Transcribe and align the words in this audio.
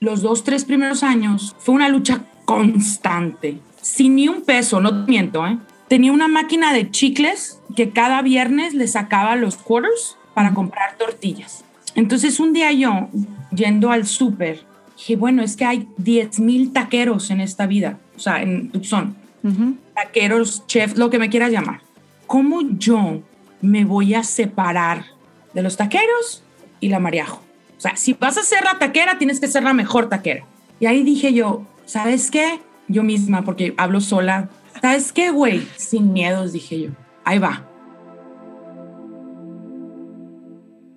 los 0.00 0.22
dos, 0.22 0.44
tres 0.44 0.64
primeros 0.64 1.02
años 1.02 1.56
fue 1.58 1.74
una 1.74 1.88
lucha 1.88 2.24
constante, 2.44 3.58
sin 3.80 4.16
ni 4.16 4.28
un 4.28 4.42
peso, 4.42 4.80
no 4.80 5.04
te 5.04 5.10
miento, 5.10 5.46
¿eh? 5.46 5.58
Tenía 5.88 6.12
una 6.12 6.28
máquina 6.28 6.72
de 6.72 6.90
chicles 6.90 7.60
que 7.74 7.90
cada 7.90 8.20
viernes 8.22 8.74
le 8.74 8.86
sacaba 8.86 9.36
los 9.36 9.56
quarters 9.56 10.16
para 10.34 10.52
comprar 10.54 10.96
tortillas. 10.98 11.64
Entonces 11.94 12.38
un 12.40 12.52
día 12.52 12.70
yo, 12.72 13.08
yendo 13.50 13.90
al 13.90 14.06
súper, 14.06 14.64
dije, 14.96 15.16
bueno, 15.16 15.42
es 15.42 15.56
que 15.56 15.64
hay 15.64 15.88
10 15.96 16.40
mil 16.40 16.72
taqueros 16.72 17.30
en 17.30 17.40
esta 17.40 17.66
vida, 17.66 17.98
o 18.16 18.20
sea, 18.20 18.42
en 18.42 18.70
Tucson. 18.70 19.16
Taqueros, 19.94 20.66
chef, 20.66 20.96
lo 20.96 21.08
que 21.08 21.18
me 21.18 21.30
quieras 21.30 21.50
llamar. 21.50 21.80
¿Cómo 22.26 22.60
yo 22.62 23.22
me 23.62 23.84
voy 23.84 24.14
a 24.14 24.22
separar 24.22 25.06
de 25.54 25.62
los 25.62 25.76
taqueros 25.76 26.42
y 26.80 26.90
la 26.90 27.00
mariajo? 27.00 27.47
O 27.78 27.80
sea, 27.80 27.94
si 27.94 28.12
vas 28.12 28.36
a 28.36 28.42
ser 28.42 28.64
la 28.64 28.76
taquera, 28.76 29.18
tienes 29.18 29.38
que 29.38 29.46
ser 29.46 29.62
la 29.62 29.72
mejor 29.72 30.08
taquera. 30.08 30.44
Y 30.80 30.86
ahí 30.86 31.04
dije 31.04 31.32
yo, 31.32 31.62
¿sabes 31.86 32.28
qué? 32.28 32.58
Yo 32.88 33.04
misma, 33.04 33.44
porque 33.44 33.72
hablo 33.76 34.00
sola. 34.00 34.48
¿Sabes 34.82 35.12
qué, 35.12 35.30
güey? 35.30 35.64
Sin 35.76 36.12
miedos, 36.12 36.52
dije 36.52 36.80
yo. 36.80 36.90
Ahí 37.24 37.38
va. 37.38 37.64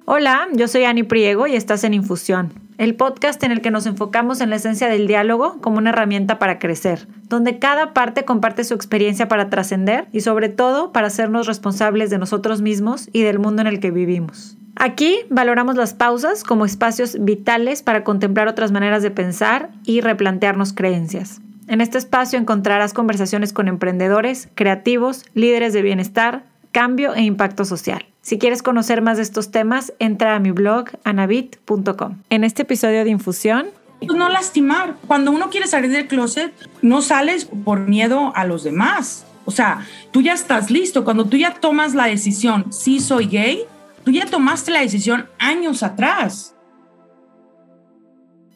Hola, 0.05 0.47
yo 0.53 0.67
soy 0.67 0.85
Ani 0.85 1.03
Priego 1.03 1.45
y 1.45 1.55
estás 1.55 1.83
en 1.83 1.93
Infusión, 1.93 2.51
el 2.81 2.95
podcast 2.95 3.43
en 3.43 3.51
el 3.51 3.61
que 3.61 3.69
nos 3.69 3.85
enfocamos 3.85 4.41
en 4.41 4.49
la 4.49 4.55
esencia 4.55 4.87
del 4.87 5.05
diálogo 5.05 5.61
como 5.61 5.77
una 5.77 5.91
herramienta 5.91 6.39
para 6.39 6.57
crecer, 6.57 7.07
donde 7.29 7.59
cada 7.59 7.93
parte 7.93 8.25
comparte 8.25 8.63
su 8.63 8.73
experiencia 8.73 9.27
para 9.27 9.51
trascender 9.51 10.07
y 10.11 10.21
sobre 10.21 10.49
todo 10.49 10.91
para 10.91 11.05
hacernos 11.05 11.45
responsables 11.45 12.09
de 12.09 12.17
nosotros 12.17 12.63
mismos 12.63 13.07
y 13.13 13.21
del 13.21 13.37
mundo 13.37 13.61
en 13.61 13.67
el 13.67 13.79
que 13.79 13.91
vivimos. 13.91 14.57
Aquí 14.77 15.19
valoramos 15.29 15.75
las 15.75 15.93
pausas 15.93 16.43
como 16.43 16.65
espacios 16.65 17.17
vitales 17.19 17.83
para 17.83 18.03
contemplar 18.03 18.47
otras 18.47 18.71
maneras 18.71 19.03
de 19.03 19.11
pensar 19.11 19.69
y 19.85 20.01
replantearnos 20.01 20.73
creencias. 20.73 21.39
En 21.67 21.81
este 21.81 21.99
espacio 21.99 22.39
encontrarás 22.39 22.93
conversaciones 22.93 23.53
con 23.53 23.67
emprendedores, 23.67 24.49
creativos, 24.55 25.25
líderes 25.35 25.73
de 25.73 25.83
bienestar, 25.83 26.45
cambio 26.71 27.13
e 27.13 27.21
impacto 27.21 27.63
social. 27.63 28.10
Si 28.21 28.37
quieres 28.37 28.61
conocer 28.61 29.01
más 29.01 29.17
de 29.17 29.23
estos 29.23 29.49
temas, 29.49 29.93
entra 29.97 30.35
a 30.35 30.39
mi 30.39 30.51
blog 30.51 30.85
anabit.com. 31.03 32.17
En 32.29 32.43
este 32.43 32.61
episodio 32.61 33.03
de 33.03 33.09
Infusión... 33.09 33.67
Pues 33.99 34.17
no 34.17 34.29
lastimar. 34.29 34.95
Cuando 35.07 35.31
uno 35.31 35.49
quiere 35.49 35.67
salir 35.67 35.91
del 35.91 36.07
closet, 36.07 36.53
no 36.81 37.01
sales 37.01 37.45
por 37.45 37.79
miedo 37.79 38.31
a 38.35 38.45
los 38.45 38.63
demás. 38.63 39.25
O 39.45 39.51
sea, 39.51 39.85
tú 40.11 40.21
ya 40.21 40.33
estás 40.33 40.69
listo. 40.69 41.03
Cuando 41.03 41.25
tú 41.25 41.37
ya 41.37 41.55
tomas 41.55 41.95
la 41.95 42.05
decisión, 42.05 42.71
sí 42.71 42.99
soy 42.99 43.25
gay, 43.25 43.63
tú 44.03 44.11
ya 44.11 44.25
tomaste 44.25 44.71
la 44.71 44.81
decisión 44.81 45.27
años 45.39 45.81
atrás. 45.83 46.55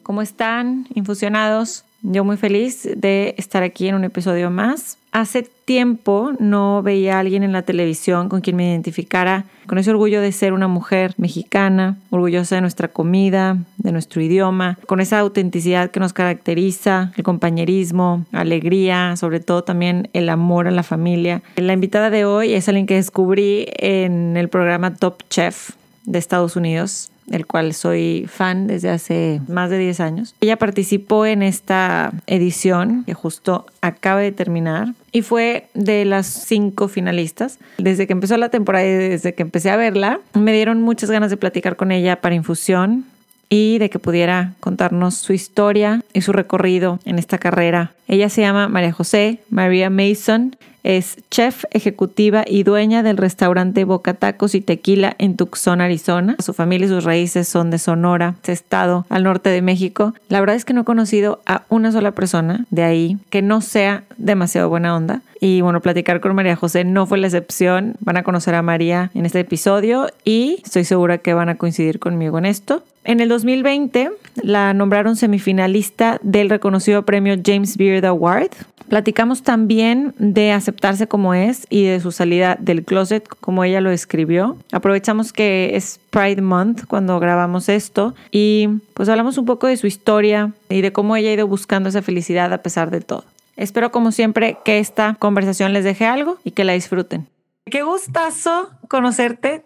¿Cómo 0.02 0.22
están, 0.22 0.86
infusionados? 0.94 1.84
Yo 2.02 2.24
muy 2.24 2.36
feliz 2.36 2.88
de 2.96 3.34
estar 3.36 3.64
aquí 3.64 3.88
en 3.88 3.96
un 3.96 4.04
episodio 4.04 4.50
más. 4.50 4.98
Hace 5.16 5.48
tiempo 5.64 6.32
no 6.40 6.82
veía 6.82 7.16
a 7.16 7.20
alguien 7.20 7.42
en 7.42 7.52
la 7.52 7.62
televisión 7.62 8.28
con 8.28 8.42
quien 8.42 8.54
me 8.54 8.68
identificara 8.68 9.46
con 9.66 9.78
ese 9.78 9.90
orgullo 9.90 10.20
de 10.20 10.30
ser 10.30 10.52
una 10.52 10.68
mujer 10.68 11.14
mexicana, 11.16 11.96
orgullosa 12.10 12.56
de 12.56 12.60
nuestra 12.60 12.88
comida, 12.88 13.56
de 13.78 13.92
nuestro 13.92 14.20
idioma, 14.20 14.76
con 14.84 15.00
esa 15.00 15.18
autenticidad 15.18 15.90
que 15.90 16.00
nos 16.00 16.12
caracteriza, 16.12 17.12
el 17.16 17.24
compañerismo, 17.24 18.26
alegría, 18.30 19.16
sobre 19.16 19.40
todo 19.40 19.64
también 19.64 20.10
el 20.12 20.28
amor 20.28 20.68
a 20.68 20.70
la 20.70 20.82
familia. 20.82 21.40
La 21.56 21.72
invitada 21.72 22.10
de 22.10 22.26
hoy 22.26 22.52
es 22.52 22.68
alguien 22.68 22.84
que 22.84 22.96
descubrí 22.96 23.68
en 23.78 24.36
el 24.36 24.50
programa 24.50 24.96
Top 24.96 25.22
Chef 25.30 25.70
de 26.04 26.18
Estados 26.18 26.56
Unidos 26.56 27.10
el 27.30 27.46
cual 27.46 27.74
soy 27.74 28.26
fan 28.28 28.66
desde 28.66 28.90
hace 28.90 29.40
más 29.48 29.70
de 29.70 29.78
10 29.78 30.00
años. 30.00 30.34
Ella 30.40 30.56
participó 30.56 31.26
en 31.26 31.42
esta 31.42 32.12
edición 32.26 33.04
que 33.04 33.14
justo 33.14 33.66
acaba 33.80 34.20
de 34.20 34.32
terminar 34.32 34.94
y 35.12 35.22
fue 35.22 35.68
de 35.74 36.04
las 36.04 36.26
cinco 36.26 36.88
finalistas. 36.88 37.58
Desde 37.78 38.06
que 38.06 38.12
empezó 38.12 38.36
la 38.36 38.50
temporada 38.50 38.86
y 38.86 38.90
desde 38.90 39.34
que 39.34 39.42
empecé 39.42 39.70
a 39.70 39.76
verla, 39.76 40.20
me 40.34 40.52
dieron 40.52 40.82
muchas 40.82 41.10
ganas 41.10 41.30
de 41.30 41.36
platicar 41.36 41.76
con 41.76 41.92
ella 41.92 42.20
para 42.20 42.34
infusión 42.34 43.04
y 43.48 43.78
de 43.78 43.90
que 43.90 43.98
pudiera 43.98 44.54
contarnos 44.60 45.14
su 45.14 45.32
historia 45.32 46.02
y 46.12 46.22
su 46.22 46.32
recorrido 46.32 46.98
en 47.04 47.18
esta 47.18 47.38
carrera. 47.38 47.92
Ella 48.08 48.28
se 48.28 48.40
llama 48.40 48.68
María 48.68 48.92
José 48.92 49.40
María 49.50 49.90
Mason 49.90 50.56
es 50.86 51.18
chef 51.32 51.64
ejecutiva 51.72 52.44
y 52.46 52.62
dueña 52.62 53.02
del 53.02 53.16
restaurante 53.16 53.84
Boca 53.84 54.14
Tacos 54.14 54.54
y 54.54 54.60
Tequila 54.60 55.16
en 55.18 55.36
Tucson, 55.36 55.80
Arizona. 55.80 56.36
Su 56.38 56.52
familia 56.54 56.86
y 56.86 56.90
sus 56.90 57.02
raíces 57.02 57.48
son 57.48 57.70
de 57.70 57.78
Sonora, 57.78 58.36
ese 58.44 58.52
estado 58.52 59.04
al 59.08 59.24
norte 59.24 59.50
de 59.50 59.62
México. 59.62 60.14
La 60.28 60.38
verdad 60.38 60.54
es 60.54 60.64
que 60.64 60.74
no 60.74 60.82
he 60.82 60.84
conocido 60.84 61.40
a 61.44 61.64
una 61.70 61.90
sola 61.90 62.12
persona 62.12 62.66
de 62.70 62.84
ahí 62.84 63.18
que 63.30 63.42
no 63.42 63.60
sea 63.60 64.04
demasiado 64.16 64.68
buena 64.68 64.94
onda. 64.94 65.22
Y 65.40 65.60
bueno, 65.60 65.80
platicar 65.80 66.20
con 66.20 66.34
María 66.34 66.54
José 66.54 66.84
no 66.84 67.04
fue 67.06 67.18
la 67.18 67.26
excepción. 67.26 67.96
Van 68.00 68.16
a 68.16 68.22
conocer 68.22 68.54
a 68.54 68.62
María 68.62 69.10
en 69.14 69.26
este 69.26 69.40
episodio 69.40 70.06
y 70.24 70.62
estoy 70.64 70.84
segura 70.84 71.18
que 71.18 71.34
van 71.34 71.48
a 71.48 71.56
coincidir 71.56 71.98
conmigo 71.98 72.38
en 72.38 72.46
esto. 72.46 72.84
En 73.04 73.20
el 73.20 73.28
2020 73.28 74.12
la 74.42 74.72
nombraron 74.72 75.16
semifinalista 75.16 76.18
del 76.22 76.48
reconocido 76.48 77.04
premio 77.04 77.36
James 77.44 77.76
Beard 77.76 78.04
Award 78.04 78.50
Platicamos 78.88 79.42
también 79.42 80.14
de 80.18 80.52
aceptarse 80.52 81.08
como 81.08 81.34
es 81.34 81.66
y 81.70 81.84
de 81.84 82.00
su 82.00 82.12
salida 82.12 82.56
del 82.60 82.84
closet, 82.84 83.28
como 83.40 83.64
ella 83.64 83.80
lo 83.80 83.90
escribió. 83.90 84.56
Aprovechamos 84.72 85.32
que 85.32 85.74
es 85.74 85.98
Pride 86.10 86.42
Month 86.42 86.84
cuando 86.86 87.18
grabamos 87.18 87.68
esto 87.68 88.14
y 88.30 88.68
pues 88.94 89.08
hablamos 89.08 89.38
un 89.38 89.44
poco 89.44 89.66
de 89.66 89.76
su 89.76 89.86
historia 89.86 90.52
y 90.68 90.82
de 90.82 90.92
cómo 90.92 91.16
ella 91.16 91.30
ha 91.30 91.34
ido 91.34 91.48
buscando 91.48 91.88
esa 91.88 92.02
felicidad 92.02 92.52
a 92.52 92.62
pesar 92.62 92.90
de 92.90 93.00
todo. 93.00 93.24
Espero 93.56 93.90
como 93.90 94.12
siempre 94.12 94.58
que 94.64 94.78
esta 94.78 95.16
conversación 95.18 95.72
les 95.72 95.82
deje 95.82 96.04
algo 96.06 96.38
y 96.44 96.52
que 96.52 96.64
la 96.64 96.74
disfruten. 96.74 97.26
Qué 97.68 97.82
gustazo 97.82 98.70
conocerte, 98.86 99.64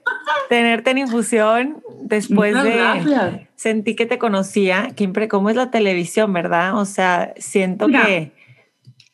tenerte 0.49 0.93
en 0.93 0.99
infusión 0.99 1.83
después 2.03 2.55
de 2.63 3.47
sentí 3.57 3.95
que 3.95 4.07
te 4.07 4.17
conocía, 4.17 4.95
como 5.29 5.51
es 5.51 5.57
la 5.57 5.71
televisión, 5.71 6.33
¿verdad? 6.33 6.79
O 6.79 6.87
sea, 6.87 7.35
siento 7.37 7.89
que 7.89 8.33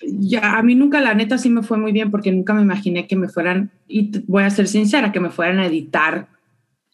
ya 0.06 0.56
a 0.56 0.62
mí 0.62 0.74
nunca, 0.74 1.00
la 1.00 1.14
neta, 1.14 1.38
sí 1.38 1.50
me 1.50 1.62
fue 1.62 1.78
muy 1.78 1.92
bien 1.92 2.10
porque 2.10 2.32
nunca 2.32 2.54
me 2.54 2.62
imaginé 2.62 3.06
que 3.06 3.16
me 3.16 3.28
fueran, 3.28 3.70
y 3.88 4.10
voy 4.26 4.44
a 4.44 4.50
ser 4.50 4.68
sincera, 4.68 5.12
que 5.12 5.20
me 5.20 5.30
fueran 5.30 5.58
a 5.58 5.66
editar 5.66 6.28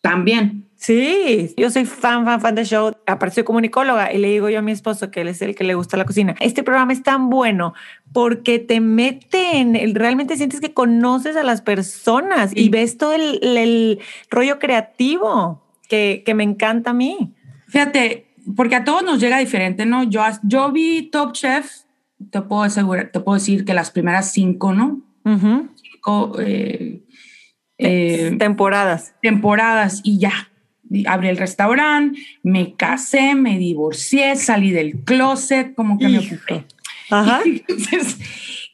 tan 0.01 0.25
bien. 0.25 0.65
Sí, 0.83 1.55
yo 1.57 1.71
soy 1.71 1.85
fan, 1.85 2.25
fan, 2.25 2.41
fan 2.41 2.57
del 2.57 2.67
show. 2.67 2.93
Aparte 3.07 3.37
soy 3.37 3.45
comunicóloga 3.45 4.13
y 4.13 4.19
le 4.19 4.31
digo 4.31 4.51
yo 4.51 4.59
a 4.59 4.63
mi 4.63 4.73
esposo 4.73 5.13
que 5.13 5.21
él 5.21 5.29
es 5.29 5.41
el 5.41 5.55
que 5.55 5.63
le 5.63 5.75
gusta 5.75 5.97
la 5.97 6.05
cocina. 6.05 6.35
Este 6.41 6.65
programa 6.65 6.93
es 6.93 7.05
tan 7.05 7.31
bueno 7.31 7.73
porque 8.13 8.59
te 8.59 8.81
mete 8.81 9.59
en, 9.59 9.95
realmente 9.95 10.37
sientes 10.37 10.61
que 10.61 10.75
conoces 10.75 11.37
a 11.37 11.45
las 11.45 11.63
personas 11.63 12.51
y 12.53 12.69
ves 12.69 12.99
todo 12.99 13.15
el, 13.15 13.39
el 13.43 14.01
rollo 14.29 14.59
creativo 14.59 15.63
que, 15.89 16.25
que, 16.27 16.35
me 16.35 16.43
encanta 16.43 16.91
a 16.91 16.95
mí. 16.95 17.33
Fíjate, 17.69 18.27
porque 18.57 18.75
a 18.75 18.83
todos 18.83 19.05
nos 19.05 19.21
llega 19.21 19.39
diferente, 19.39 19.87
¿no? 19.87 20.03
Yo, 20.03 20.21
yo 20.43 20.73
vi 20.73 21.11
Top 21.13 21.33
Chef 21.33 21.82
te 22.31 22.41
puedo 22.43 22.63
asegurar, 22.63 23.11
te 23.13 23.21
puedo 23.21 23.35
decir 23.39 23.65
que 23.65 23.75
las 23.75 23.91
primeras 23.91 24.33
cinco, 24.33 24.73
¿no? 24.73 25.01
Cinco 25.25 26.37
eh, 26.41 27.03
eh, 27.79 28.37
temporadas. 28.39 29.15
Temporadas 29.23 30.01
y 30.05 30.19
ya. 30.19 30.51
Abrí 31.07 31.29
el 31.29 31.39
restaurante, 31.39 32.21
me 32.43 32.75
casé, 32.75 33.35
me 33.35 33.59
divorcié, 33.59 34.37
salí 34.37 34.73
del 34.73 35.05
closet, 35.05 35.75
como 35.75 35.99
que 35.99 36.09
me 36.09 36.19
ocupé. 36.19 36.67
Ajá. 37.11 37.41
Entonces, 37.47 38.19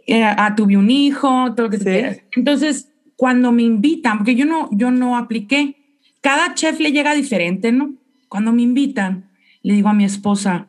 eh, 0.07 0.25
ah, 0.25 0.55
tuve 0.57 0.77
un 0.77 0.91
hijo, 0.91 1.55
todo 1.55 1.67
lo 1.67 1.71
que 1.71 1.79
quieras. 1.79 2.21
Entonces, 2.33 2.91
cuando 3.15 3.53
me 3.53 3.63
invitan, 3.63 4.19
porque 4.19 4.35
yo 4.35 4.47
no, 4.47 4.69
yo 4.73 4.91
no 4.91 5.17
apliqué, 5.17 5.77
cada 6.21 6.55
chef 6.55 6.81
le 6.81 6.93
llega 6.93 7.15
diferente, 7.15 7.73
¿no? 7.73 7.95
Cuando 8.29 8.53
me 8.53 8.63
invitan, 8.63 9.31
le 9.63 9.75
digo 9.75 9.89
a 9.89 9.95
mi 9.95 10.05
esposa 10.05 10.69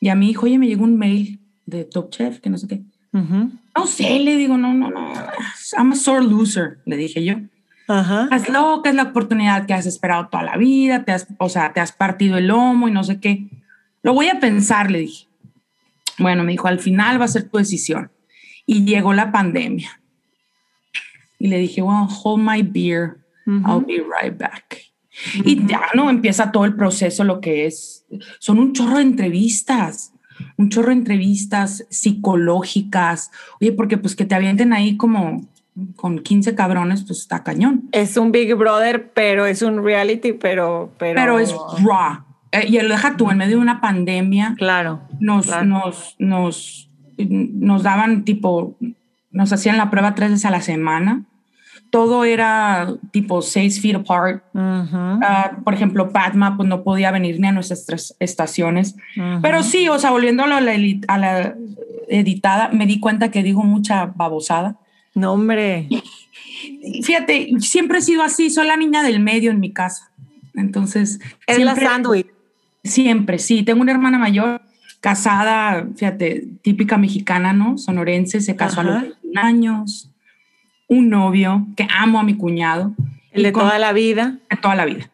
y 0.00 0.08
a 0.08 0.14
mi 0.14 0.30
hijo, 0.30 0.46
oye, 0.46 0.58
me 0.58 0.66
llegó 0.66 0.84
un 0.84 0.96
mail 0.96 1.39
de 1.70 1.84
Top 1.84 2.10
Chef, 2.10 2.40
que 2.40 2.50
no 2.50 2.58
sé 2.58 2.68
qué. 2.68 2.82
No 3.12 3.86
sé, 3.86 4.18
le 4.20 4.36
digo, 4.36 4.56
no, 4.56 4.72
no, 4.74 4.90
no, 4.90 5.12
I'm 5.76 5.92
a 5.92 5.96
sore 5.96 6.24
loser, 6.24 6.78
le 6.84 6.96
dije 6.96 7.24
yo. 7.24 7.36
Ajá. 7.88 8.24
Estás 8.24 8.48
loca, 8.48 8.90
es 8.90 8.94
la 8.94 9.04
oportunidad 9.04 9.66
que 9.66 9.74
has 9.74 9.86
esperado 9.86 10.28
toda 10.28 10.44
la 10.44 10.56
vida, 10.56 11.04
te 11.04 11.12
has, 11.12 11.26
o 11.38 11.48
sea, 11.48 11.72
te 11.72 11.80
has 11.80 11.90
partido 11.90 12.38
el 12.38 12.46
lomo 12.48 12.86
y 12.88 12.92
no 12.92 13.02
sé 13.02 13.18
qué. 13.18 13.48
Lo 14.02 14.14
voy 14.14 14.28
a 14.28 14.38
pensar, 14.38 14.90
le 14.90 15.00
dije. 15.00 15.26
Bueno, 16.18 16.44
me 16.44 16.52
dijo, 16.52 16.68
al 16.68 16.78
final 16.78 17.20
va 17.20 17.24
a 17.24 17.28
ser 17.28 17.48
tu 17.48 17.58
decisión. 17.58 18.10
Y 18.64 18.84
llegó 18.84 19.12
la 19.12 19.32
pandemia. 19.32 20.00
Y 21.38 21.48
le 21.48 21.58
dije, 21.58 21.82
well, 21.82 22.06
hold 22.22 22.42
my 22.42 22.62
beer, 22.62 23.16
I'll 23.46 23.84
be 23.84 24.04
right 24.22 24.38
back. 24.38 24.78
Y 25.42 25.66
ya 25.66 25.82
no 25.94 26.08
empieza 26.10 26.52
todo 26.52 26.64
el 26.64 26.76
proceso, 26.76 27.24
lo 27.24 27.40
que 27.40 27.66
es, 27.66 28.06
son 28.38 28.58
un 28.58 28.72
chorro 28.72 28.98
de 28.98 29.02
entrevistas 29.02 30.12
un 30.56 30.68
chorro 30.68 30.88
de 30.88 30.94
entrevistas 30.94 31.86
psicológicas. 31.90 33.30
Oye, 33.60 33.72
porque 33.72 33.98
pues 33.98 34.16
que 34.16 34.24
te 34.24 34.34
avienten 34.34 34.72
ahí 34.72 34.96
como 34.96 35.46
con 35.96 36.18
15 36.18 36.54
cabrones, 36.54 37.04
pues 37.04 37.20
está 37.20 37.42
cañón. 37.42 37.88
Es 37.92 38.16
un 38.16 38.32
Big 38.32 38.54
Brother, 38.54 39.12
pero 39.12 39.46
es 39.46 39.62
un 39.62 39.84
reality, 39.84 40.32
pero... 40.32 40.92
Pero, 40.98 41.14
pero 41.20 41.38
es 41.38 41.54
raw. 41.82 42.24
eh, 42.52 42.66
y 42.68 42.80
lo 42.80 42.88
deja 42.88 43.16
tú 43.16 43.30
en 43.30 43.38
medio 43.38 43.56
de 43.56 43.62
una 43.62 43.80
pandemia. 43.80 44.54
Claro. 44.58 45.00
Nos, 45.20 45.46
claro. 45.46 45.64
nos, 45.66 46.16
nos, 46.18 46.90
nos 47.18 47.82
daban 47.82 48.24
tipo, 48.24 48.76
nos 49.30 49.52
hacían 49.52 49.76
la 49.76 49.90
prueba 49.90 50.14
tres 50.14 50.30
veces 50.30 50.44
a 50.44 50.50
la 50.50 50.60
semana. 50.60 51.24
Todo 51.90 52.24
era 52.24 52.94
tipo 53.10 53.42
seis 53.42 53.80
feet 53.80 53.96
apart. 53.96 54.42
Uh, 54.54 55.62
por 55.64 55.74
ejemplo, 55.74 56.10
Padma 56.10 56.56
pues 56.56 56.68
no 56.68 56.82
podía 56.82 57.10
venir 57.10 57.40
ni 57.40 57.48
a 57.48 57.52
nuestras 57.52 58.14
estaciones. 58.20 58.94
Uh 59.16 59.20
-huh. 59.20 59.40
Pero 59.42 59.62
sí, 59.62 59.88
o 59.88 59.98
sea, 59.98 60.10
volviéndolo 60.10 60.54
a 60.54 60.60
la, 60.60 60.72
a 61.08 61.18
la 61.18 61.54
editada, 62.08 62.68
me 62.72 62.86
di 62.86 63.00
cuenta 63.00 63.30
que 63.30 63.42
digo 63.42 63.62
mucha 63.62 64.06
babosada. 64.06 64.76
No, 65.14 65.32
hombre. 65.32 65.88
Fíjate, 67.02 67.48
siempre 67.58 67.98
he 67.98 68.02
sido 68.02 68.22
así, 68.22 68.50
soy 68.50 68.66
la 68.66 68.76
niña 68.76 69.02
del 69.02 69.20
medio 69.20 69.50
en 69.50 69.60
mi 69.60 69.72
casa. 69.72 70.10
Entonces. 70.54 71.20
Es 71.46 71.58
la 71.58 71.74
sándwich. 71.74 72.26
Siempre, 72.84 73.38
sí. 73.38 73.62
Tengo 73.62 73.82
una 73.82 73.92
hermana 73.92 74.18
mayor, 74.18 74.62
casada, 75.00 75.86
fíjate, 75.96 76.46
típica 76.62 76.96
mexicana, 76.96 77.52
¿no? 77.52 77.78
Sonorense, 77.78 78.40
se 78.40 78.56
casó 78.56 78.80
a 78.80 78.84
los 78.84 79.02
21 79.02 79.40
años. 79.40 80.09
Un 80.90 81.08
novio, 81.08 81.66
que 81.76 81.86
amo 81.96 82.18
a 82.18 82.24
mi 82.24 82.36
cuñado. 82.36 82.92
El 83.30 83.44
de 83.44 83.52
con, 83.52 83.62
toda 83.62 83.78
la 83.78 83.92
vida. 83.92 84.38
De 84.50 84.56
toda 84.56 84.74
la 84.74 84.84
vida. 84.84 85.08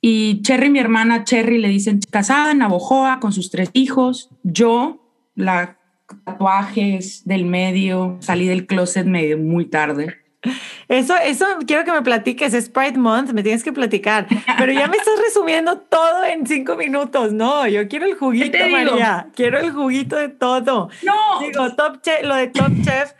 Y 0.00 0.42
Cherry, 0.42 0.70
mi 0.70 0.78
hermana 0.78 1.24
Cherry, 1.24 1.58
le 1.58 1.68
dicen 1.68 2.00
casada 2.10 2.52
en 2.52 2.58
Navojoa 2.58 3.20
con 3.20 3.32
sus 3.32 3.50
tres 3.50 3.70
hijos. 3.72 4.30
Yo, 4.44 5.04
la 5.34 5.76
tatuajes 6.24 7.24
del 7.24 7.44
medio, 7.44 8.16
salí 8.20 8.46
del 8.46 8.66
closet 8.66 9.06
medio 9.06 9.38
muy 9.38 9.64
tarde. 9.66 10.22
Eso, 10.88 11.16
eso 11.16 11.46
quiero 11.66 11.84
que 11.84 11.92
me 11.92 12.02
platiques, 12.02 12.52
es 12.52 12.68
Pride 12.68 12.98
Month, 12.98 13.30
me 13.32 13.42
tienes 13.42 13.62
que 13.62 13.72
platicar, 13.72 14.26
pero 14.58 14.72
ya 14.72 14.88
me 14.88 14.96
estás 14.96 15.14
resumiendo 15.24 15.78
todo 15.78 16.24
en 16.24 16.46
cinco 16.46 16.76
minutos, 16.76 17.32
no, 17.32 17.66
yo 17.68 17.86
quiero 17.86 18.06
el 18.06 18.14
juguito, 18.14 18.58
María, 18.70 19.28
quiero 19.36 19.58
el 19.60 19.70
juguito 19.70 20.16
de 20.16 20.28
todo. 20.28 20.90
No. 21.04 21.40
Digo, 21.40 21.74
Top 21.76 22.02
Chef, 22.02 22.24
lo 22.24 22.34
de 22.34 22.48
Top 22.48 22.72
Chef, 22.82 23.12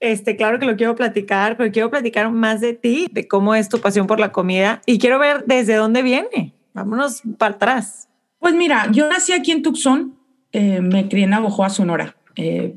este, 0.00 0.34
claro 0.34 0.58
que 0.58 0.64
lo 0.66 0.76
quiero 0.76 0.96
platicar, 0.96 1.58
pero 1.58 1.70
quiero 1.70 1.90
platicar 1.90 2.30
más 2.30 2.62
de 2.62 2.72
ti, 2.72 3.06
de 3.12 3.28
cómo 3.28 3.54
es 3.54 3.68
tu 3.68 3.80
pasión 3.80 4.06
por 4.06 4.18
la 4.18 4.32
comida 4.32 4.80
y 4.86 4.98
quiero 4.98 5.18
ver 5.18 5.44
desde 5.46 5.74
dónde 5.74 6.02
viene. 6.02 6.54
Vámonos 6.72 7.22
para 7.36 7.54
atrás. 7.54 8.08
Pues 8.38 8.54
mira, 8.54 8.88
yo 8.90 9.08
nací 9.08 9.32
aquí 9.32 9.52
en 9.52 9.62
Tucson, 9.62 10.16
eh, 10.52 10.80
me 10.80 11.08
crié 11.08 11.24
en 11.24 11.30
Navojoa, 11.30 11.68
Sonora. 11.68 12.16
Eh, 12.34 12.74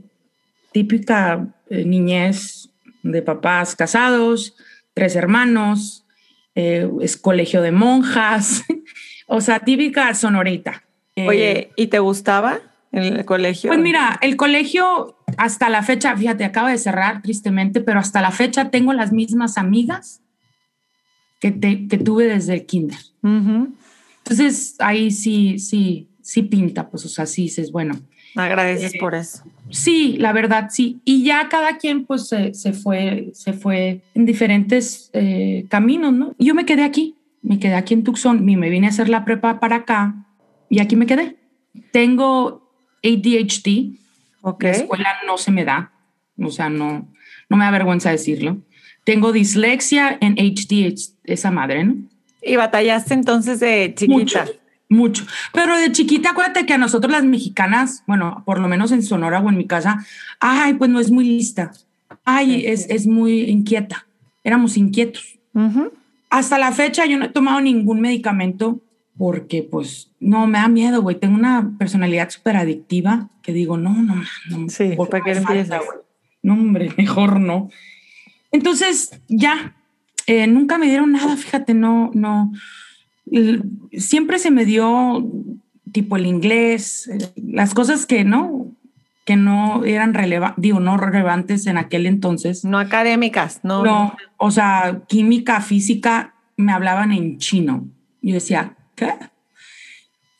típica 0.73 1.47
eh, 1.69 1.85
niñez 1.85 2.69
de 3.03 3.21
papás 3.21 3.75
casados, 3.75 4.55
tres 4.93 5.15
hermanos, 5.15 6.05
eh, 6.55 6.89
es 7.01 7.15
colegio 7.15 7.61
de 7.61 7.71
monjas, 7.71 8.63
o 9.27 9.39
sea, 9.39 9.59
típica 9.59 10.13
sonorita. 10.13 10.83
Oye, 11.15 11.71
¿y 11.75 11.87
te 11.87 11.99
gustaba 11.99 12.59
el 12.93 13.25
colegio? 13.25 13.69
Pues 13.69 13.79
mira, 13.79 14.19
el 14.21 14.35
colegio 14.35 15.17
hasta 15.37 15.69
la 15.69 15.83
fecha, 15.83 16.15
fíjate, 16.15 16.43
acaba 16.43 16.69
de 16.71 16.77
cerrar 16.77 17.21
tristemente, 17.21 17.81
pero 17.81 17.99
hasta 17.99 18.21
la 18.21 18.31
fecha 18.31 18.69
tengo 18.69 18.93
las 18.93 19.11
mismas 19.11 19.57
amigas 19.57 20.21
que, 21.39 21.51
te, 21.51 21.87
que 21.87 21.97
tuve 21.97 22.27
desde 22.27 22.53
el 22.53 22.65
kinder. 22.65 22.99
Uh 23.23 23.27
-huh. 23.27 23.73
Entonces, 24.19 24.75
ahí 24.79 25.11
sí, 25.11 25.59
sí, 25.59 26.07
sí 26.21 26.43
pinta, 26.43 26.89
pues, 26.89 27.05
o 27.05 27.09
sea, 27.09 27.25
sí 27.25 27.43
dices, 27.43 27.71
bueno, 27.71 27.99
Agradeces 28.35 28.95
eh, 28.95 28.97
por 28.99 29.15
eso. 29.15 29.43
Sí, 29.69 30.17
la 30.17 30.33
verdad, 30.33 30.69
sí. 30.71 30.99
Y 31.05 31.23
ya 31.23 31.49
cada 31.49 31.77
quien 31.77 32.05
pues 32.05 32.27
se, 32.27 32.53
se 32.53 32.73
fue, 32.73 33.29
se 33.33 33.53
fue 33.53 34.01
en 34.15 34.25
diferentes 34.25 35.09
eh, 35.13 35.65
caminos, 35.69 36.13
¿no? 36.13 36.35
Yo 36.39 36.55
me 36.55 36.65
quedé 36.65 36.83
aquí, 36.83 37.15
me 37.41 37.59
quedé 37.59 37.75
aquí 37.75 37.93
en 37.93 38.03
Tucson, 38.03 38.47
y 38.47 38.55
me 38.55 38.69
vine 38.69 38.87
a 38.87 38.89
hacer 38.89 39.09
la 39.09 39.25
prepa 39.25 39.59
para 39.59 39.77
acá 39.77 40.25
y 40.69 40.79
aquí 40.79 40.95
me 40.95 41.05
quedé. 41.05 41.37
Tengo 41.91 42.62
ADHD, 43.03 43.97
okay. 44.41 44.71
la 44.71 44.77
escuela 44.77 45.09
no 45.27 45.37
se 45.37 45.51
me 45.51 45.65
da, 45.65 45.91
o 46.39 46.49
sea, 46.49 46.69
no, 46.69 47.07
no 47.49 47.57
me 47.57 47.65
da 47.65 47.71
vergüenza 47.71 48.11
decirlo. 48.11 48.57
Tengo 49.03 49.31
dislexia 49.33 50.17
en 50.21 50.35
HD, 50.35 50.95
esa 51.25 51.51
madre, 51.51 51.83
¿no? 51.83 51.95
¿Y 52.41 52.55
batallaste 52.55 53.13
entonces 53.13 53.59
de 53.59 53.93
chiquita? 53.95 54.45
Mucho 54.45 54.63
mucho. 54.93 55.25
Pero 55.51 55.77
de 55.77 55.91
chiquita, 55.91 56.31
acuérdate 56.31 56.65
que 56.65 56.73
a 56.73 56.77
nosotros 56.77 57.11
las 57.11 57.23
mexicanas, 57.23 58.03
bueno, 58.07 58.43
por 58.45 58.59
lo 58.59 58.67
menos 58.67 58.91
en 58.91 59.03
Sonora 59.03 59.39
o 59.39 59.49
en 59.49 59.57
mi 59.57 59.67
casa, 59.67 60.05
ay, 60.39 60.75
pues 60.75 60.89
no 60.89 60.99
es 60.99 61.11
muy 61.11 61.25
lista. 61.25 61.71
Ay, 62.23 62.65
es, 62.65 62.89
es 62.89 63.05
muy 63.07 63.41
inquieta. 63.41 64.05
Éramos 64.43 64.77
inquietos. 64.77 65.39
Uh 65.53 65.61
-huh. 65.61 65.91
Hasta 66.29 66.57
la 66.57 66.71
fecha 66.71 67.05
yo 67.05 67.17
no 67.17 67.25
he 67.25 67.29
tomado 67.29 67.59
ningún 67.59 68.01
medicamento 68.01 68.79
porque 69.17 69.63
pues 69.63 70.11
no, 70.19 70.47
me 70.47 70.59
da 70.59 70.67
miedo, 70.67 71.01
güey. 71.01 71.19
Tengo 71.19 71.35
una 71.35 71.75
personalidad 71.77 72.29
súper 72.29 72.57
adictiva 72.57 73.29
que 73.41 73.53
digo, 73.53 73.77
no, 73.77 73.93
no, 73.93 74.21
no. 74.49 74.69
Sí, 74.69 74.95
¿para 75.09 75.23
qué 75.23 75.31
empiezas? 75.31 75.81
No, 76.41 76.53
hombre, 76.53 76.91
mejor 76.97 77.39
no. 77.39 77.69
Entonces, 78.51 79.19
ya, 79.27 79.75
eh, 80.27 80.47
nunca 80.47 80.77
me 80.77 80.87
dieron 80.87 81.11
nada, 81.11 81.35
fíjate, 81.35 81.73
no, 81.73 82.11
no 82.13 82.51
siempre 83.97 84.39
se 84.39 84.51
me 84.51 84.65
dio 84.65 85.25
tipo 85.91 86.17
el 86.17 86.25
inglés, 86.25 87.09
las 87.35 87.73
cosas 87.73 88.05
que 88.05 88.23
no, 88.23 88.67
que 89.25 89.35
no 89.35 89.85
eran 89.85 90.13
relevantes, 90.13 90.61
digo, 90.61 90.79
no 90.79 90.97
relevantes 90.97 91.67
en 91.67 91.77
aquel 91.77 92.05
entonces. 92.05 92.65
No 92.65 92.79
académicas, 92.79 93.61
no. 93.63 93.83
No, 93.83 94.15
o 94.37 94.51
sea, 94.51 95.01
química, 95.07 95.61
física, 95.61 96.35
me 96.57 96.71
hablaban 96.71 97.11
en 97.11 97.37
chino. 97.37 97.87
Yo 98.21 98.33
decía, 98.33 98.75
¿qué? 98.95 99.11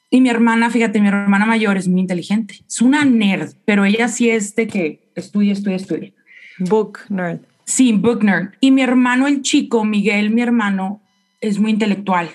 Y 0.10 0.22
mi 0.22 0.30
hermana, 0.30 0.70
fíjate, 0.70 1.02
mi 1.02 1.08
hermana 1.08 1.46
mayor 1.46 1.78
es 1.78 1.88
muy 1.88 2.02
inteligente, 2.02 2.64
es 2.68 2.82
una 2.82 3.04
nerd, 3.04 3.54
pero 3.66 3.84
ella 3.86 4.08
sí 4.08 4.30
es 4.30 4.56
de 4.56 4.68
que 4.68 5.12
estudia, 5.16 5.54
estudia, 5.54 5.78
estudia. 5.78 6.12
Book 6.60 7.00
nerd. 7.10 7.40
Sí, 7.66 7.94
book 7.94 8.24
nerd. 8.24 8.54
Y 8.60 8.72
mi 8.72 8.82
hermano, 8.82 9.28
el 9.28 9.42
chico, 9.42 9.84
Miguel, 9.84 10.30
mi 10.30 10.42
hermano, 10.42 11.02
es 11.42 11.60
muy 11.60 11.72
intelectual. 11.72 12.30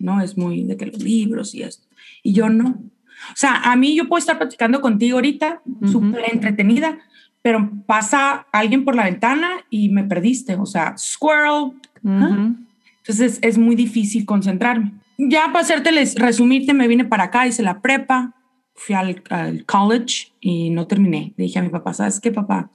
¿no? 0.00 0.20
Es 0.20 0.36
muy 0.36 0.64
de 0.64 0.76
que 0.76 0.86
los 0.86 1.02
libros 1.02 1.54
y 1.54 1.62
esto. 1.62 1.86
Y 2.22 2.32
yo 2.32 2.48
no. 2.48 2.70
O 2.70 3.36
sea, 3.36 3.56
a 3.70 3.76
mí 3.76 3.94
yo 3.94 4.08
puedo 4.08 4.18
estar 4.18 4.38
platicando 4.38 4.80
contigo 4.80 5.18
ahorita, 5.18 5.62
uh 5.64 5.80
-huh. 5.80 5.92
súper 5.92 6.24
entretenida, 6.32 6.98
pero 7.42 7.70
pasa 7.86 8.46
alguien 8.50 8.84
por 8.84 8.96
la 8.96 9.04
ventana 9.04 9.48
y 9.68 9.90
me 9.90 10.02
perdiste. 10.04 10.56
O 10.56 10.66
sea, 10.66 10.96
squirrel. 10.96 11.72
Uh 12.02 12.08
-huh. 12.08 12.56
Entonces 12.98 13.38
es 13.42 13.58
muy 13.58 13.76
difícil 13.76 14.24
concentrarme. 14.24 14.92
Ya 15.28 15.46
para 15.46 15.60
hacerte 15.60 15.90
resumirte, 16.16 16.72
me 16.72 16.88
vine 16.88 17.04
para 17.04 17.24
acá, 17.24 17.46
hice 17.46 17.62
la 17.62 17.80
prepa, 17.80 18.34
fui 18.74 18.94
al, 18.94 19.22
al 19.28 19.64
college 19.66 20.32
y 20.40 20.70
no 20.70 20.86
terminé. 20.86 21.34
Le 21.36 21.44
dije 21.44 21.58
a 21.58 21.62
mi 21.62 21.68
papá, 21.68 21.92
¿sabes 21.92 22.20
qué, 22.20 22.30
papá? 22.30 22.70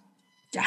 Ya, 0.51 0.63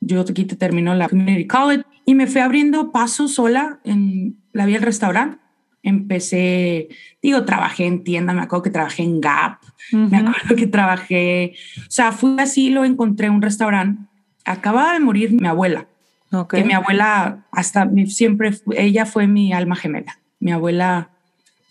yo 0.00 0.20
aquí 0.20 0.44
te 0.44 0.56
termino 0.56 0.94
la 0.94 1.08
community 1.08 1.46
college 1.46 1.84
y 2.04 2.14
me 2.14 2.26
fui 2.26 2.40
abriendo 2.40 2.92
paso 2.92 3.26
sola 3.26 3.80
en 3.84 4.36
la 4.52 4.66
vía 4.66 4.76
del 4.76 4.84
restaurante 4.84 5.38
empecé, 5.82 6.88
digo, 7.22 7.44
trabajé 7.44 7.86
en 7.86 8.04
tienda, 8.04 8.32
me 8.32 8.42
acuerdo 8.42 8.64
que 8.64 8.70
trabajé 8.70 9.02
en 9.02 9.20
Gap, 9.20 9.58
uh 9.92 9.96
-huh. 9.96 10.10
me 10.10 10.18
acuerdo 10.18 10.56
que 10.56 10.66
trabajé, 10.66 11.54
o 11.78 11.90
sea, 11.90 12.12
fui 12.12 12.36
así, 12.38 12.70
lo 12.70 12.84
encontré 12.84 13.30
un 13.30 13.42
restaurante. 13.42 14.02
Acababa 14.44 14.92
de 14.94 15.00
morir 15.00 15.32
mi 15.32 15.46
abuela, 15.46 15.86
okay. 16.32 16.60
que 16.62 16.66
mi 16.66 16.74
abuela 16.74 17.46
hasta 17.52 17.88
siempre, 18.06 18.52
ella 18.76 19.04
fue 19.04 19.26
mi 19.26 19.52
alma 19.52 19.76
gemela. 19.76 20.18
Mi 20.40 20.52
abuela, 20.52 21.10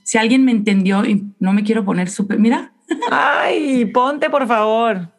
si 0.04 0.18
alguien 0.18 0.44
me 0.46 0.52
entendió 0.52 1.06
y 1.06 1.34
no 1.40 1.54
me 1.54 1.64
quiero 1.64 1.86
poner 1.86 2.10
súper, 2.10 2.40
mira. 2.40 2.74
Ay, 3.12 3.86
ponte 3.86 4.30
por 4.30 4.48
favor. 4.48 5.12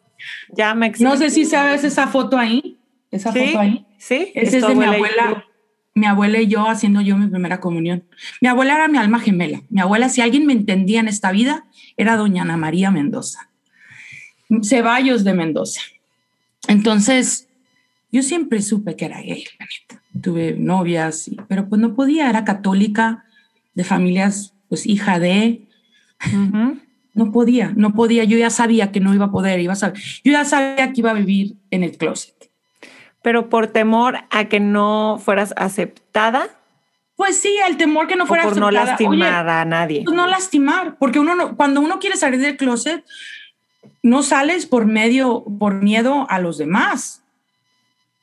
Ya 0.55 0.75
me 0.75 0.91
No 0.99 1.15
sé 1.17 1.29
si 1.29 1.45
sabes 1.45 1.83
esa 1.83 2.07
foto 2.07 2.37
ahí, 2.37 2.79
esa 3.11 3.31
¿Sí? 3.31 3.39
foto 3.47 3.59
ahí. 3.59 3.85
Sí, 3.97 4.31
Esa 4.33 4.57
es 4.57 4.67
de 4.67 4.75
mi 4.75 4.85
abuela 4.85 5.45
mi 5.99 6.05
abuela 6.05 6.39
y 6.39 6.47
yo 6.47 6.67
haciendo 6.67 7.01
yo 7.01 7.17
mi 7.17 7.27
primera 7.27 7.59
comunión. 7.59 8.03
Mi 8.41 8.47
abuela 8.47 8.75
era 8.75 8.87
mi 8.87 8.97
alma 8.97 9.19
gemela. 9.19 9.61
Mi 9.69 9.81
abuela, 9.81 10.09
si 10.09 10.21
alguien 10.21 10.45
me 10.45 10.53
entendía 10.53 10.99
en 10.99 11.07
esta 11.07 11.31
vida, 11.31 11.65
era 11.97 12.15
doña 12.15 12.43
Ana 12.43 12.57
María 12.57 12.89
Mendoza. 12.89 13.49
Ceballos 14.63 15.23
de 15.23 15.33
Mendoza. 15.33 15.81
Entonces, 16.67 17.47
yo 18.11 18.23
siempre 18.23 18.61
supe 18.61 18.95
que 18.95 19.05
era 19.05 19.21
gay, 19.21 19.43
la 19.59 19.65
neta. 19.65 20.03
Tuve 20.21 20.55
novias, 20.57 21.29
pero 21.47 21.69
pues 21.69 21.79
no 21.81 21.95
podía, 21.95 22.29
era 22.29 22.45
católica, 22.45 23.25
de 23.79 23.85
familias, 23.85 24.53
pues 24.67 24.85
hija 24.85 25.19
de... 25.19 25.61
Uh 26.25 26.37
-huh. 26.37 26.81
No 27.13 27.31
podía, 27.31 27.73
no 27.75 27.93
podía. 27.93 28.23
Yo 28.23 28.37
ya 28.37 28.49
sabía 28.49 28.91
que 28.91 28.99
no 28.99 29.13
iba 29.13 29.25
a 29.25 29.31
poder, 29.31 29.59
iba 29.59 29.73
a 29.73 29.75
saber. 29.75 29.99
Yo 30.23 30.31
ya 30.31 30.45
sabía 30.45 30.93
que 30.93 31.01
iba 31.01 31.11
a 31.11 31.13
vivir 31.13 31.55
en 31.71 31.83
el 31.83 31.97
closet 31.97 32.39
pero 33.21 33.49
por 33.49 33.67
temor 33.67 34.19
a 34.29 34.45
que 34.45 34.59
no 34.59 35.19
fueras 35.23 35.53
aceptada. 35.57 36.47
Pues 37.15 37.37
sí, 37.37 37.53
el 37.67 37.77
temor 37.77 38.07
que 38.07 38.15
no 38.15 38.25
fuera 38.25 38.43
por 38.43 38.53
aceptada. 38.53 38.71
no 38.71 38.85
lastimar 38.85 39.45
Oye, 39.45 39.51
a 39.51 39.65
nadie. 39.65 40.01
Pues 40.05 40.15
no 40.15 40.27
lastimar, 40.27 40.97
porque 40.97 41.19
uno 41.19 41.35
no, 41.35 41.57
cuando 41.57 41.81
uno 41.81 41.99
quiere 41.99 42.15
salir 42.15 42.39
del 42.39 42.55
closet, 42.55 43.03
no 44.01 44.23
sales 44.23 44.65
por 44.65 44.85
medio, 44.85 45.43
por 45.59 45.75
miedo 45.75 46.27
a 46.29 46.39
los 46.39 46.57
demás. 46.57 47.21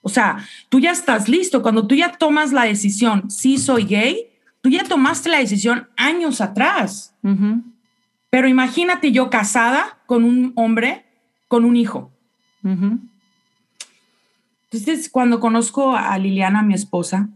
O 0.01 0.09
sea, 0.09 0.39
tú 0.69 0.81
ya 0.81 0.93
estás 0.93 1.29
listo. 1.29 1.63
Cuando 1.63 1.87
tú 1.87 1.95
ya 1.95 2.13
tomas 2.13 2.53
la 2.53 2.65
decisión, 2.65 3.31
sí 3.31 3.59
soy 3.59 3.85
gay, 3.85 4.31
tú 4.67 4.71
ya 4.71 4.83
tomaste 4.83 5.29
la 5.29 5.39
decisión 5.39 5.87
años 5.97 6.41
atrás. 6.41 7.15
Pero 8.31 8.49
imagínate 8.49 9.13
yo 9.13 9.31
casada 9.31 9.99
con 10.07 10.25
un 10.25 10.53
hombre, 10.57 11.05
con 11.47 11.65
un 11.65 11.77
hijo. 11.77 12.11
Entonces, 14.65 15.09
cuando 15.09 15.39
conozco 15.39 15.95
a 15.95 16.19
Liliana, 16.19 16.65
mi 16.65 16.75
esposa, 16.75 17.29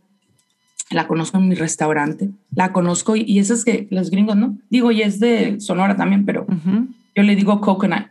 la 0.90 1.06
conozco 1.06 1.38
en 1.38 1.46
mi 1.46 1.54
restaurante, 1.54 2.30
la 2.52 2.72
conozco 2.72 3.14
y, 3.14 3.38
esas 3.38 3.64
que 3.64 3.86
los 3.92 4.10
gringos, 4.10 4.34
¿no? 4.34 4.58
Digo, 4.68 4.90
y 4.90 5.02
es 5.02 5.20
de 5.20 5.60
Sonora 5.60 5.94
también, 5.94 6.24
pero 6.24 6.48
yo 7.14 7.22
le 7.22 7.36
digo 7.36 7.60
coconut. 7.60 8.08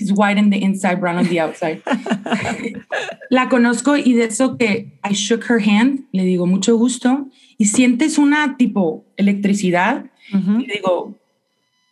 He's 0.00 0.14
white 0.14 0.38
in 0.38 0.48
the 0.48 0.62
inside, 0.62 0.98
brown 0.98 1.18
on 1.18 1.28
the 1.28 1.40
outside. 1.40 1.82
la 3.30 3.50
conozco 3.50 3.98
y 3.98 4.14
de 4.14 4.24
eso 4.24 4.56
que 4.56 4.98
I 5.04 5.12
shook 5.12 5.44
her 5.50 5.60
hand, 5.60 6.06
le 6.12 6.24
digo 6.24 6.46
mucho 6.46 6.78
gusto 6.78 7.28
y 7.58 7.66
sientes 7.66 8.16
una 8.16 8.56
tipo 8.56 9.04
electricidad 9.18 10.06
y 10.32 10.66
digo, 10.66 11.18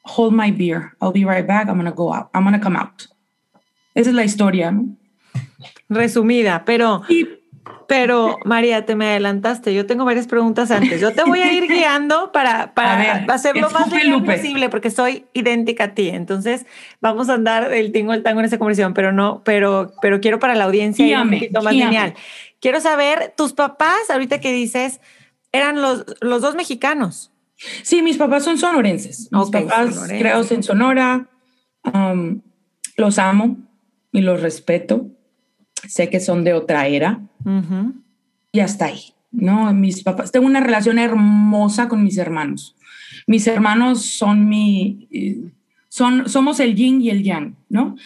hold 0.04 0.32
my 0.32 0.50
beer, 0.50 0.96
I'll 1.02 1.12
be 1.12 1.26
right 1.26 1.46
back, 1.46 1.68
I'm 1.68 1.76
gonna 1.76 1.92
go 1.92 2.14
out, 2.14 2.30
I'm 2.32 2.44
gonna 2.44 2.58
come 2.58 2.76
out. 2.76 3.08
Esa 3.94 4.08
es 4.08 4.16
la 4.16 4.24
historia, 4.24 4.70
¿no? 4.70 4.96
Resumida, 5.90 6.64
pero... 6.64 7.02
Pero 7.88 8.38
María, 8.44 8.86
te 8.86 8.94
me 8.94 9.06
adelantaste. 9.06 9.74
Yo 9.74 9.86
tengo 9.86 10.04
varias 10.04 10.28
preguntas 10.28 10.70
antes. 10.70 11.00
Yo 11.00 11.12
te 11.12 11.24
voy 11.24 11.40
a 11.40 11.52
ir 11.52 11.66
guiando 11.68 12.30
para, 12.30 12.74
para 12.74 13.24
hacerlo 13.32 13.70
más 13.70 13.88
posible 14.24 14.68
porque 14.68 14.90
soy 14.90 15.24
idéntica 15.32 15.84
a 15.84 15.94
ti. 15.94 16.10
Entonces 16.10 16.66
vamos 17.00 17.28
a 17.28 17.34
andar 17.34 17.68
del 17.68 17.90
tingo 17.90 18.12
al 18.12 18.22
tango 18.22 18.40
en 18.40 18.46
esa 18.46 18.58
conversación, 18.58 18.94
pero 18.94 19.10
no, 19.10 19.42
pero, 19.44 19.92
pero 20.00 20.20
quiero 20.20 20.38
para 20.38 20.54
la 20.54 20.64
audiencia 20.64 21.04
ir 21.04 21.18
un 21.18 21.30
poquito 21.30 21.62
más 21.62 21.74
genial. 21.74 22.14
Quiero 22.60 22.80
saber, 22.80 23.32
tus 23.36 23.54
papás, 23.54 24.10
ahorita 24.10 24.40
que 24.40 24.52
dices, 24.52 25.00
eran 25.50 25.80
los, 25.80 26.04
los 26.20 26.42
dos 26.42 26.54
mexicanos. 26.54 27.32
Sí, 27.82 28.02
mis 28.02 28.18
papás 28.18 28.44
son 28.44 28.58
sonorenses. 28.58 29.30
Mis 29.32 29.50
papás 29.50 29.98
creados 30.08 30.52
en 30.52 30.62
Sonora. 30.62 31.28
Um, 31.82 32.42
los 32.96 33.18
amo 33.18 33.56
y 34.12 34.20
los 34.20 34.42
respeto 34.42 35.06
sé 35.86 36.10
que 36.10 36.20
son 36.20 36.44
de 36.44 36.54
otra 36.54 36.86
era 36.86 37.20
y 38.52 38.60
hasta 38.60 38.86
ahí, 38.86 39.12
¿no? 39.30 39.72
Mis 39.72 40.02
papás, 40.02 40.32
tengo 40.32 40.46
una 40.46 40.60
relación 40.60 40.98
hermosa 40.98 41.88
con 41.88 42.02
mis 42.02 42.18
hermanos. 42.18 42.74
Mis 43.26 43.46
hermanos 43.46 44.02
son 44.02 44.48
mi, 44.48 45.08
son, 45.88 46.28
somos 46.28 46.60
el 46.60 46.74
yin 46.74 47.00
y 47.00 47.10
el 47.10 47.22
yang, 47.22 47.56
¿no? 47.68 47.96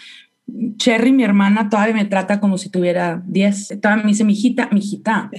Cherry, 0.77 1.13
mi 1.13 1.25
hermana, 1.25 1.71
todavía 1.71 1.95
me 1.95 2.05
trata 2.05 2.41
como 2.41 2.59
si 2.59 2.69
tuviera 2.69 3.23
10. 3.27 3.81
Todavía 3.81 4.05
me 4.05 4.11
dice, 4.11 4.25
mi 4.25 4.33
hijita, 4.33 4.69
mi 4.71 4.81
hijita. 4.81 5.31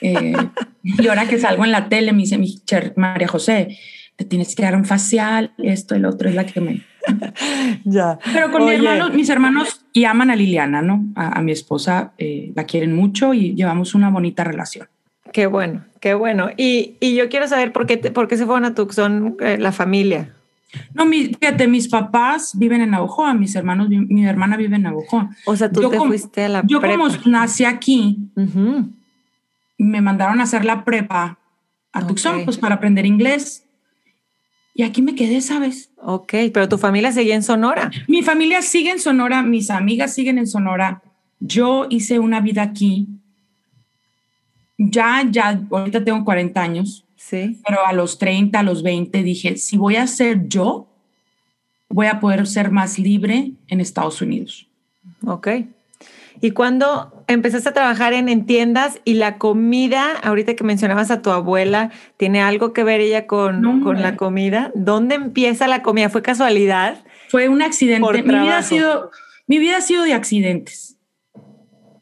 Eh, 0.00 0.34
y 0.82 1.08
ahora 1.08 1.26
que 1.26 1.38
salgo 1.38 1.64
en 1.64 1.72
la 1.72 1.88
tele, 1.88 2.12
me 2.12 2.22
dice, 2.22 2.38
mi 2.38 2.62
María 2.96 3.28
José, 3.28 3.76
te 4.16 4.24
tienes 4.24 4.54
que 4.54 4.62
dar 4.62 4.76
un 4.76 4.84
facial, 4.84 5.52
esto, 5.58 5.94
el 5.94 6.04
otro, 6.04 6.28
es 6.28 6.34
la 6.34 6.46
que 6.46 6.60
me 6.60 6.82
ya. 7.84 8.18
Pero 8.32 8.50
con 8.50 8.64
mis 9.16 9.28
hermanos 9.28 9.84
y 9.92 10.04
aman 10.04 10.30
a 10.30 10.36
Liliana, 10.36 10.82
¿no? 10.82 11.04
A, 11.14 11.40
mi 11.42 11.52
esposa 11.52 12.12
eh, 12.18 12.52
la 12.54 12.64
quieren 12.64 12.94
mucho 12.94 13.34
y 13.34 13.54
llevamos 13.54 13.94
una 13.94 14.10
bonita 14.10 14.44
relación. 14.44 14.88
Qué 15.32 15.46
bueno, 15.46 15.84
qué 16.00 16.14
bueno. 16.14 16.50
Y, 16.56 16.96
y 17.00 17.14
yo 17.14 17.28
quiero 17.28 17.48
saber 17.48 17.72
por 17.72 17.86
qué, 17.86 17.98
por 17.98 18.28
qué 18.28 18.36
se 18.36 18.46
fueron 18.46 18.64
a 18.64 18.74
Tucson 18.74 19.36
eh, 19.40 19.58
la 19.58 19.72
familia. 19.72 20.32
No, 20.94 21.06
mi, 21.06 21.26
fíjate, 21.26 21.68
mis 21.68 21.88
papás 21.88 22.52
viven 22.56 22.80
en 22.80 22.90
Navojoa, 22.90 23.34
mis 23.34 23.54
hermanos, 23.54 23.88
mi, 23.88 24.26
hermana 24.26 24.56
vive 24.56 24.76
en 24.76 24.82
Navojoa. 24.82 25.30
O 25.46 25.56
sea, 25.56 25.70
tú 25.70 25.88
te 25.88 25.98
fuiste 25.98 26.44
a 26.44 26.48
la 26.48 26.62
Yo 26.66 26.80
como 26.80 27.08
nací 27.26 27.64
aquí, 27.64 28.18
me 29.78 30.00
mandaron 30.00 30.40
a 30.40 30.44
hacer 30.44 30.64
la 30.64 30.84
prepa 30.84 31.38
a 31.92 32.06
Tucson, 32.06 32.44
pues 32.44 32.58
para 32.58 32.76
aprender 32.76 33.06
inglés. 33.06 33.65
Y 34.78 34.82
aquí 34.82 35.00
me 35.00 35.14
quedé, 35.14 35.40
¿sabes? 35.40 35.90
Ok, 35.96 36.34
pero 36.52 36.68
tu 36.68 36.76
familia 36.76 37.10
sigue 37.10 37.32
en 37.32 37.42
Sonora. 37.42 37.90
Mi 38.08 38.22
familia 38.22 38.60
sigue 38.60 38.90
en 38.90 38.98
Sonora, 38.98 39.42
mis 39.42 39.70
amigas 39.70 40.12
siguen 40.12 40.36
en 40.36 40.46
Sonora. 40.46 41.02
Yo 41.40 41.86
hice 41.88 42.18
una 42.18 42.40
vida 42.40 42.60
aquí. 42.60 43.08
Ya, 44.76 45.26
ya, 45.30 45.58
ahorita 45.70 46.04
tengo 46.04 46.22
40 46.26 46.60
años. 46.60 47.06
Sí. 47.16 47.58
Pero 47.66 47.86
a 47.86 47.94
los 47.94 48.18
30, 48.18 48.58
a 48.58 48.62
los 48.62 48.82
20 48.82 49.22
dije, 49.22 49.56
si 49.56 49.78
voy 49.78 49.96
a 49.96 50.06
ser 50.06 50.46
yo, 50.46 50.86
voy 51.88 52.08
a 52.08 52.20
poder 52.20 52.46
ser 52.46 52.70
más 52.70 52.98
libre 52.98 53.52
en 53.68 53.80
Estados 53.80 54.20
Unidos. 54.20 54.68
Ok. 55.24 55.48
¿Y 56.40 56.50
cuando 56.50 57.24
empezaste 57.28 57.68
a 57.68 57.72
trabajar 57.72 58.12
en, 58.12 58.46
tiendas 58.46 59.00
y 59.04 59.14
la 59.14 59.38
comida, 59.38 60.16
ahorita 60.22 60.54
que 60.54 60.64
mencionabas 60.64 61.10
a 61.10 61.22
tu 61.22 61.30
abuela, 61.30 61.90
¿tiene 62.16 62.40
algo 62.40 62.72
que 62.72 62.84
ver 62.84 63.00
ella 63.00 63.26
con, 63.26 63.82
con 63.82 64.02
la 64.02 64.16
comida? 64.16 64.70
¿Dónde 64.74 65.14
empieza 65.14 65.66
la 65.66 65.82
comida? 65.82 66.08
¿Fue 66.08 66.22
casualidad? 66.22 67.04
Fue 67.28 67.48
un 67.48 67.62
accidente. 67.62 68.22
Mi 68.22 68.22
vida, 68.22 68.58
ha 68.58 68.62
sido, 68.62 69.10
mi 69.46 69.58
vida 69.58 69.78
ha 69.78 69.80
sido 69.80 70.04
de 70.04 70.12
accidentes, 70.12 70.98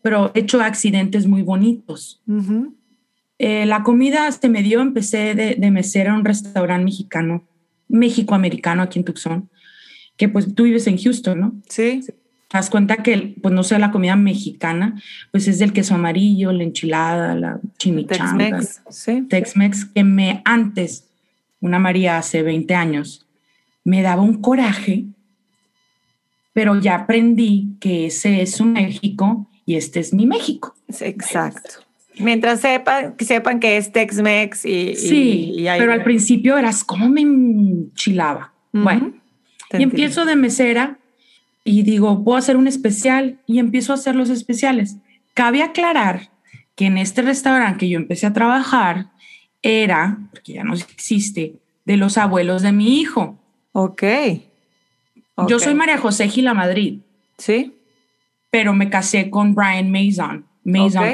pero 0.02 0.32
he 0.34 0.40
hecho 0.40 0.60
accidentes 0.60 1.26
muy 1.26 1.42
bonitos. 1.42 2.22
Eh, 3.38 3.66
la 3.66 3.82
comida 3.82 4.30
se 4.32 4.48
me 4.48 4.62
dio, 4.62 4.80
empecé 4.80 5.34
de, 5.34 5.54
de 5.54 5.70
mesera 5.70 6.10
en 6.10 6.16
un 6.16 6.24
restaurante 6.24 6.84
mexicano, 6.84 7.46
México-americano 7.88 8.82
aquí 8.82 8.98
en 8.98 9.04
Tucson, 9.04 9.50
que 10.16 10.28
pues 10.28 10.54
tú 10.54 10.64
vives 10.64 10.86
en 10.86 10.98
Houston, 10.98 11.40
¿no? 11.40 11.54
Sí 11.68 12.02
das 12.58 12.70
cuenta 12.70 12.98
que, 12.98 13.34
pues 13.42 13.52
no 13.52 13.62
sé, 13.62 13.78
la 13.78 13.90
comida 13.90 14.16
mexicana, 14.16 15.00
pues 15.32 15.48
es 15.48 15.58
del 15.58 15.72
queso 15.72 15.96
amarillo, 15.96 16.52
la 16.52 16.62
enchilada, 16.62 17.34
la 17.34 17.60
chimichanga. 17.78 18.38
Tex-Mex, 18.38 18.82
sí. 18.90 19.22
Tex-Mex, 19.28 19.86
que 19.86 20.04
me 20.04 20.40
antes, 20.44 21.08
una 21.60 21.78
María 21.78 22.16
hace 22.16 22.42
20 22.42 22.74
años, 22.74 23.26
me 23.82 24.02
daba 24.02 24.22
un 24.22 24.40
coraje, 24.40 25.04
pero 26.52 26.80
ya 26.80 26.94
aprendí 26.94 27.76
que 27.80 28.06
ese 28.06 28.40
es 28.40 28.60
un 28.60 28.72
México 28.74 29.50
y 29.66 29.74
este 29.74 29.98
es 30.00 30.14
mi 30.14 30.26
México. 30.26 30.74
Exacto. 31.00 31.80
Mientras 32.18 32.60
sepan, 32.60 33.16
sepan 33.18 33.58
que 33.58 33.76
es 33.76 33.90
Tex-Mex 33.90 34.64
y... 34.64 34.94
Sí, 34.94 35.66
pero 35.78 35.92
al 35.92 36.04
principio 36.04 36.56
eras 36.56 36.84
como 36.84 37.08
me 37.08 37.22
enchilaba. 37.22 38.52
Bueno, 38.72 39.12
y 39.72 39.82
empiezo 39.82 40.24
de 40.24 40.36
mesera 40.36 40.98
y 41.64 41.82
digo, 41.82 42.16
voy 42.16 42.36
a 42.36 42.38
hacer 42.38 42.56
un 42.56 42.68
especial 42.68 43.38
y 43.46 43.58
empiezo 43.58 43.92
a 43.92 43.96
hacer 43.96 44.14
los 44.14 44.28
especiales. 44.28 44.96
Cabe 45.32 45.62
aclarar 45.62 46.30
que 46.76 46.86
en 46.86 46.98
este 46.98 47.22
restaurante 47.22 47.80
que 47.80 47.88
yo 47.88 47.98
empecé 47.98 48.26
a 48.26 48.32
trabajar 48.32 49.06
era, 49.62 50.18
porque 50.30 50.52
ya 50.52 50.64
no 50.64 50.74
existe, 50.74 51.54
de 51.86 51.96
los 51.96 52.18
abuelos 52.18 52.62
de 52.62 52.72
mi 52.72 53.00
hijo. 53.00 53.38
Ok. 53.72 54.02
Yo 55.48 55.58
soy 55.58 55.74
María 55.74 55.98
José 55.98 56.28
Gila 56.28 56.54
Madrid. 56.54 57.00
Sí. 57.38 57.74
Pero 58.50 58.74
me 58.74 58.90
casé 58.90 59.30
con 59.30 59.54
Brian 59.54 59.90
Mason. 59.90 60.44
Mason, 60.64 61.04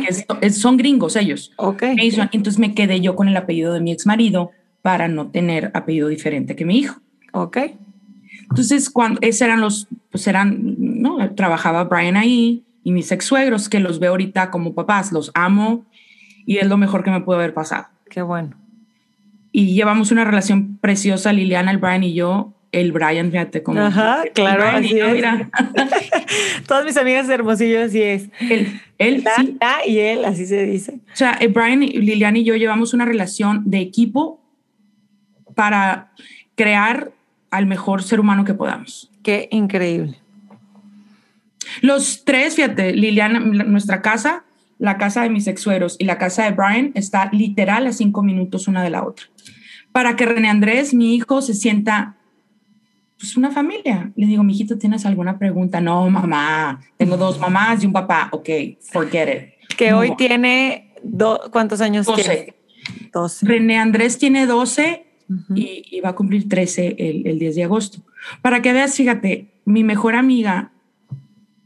que 0.40 0.50
son 0.50 0.76
gringos 0.76 1.16
ellos. 1.16 1.52
Ok. 1.56 1.82
Mason. 1.96 2.28
Entonces 2.32 2.58
me 2.58 2.74
quedé 2.74 3.00
yo 3.00 3.16
con 3.16 3.28
el 3.28 3.36
apellido 3.36 3.72
de 3.72 3.80
mi 3.80 3.92
ex 3.92 4.06
marido 4.06 4.50
para 4.82 5.08
no 5.08 5.28
tener 5.28 5.70
apellido 5.74 6.08
diferente 6.08 6.56
que 6.56 6.64
mi 6.64 6.78
hijo. 6.78 7.00
Ok. 7.32 7.58
Entonces, 8.50 8.90
cuando 8.90 9.20
esos 9.22 9.42
eran 9.42 9.60
los, 9.60 9.86
pues 10.10 10.26
eran, 10.26 10.74
¿no? 10.78 11.34
Trabajaba 11.34 11.84
Brian 11.84 12.16
ahí 12.16 12.64
y 12.82 12.92
mis 12.92 13.10
ex 13.12 13.24
suegros, 13.24 13.68
que 13.68 13.78
los 13.78 14.00
veo 14.00 14.10
ahorita 14.10 14.50
como 14.50 14.74
papás, 14.74 15.12
los 15.12 15.30
amo 15.34 15.84
y 16.46 16.58
es 16.58 16.66
lo 16.66 16.76
mejor 16.76 17.04
que 17.04 17.10
me 17.10 17.20
puede 17.20 17.38
haber 17.38 17.54
pasado. 17.54 17.86
Qué 18.08 18.22
bueno. 18.22 18.56
Y 19.52 19.74
llevamos 19.74 20.10
una 20.10 20.24
relación 20.24 20.78
preciosa, 20.80 21.32
Liliana, 21.32 21.70
el 21.70 21.78
Brian 21.78 22.02
y 22.02 22.14
yo. 22.14 22.52
El 22.72 22.92
Brian, 22.92 23.30
fíjate 23.30 23.62
cómo. 23.64 23.80
Ajá, 23.80 24.22
claro, 24.32 24.64
así 24.64 24.98
es. 24.98 25.12
Mira. 25.12 25.50
Todas 26.66 26.84
mis 26.84 26.96
amigas 26.96 27.28
hermosillos 27.28 27.88
así 27.88 28.00
es. 28.00 28.30
Él, 28.40 28.80
él 28.98 29.24
sí. 29.36 29.58
y 29.86 29.98
él, 29.98 30.24
así 30.24 30.46
se 30.46 30.64
dice. 30.66 31.00
O 31.12 31.16
sea, 31.16 31.32
el 31.32 31.48
Brian, 31.48 31.80
Liliana 31.80 32.38
y 32.38 32.44
yo 32.44 32.54
llevamos 32.54 32.94
una 32.94 33.04
relación 33.04 33.62
de 33.66 33.80
equipo 33.80 34.40
para 35.56 36.12
crear 36.54 37.10
al 37.50 37.66
mejor 37.66 38.02
ser 38.02 38.20
humano 38.20 38.44
que 38.44 38.54
podamos. 38.54 39.10
Qué 39.22 39.48
increíble. 39.50 40.18
Los 41.82 42.24
tres, 42.24 42.56
fíjate, 42.56 42.92
Liliana, 42.92 43.40
nuestra 43.40 44.02
casa, 44.02 44.44
la 44.78 44.96
casa 44.96 45.22
de 45.22 45.30
mis 45.30 45.46
ex-sueros 45.46 45.96
y 45.98 46.04
la 46.04 46.18
casa 46.18 46.44
de 46.44 46.52
Brian 46.52 46.92
está 46.94 47.28
literal 47.32 47.86
a 47.86 47.92
cinco 47.92 48.22
minutos 48.22 48.66
una 48.66 48.82
de 48.82 48.90
la 48.90 49.04
otra. 49.04 49.26
Para 49.92 50.16
que 50.16 50.26
René 50.26 50.48
Andrés, 50.48 50.94
mi 50.94 51.14
hijo, 51.14 51.42
se 51.42 51.54
sienta 51.54 52.16
pues 53.18 53.36
una 53.36 53.50
familia. 53.50 54.10
Le 54.16 54.26
digo, 54.26 54.42
mi 54.42 54.54
hijito, 54.54 54.78
¿tienes 54.78 55.04
alguna 55.04 55.38
pregunta? 55.38 55.80
No, 55.80 56.08
mamá, 56.08 56.80
tengo 56.96 57.16
dos 57.16 57.38
mamás 57.38 57.82
y 57.82 57.86
un 57.86 57.92
papá. 57.92 58.28
Ok, 58.32 58.48
forget 58.80 59.28
it. 59.28 59.76
Que 59.76 59.92
hoy 59.92 60.16
tiene, 60.16 60.94
¿cuántos 61.50 61.80
años 61.80 62.06
12. 62.06 62.22
tiene? 62.22 62.54
12. 63.12 63.46
René 63.46 63.78
Andrés 63.78 64.18
tiene 64.18 64.46
12 64.46 65.09
y, 65.54 66.00
va 66.00 66.10
a 66.10 66.14
cumplir 66.14 66.48
13 66.48 66.96
el, 66.98 67.26
el, 67.26 67.38
10 67.38 67.54
de 67.54 67.64
agosto. 67.64 68.02
Para 68.42 68.62
que 68.62 68.72
veas, 68.72 68.96
fíjate, 68.96 69.48
mi 69.64 69.84
mejor 69.84 70.14
amiga, 70.14 70.72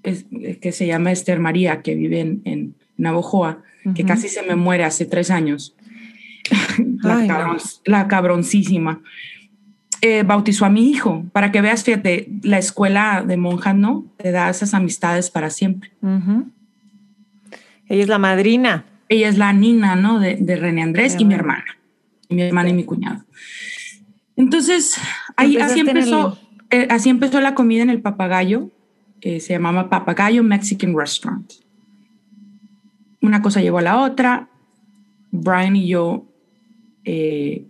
es, 0.02 0.26
que 0.60 0.72
se 0.72 0.86
llama 0.86 1.12
Esther 1.12 1.40
María, 1.40 1.82
que 1.82 1.94
vive 1.94 2.20
en, 2.20 2.42
en 2.44 2.74
Navojoa, 2.96 3.62
que 3.94 4.04
casi 4.04 4.28
se 4.28 4.42
me 4.42 4.56
muere 4.56 4.84
hace 4.84 5.04
tres 5.04 5.30
años, 5.30 5.76
la, 7.84 8.08
cabroncísima. 8.08 9.00
Eh, 10.00 10.22
bautizó 10.22 10.66
a 10.66 10.70
mi 10.70 10.90
hijo, 10.90 11.24
para 11.32 11.50
que 11.50 11.60
veas, 11.60 11.84
fíjate, 11.84 12.28
la 12.42 12.58
escuela 12.58 13.24
de 13.26 13.36
monjas, 13.36 13.74
¿no? 13.74 14.06
Te 14.18 14.32
da 14.32 14.50
esas 14.50 14.74
amistades 14.74 15.30
para 15.30 15.50
siempre. 15.50 15.92
Ella 17.88 18.02
es 18.02 18.08
la 18.08 18.18
madrina. 18.18 18.84
Ella 19.08 19.28
es 19.28 19.38
la 19.38 19.52
nina, 19.52 19.96
¿no? 19.96 20.18
De, 20.18 20.56
René 20.56 20.82
Andrés 20.82 21.16
y 21.18 21.24
mi 21.24 21.34
hermana. 21.34 21.64
Mi 22.34 22.42
hermana 22.42 22.70
y 22.70 22.74
mi 22.74 22.84
cuñado. 22.84 23.24
Entonces, 24.36 24.96
ahí, 25.36 25.56
así 25.56 25.80
empezó, 25.80 26.38
eh, 26.70 26.88
así 26.90 27.08
empezó 27.08 27.40
la 27.40 27.54
comida 27.54 27.82
en 27.82 27.90
el 27.90 28.00
papagayo. 28.02 28.70
se 29.22 29.40
llamaba 29.40 29.88
Papagayo 29.88 30.42
Mexican 30.42 30.96
Restaurant. 30.96 31.50
Una 33.22 33.40
cosa 33.40 33.62
llevó 33.62 33.78
a 33.78 33.82
la 33.82 34.00
otra. 34.00 34.48
Brian 35.30 35.76
y 35.76 35.88
yo 35.88 36.26
eh, 37.04 37.66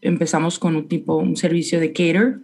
empezamos 0.00 0.58
con 0.58 0.76
un 0.76 0.88
tipo, 0.88 1.16
un 1.16 1.36
servicio 1.36 1.80
de 1.80 1.92
cater, 1.92 2.40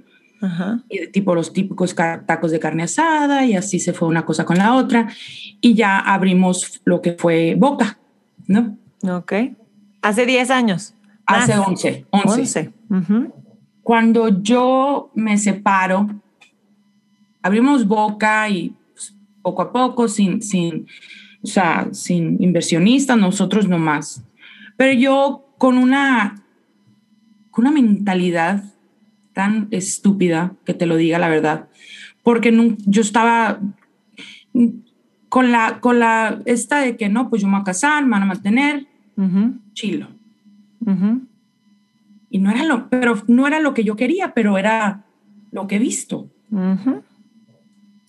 y 0.88 1.06
tipo 1.08 1.34
los 1.34 1.52
típicos 1.52 1.94
tacos 1.94 2.50
de 2.50 2.58
carne 2.58 2.84
asada, 2.84 3.44
y 3.44 3.54
así 3.54 3.78
se 3.78 3.92
fue 3.92 4.08
una 4.08 4.24
cosa 4.24 4.44
con 4.44 4.56
la 4.56 4.74
otra, 4.74 5.08
y 5.60 5.74
ya 5.74 5.98
abrimos 5.98 6.80
lo 6.84 7.02
que 7.02 7.12
fue 7.12 7.54
Boca, 7.58 7.98
¿no? 8.46 8.78
Ok. 9.02 9.32
Hace 10.02 10.24
10 10.24 10.50
años. 10.50 10.94
Hace 11.36 11.58
11. 11.58 12.06
11. 12.10 12.72
Cuando 13.82 14.42
yo 14.42 15.10
me 15.14 15.38
separo, 15.38 16.08
abrimos 17.42 17.86
Boca 17.86 18.48
y 18.48 18.74
pues, 18.92 19.16
poco 19.42 19.62
a 19.62 19.72
poco, 19.72 20.08
sin, 20.08 20.42
sin, 20.42 20.86
o 21.42 21.46
sea, 21.46 21.88
sin 21.92 22.42
inversionistas, 22.42 23.18
nosotros 23.18 23.68
nomás. 23.68 24.22
Pero 24.76 24.92
yo 24.92 25.46
con 25.58 25.78
una, 25.78 26.42
con 27.50 27.66
una 27.66 27.72
mentalidad 27.72 28.64
tan 29.32 29.68
estúpida, 29.70 30.54
que 30.64 30.74
te 30.74 30.86
lo 30.86 30.96
diga 30.96 31.18
la 31.18 31.28
verdad, 31.28 31.68
porque 32.22 32.76
yo 32.86 33.00
estaba 33.00 33.60
con 35.28 35.52
la, 35.52 35.80
con 35.80 35.98
la, 35.98 36.40
esta 36.44 36.80
de 36.80 36.96
que 36.96 37.08
no, 37.08 37.30
pues 37.30 37.42
yo 37.42 37.48
me 37.48 37.54
voy 37.54 37.62
a 37.62 37.64
casar, 37.64 38.04
me 38.04 38.10
van 38.10 38.22
a 38.22 38.26
mantener, 38.26 38.86
chilo. 39.72 40.08
Y 42.30 42.38
no 42.38 42.50
era 42.50 42.64
lo, 42.64 42.88
pero 42.88 43.22
no 43.26 43.46
era 43.46 43.60
lo 43.60 43.74
que 43.74 43.84
yo 43.84 43.96
quería, 43.96 44.34
pero 44.34 44.58
era 44.58 45.04
lo 45.50 45.66
que 45.66 45.76
he 45.76 45.80
visto. 45.80 46.28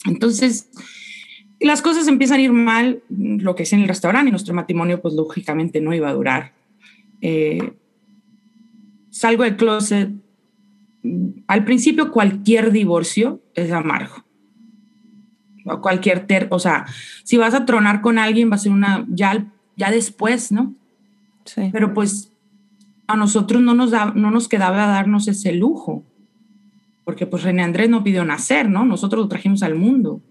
Entonces, 0.06 0.70
las 1.60 1.82
cosas 1.82 2.08
empiezan 2.08 2.40
a 2.40 2.44
ir 2.44 2.54
mal, 2.54 3.04
lo 3.10 3.56
que 3.56 3.64
es 3.64 3.74
en 3.74 3.82
el 3.82 3.88
restaurante 3.88 4.30
y 4.30 4.32
nuestro 4.32 4.54
matrimonio, 4.54 5.02
pues 5.02 5.14
lógicamente 5.14 5.82
no 5.82 5.94
iba 5.94 6.10
a 6.10 6.14
durar 6.14 6.54
eh, 7.22 7.74
salgo 9.12 9.44
del 9.44 9.56
closet. 9.56 10.12
Al 11.48 11.64
principio 11.64 12.12
cualquier 12.12 12.72
divorcio 12.72 13.42
es 13.54 13.72
amargo. 13.72 14.26
Cualquier, 15.82 16.26
ter 16.26 16.48
o 16.50 16.58
sea, 16.58 16.88
si 17.24 17.38
vas 17.38 17.54
a 17.54 17.66
tronar 17.66 18.02
con 18.02 18.18
alguien 18.18 18.50
va 18.50 18.56
a 18.56 18.60
ser 18.60 18.72
una, 18.72 19.06
ya, 19.10 19.46
ya 19.78 19.92
después, 19.92 20.52
¿no? 20.52 20.74
Sí. 21.46 21.70
Pero 21.72 21.94
pues 21.94 22.31
a 23.12 23.18
nosotros 23.18 23.62
no 23.62 23.74
nos, 23.74 23.92
da, 23.92 24.14
no 24.16 24.32
nos 24.32 24.48
quedaba 24.48 24.88
darnos 24.88 25.28
ese 25.28 25.54
lujo, 25.54 26.04
porque 27.04 27.26
pues 27.26 27.44
René 27.44 27.64
Andrés 27.64 27.90
no 27.90 28.04
pidió 28.04 28.24
nacer, 28.26 28.70
¿no? 28.70 28.86
Nosotros 28.86 29.24
lo 29.24 29.28
trajimos 29.28 29.64
al 29.64 29.76
mundo. 29.76 30.22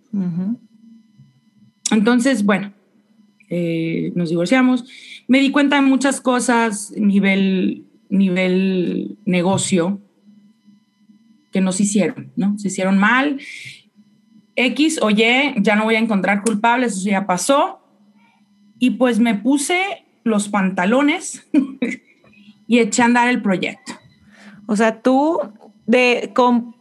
Entonces, 1.90 2.44
bueno, 2.44 2.72
eh, 3.48 4.12
nos 4.14 4.30
divorciamos. 4.30 4.84
Me 5.28 5.40
di 5.40 5.50
cuenta 5.50 5.76
de 5.76 5.82
muchas 5.82 6.20
cosas, 6.20 6.92
nivel, 6.96 7.84
nivel 8.08 9.18
negocio, 9.24 10.00
que 11.52 11.60
nos 11.60 11.80
hicieron, 11.80 12.30
¿no? 12.36 12.58
Se 12.58 12.68
hicieron 12.68 12.98
mal. 12.98 13.40
X 14.56 15.00
o 15.02 15.10
Y, 15.10 15.54
ya 15.58 15.76
no 15.76 15.84
voy 15.84 15.96
a 15.96 16.00
encontrar 16.00 16.42
culpables, 16.42 16.96
eso 16.96 17.10
ya 17.10 17.26
pasó. 17.26 17.80
Y 18.78 18.90
pues 18.90 19.18
me 19.18 19.34
puse 19.34 20.04
los 20.24 20.48
pantalones 20.48 21.46
y 22.70 22.78
eché 22.78 23.02
a 23.02 23.06
andar 23.06 23.28
el 23.28 23.42
proyecto. 23.42 23.94
O 24.66 24.76
sea, 24.76 25.02
tú 25.02 25.40
de 25.86 26.30
con 26.36 26.76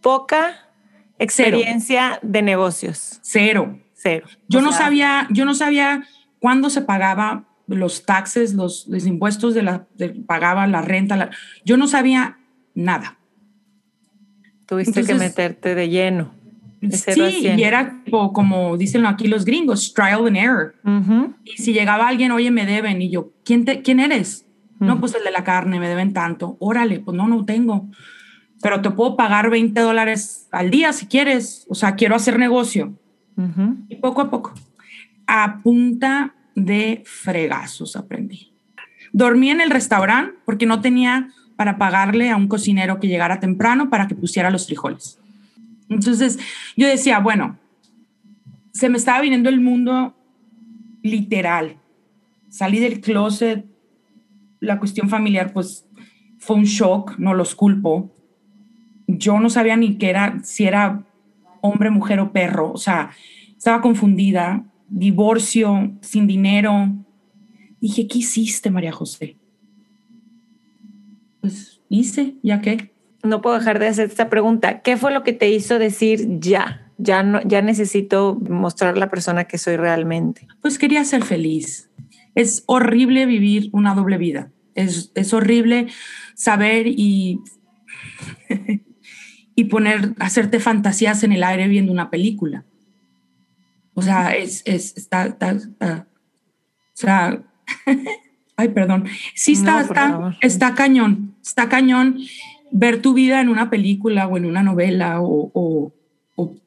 poca 0.00 0.70
experiencia 1.18 2.18
de 2.22 2.40
negocios. 2.40 3.18
Cero. 3.20 3.78
Cero. 3.92 4.26
Yo 4.48 4.62
no 4.62 4.72
sabía, 4.72 5.28
yo 5.30 5.44
no 5.44 5.54
sabía 5.54 6.02
cuándo 6.38 6.70
se 6.70 6.80
pagaba 6.80 7.44
los 7.66 8.06
taxes, 8.06 8.54
los, 8.54 8.88
impuestos 9.04 9.52
de 9.52 9.62
la, 9.62 9.86
pagaba 10.26 10.66
la 10.66 10.80
renta. 10.80 11.28
yo 11.62 11.76
no 11.76 11.88
sabía 11.88 12.38
nada. 12.74 13.18
Tuviste 14.64 15.04
que 15.04 15.14
meterte 15.14 15.74
de 15.74 15.90
lleno. 15.90 16.32
sí, 16.90 17.52
y 17.54 17.62
era 17.62 18.02
como, 18.10 18.78
dicen 18.78 19.04
aquí 19.04 19.26
los 19.26 19.44
gringos, 19.44 19.92
trial 19.92 20.26
and 20.26 20.38
error. 20.38 20.74
Y 21.44 21.62
si 21.62 21.74
llegaba 21.74 22.08
alguien, 22.08 22.32
oye, 22.32 22.50
me 22.50 22.64
deben, 22.64 23.02
y 23.02 23.10
yo, 23.10 23.30
¿quién, 23.44 23.66
te, 23.66 23.82
¿quién 23.82 24.00
eres? 24.00 24.46
No, 24.80 25.00
pues 25.00 25.14
el 25.14 25.24
de 25.24 25.30
la 25.30 25.44
carne, 25.44 25.80
me 25.80 25.88
deben 25.88 26.12
tanto. 26.12 26.56
Órale, 26.60 27.00
pues 27.00 27.16
no, 27.16 27.28
no 27.28 27.44
tengo. 27.44 27.88
Pero 28.60 28.82
te 28.82 28.90
puedo 28.90 29.16
pagar 29.16 29.50
20 29.50 29.80
dólares 29.80 30.48
al 30.50 30.70
día 30.70 30.92
si 30.92 31.06
quieres. 31.06 31.66
O 31.68 31.74
sea, 31.74 31.94
quiero 31.94 32.14
hacer 32.14 32.38
negocio. 32.38 32.92
Y 33.88 33.96
poco 33.96 34.20
a 34.20 34.30
poco 34.30 34.52
a 35.26 35.60
punta 35.62 36.34
de 36.54 37.02
fregazos 37.06 37.96
aprendí. 37.96 38.52
Dormí 39.12 39.50
en 39.50 39.60
el 39.60 39.70
restaurante 39.70 40.34
porque 40.44 40.66
no 40.66 40.80
tenía 40.80 41.30
para 41.56 41.78
pagarle 41.78 42.30
a 42.30 42.36
un 42.36 42.48
cocinero 42.48 42.98
que 42.98 43.08
llegara 43.08 43.40
temprano 43.40 43.90
para 43.90 44.08
que 44.08 44.14
pusiera 44.14 44.50
los 44.50 44.66
frijoles. 44.66 45.18
Entonces 45.88 46.38
yo 46.76 46.88
decía, 46.88 47.20
bueno, 47.20 47.58
se 48.72 48.88
me 48.88 48.98
estaba 48.98 49.20
viniendo 49.20 49.48
el 49.48 49.60
mundo 49.60 50.14
literal. 51.02 51.76
Salí 52.48 52.80
del 52.80 53.00
closet, 53.00 53.64
la 54.64 54.78
cuestión 54.78 55.08
familiar 55.08 55.52
pues 55.52 55.86
fue 56.38 56.56
un 56.56 56.64
shock, 56.64 57.18
no 57.18 57.34
los 57.34 57.54
culpo. 57.54 58.12
Yo 59.06 59.38
no 59.40 59.50
sabía 59.50 59.76
ni 59.76 59.96
qué 59.96 60.10
era, 60.10 60.38
si 60.42 60.64
era 60.64 61.04
hombre, 61.60 61.90
mujer 61.90 62.20
o 62.20 62.32
perro, 62.32 62.72
o 62.72 62.76
sea, 62.76 63.10
estaba 63.56 63.80
confundida 63.80 64.64
divorcio, 64.88 65.92
sin 66.00 66.26
dinero. 66.26 66.90
Dije, 67.80 68.06
¿qué 68.06 68.18
hiciste, 68.18 68.70
María 68.70 68.92
José? 68.92 69.36
Pues 71.40 71.80
hice, 71.88 72.34
¿ya 72.42 72.60
qué? 72.60 72.92
No 73.22 73.40
puedo 73.40 73.58
dejar 73.58 73.78
de 73.78 73.88
hacer 73.88 74.08
esta 74.08 74.30
pregunta. 74.30 74.82
¿Qué 74.82 74.96
fue 74.96 75.12
lo 75.12 75.22
que 75.22 75.32
te 75.32 75.50
hizo 75.50 75.78
decir 75.78 76.38
ya? 76.40 76.92
Ya, 76.96 77.22
no, 77.22 77.40
ya 77.42 77.60
necesito 77.60 78.38
mostrar 78.48 78.96
la 78.96 79.10
persona 79.10 79.44
que 79.44 79.58
soy 79.58 79.76
realmente. 79.76 80.46
Pues 80.60 80.78
quería 80.78 81.04
ser 81.04 81.24
feliz. 81.24 81.90
Es 82.34 82.62
horrible 82.66 83.26
vivir 83.26 83.68
una 83.72 83.94
doble 83.94 84.16
vida. 84.18 84.52
Es, 84.74 85.12
es 85.14 85.32
horrible 85.32 85.88
saber 86.34 86.86
y, 86.86 87.40
y 89.54 89.64
poner, 89.64 90.14
hacerte 90.18 90.60
fantasías 90.60 91.22
en 91.22 91.32
el 91.32 91.44
aire 91.44 91.68
viendo 91.68 91.92
una 91.92 92.10
película. 92.10 92.64
O 93.94 94.02
sea, 94.02 94.34
es, 94.34 94.62
es 94.66 94.96
está, 94.96 95.26
está, 95.26 95.54
o 95.54 96.96
sea, 96.96 97.42
ay, 98.56 98.68
perdón. 98.68 99.06
Sí 99.34 99.52
está, 99.52 99.80
está, 99.80 100.36
está, 100.40 100.74
cañón, 100.74 101.34
está 101.42 101.68
cañón 101.68 102.18
ver 102.70 103.00
tu 103.00 103.14
vida 103.14 103.40
en 103.40 103.48
una 103.48 103.70
película 103.70 104.26
o 104.26 104.36
en 104.36 104.46
una 104.46 104.62
novela 104.62 105.20
o, 105.20 105.50
o, 105.54 105.92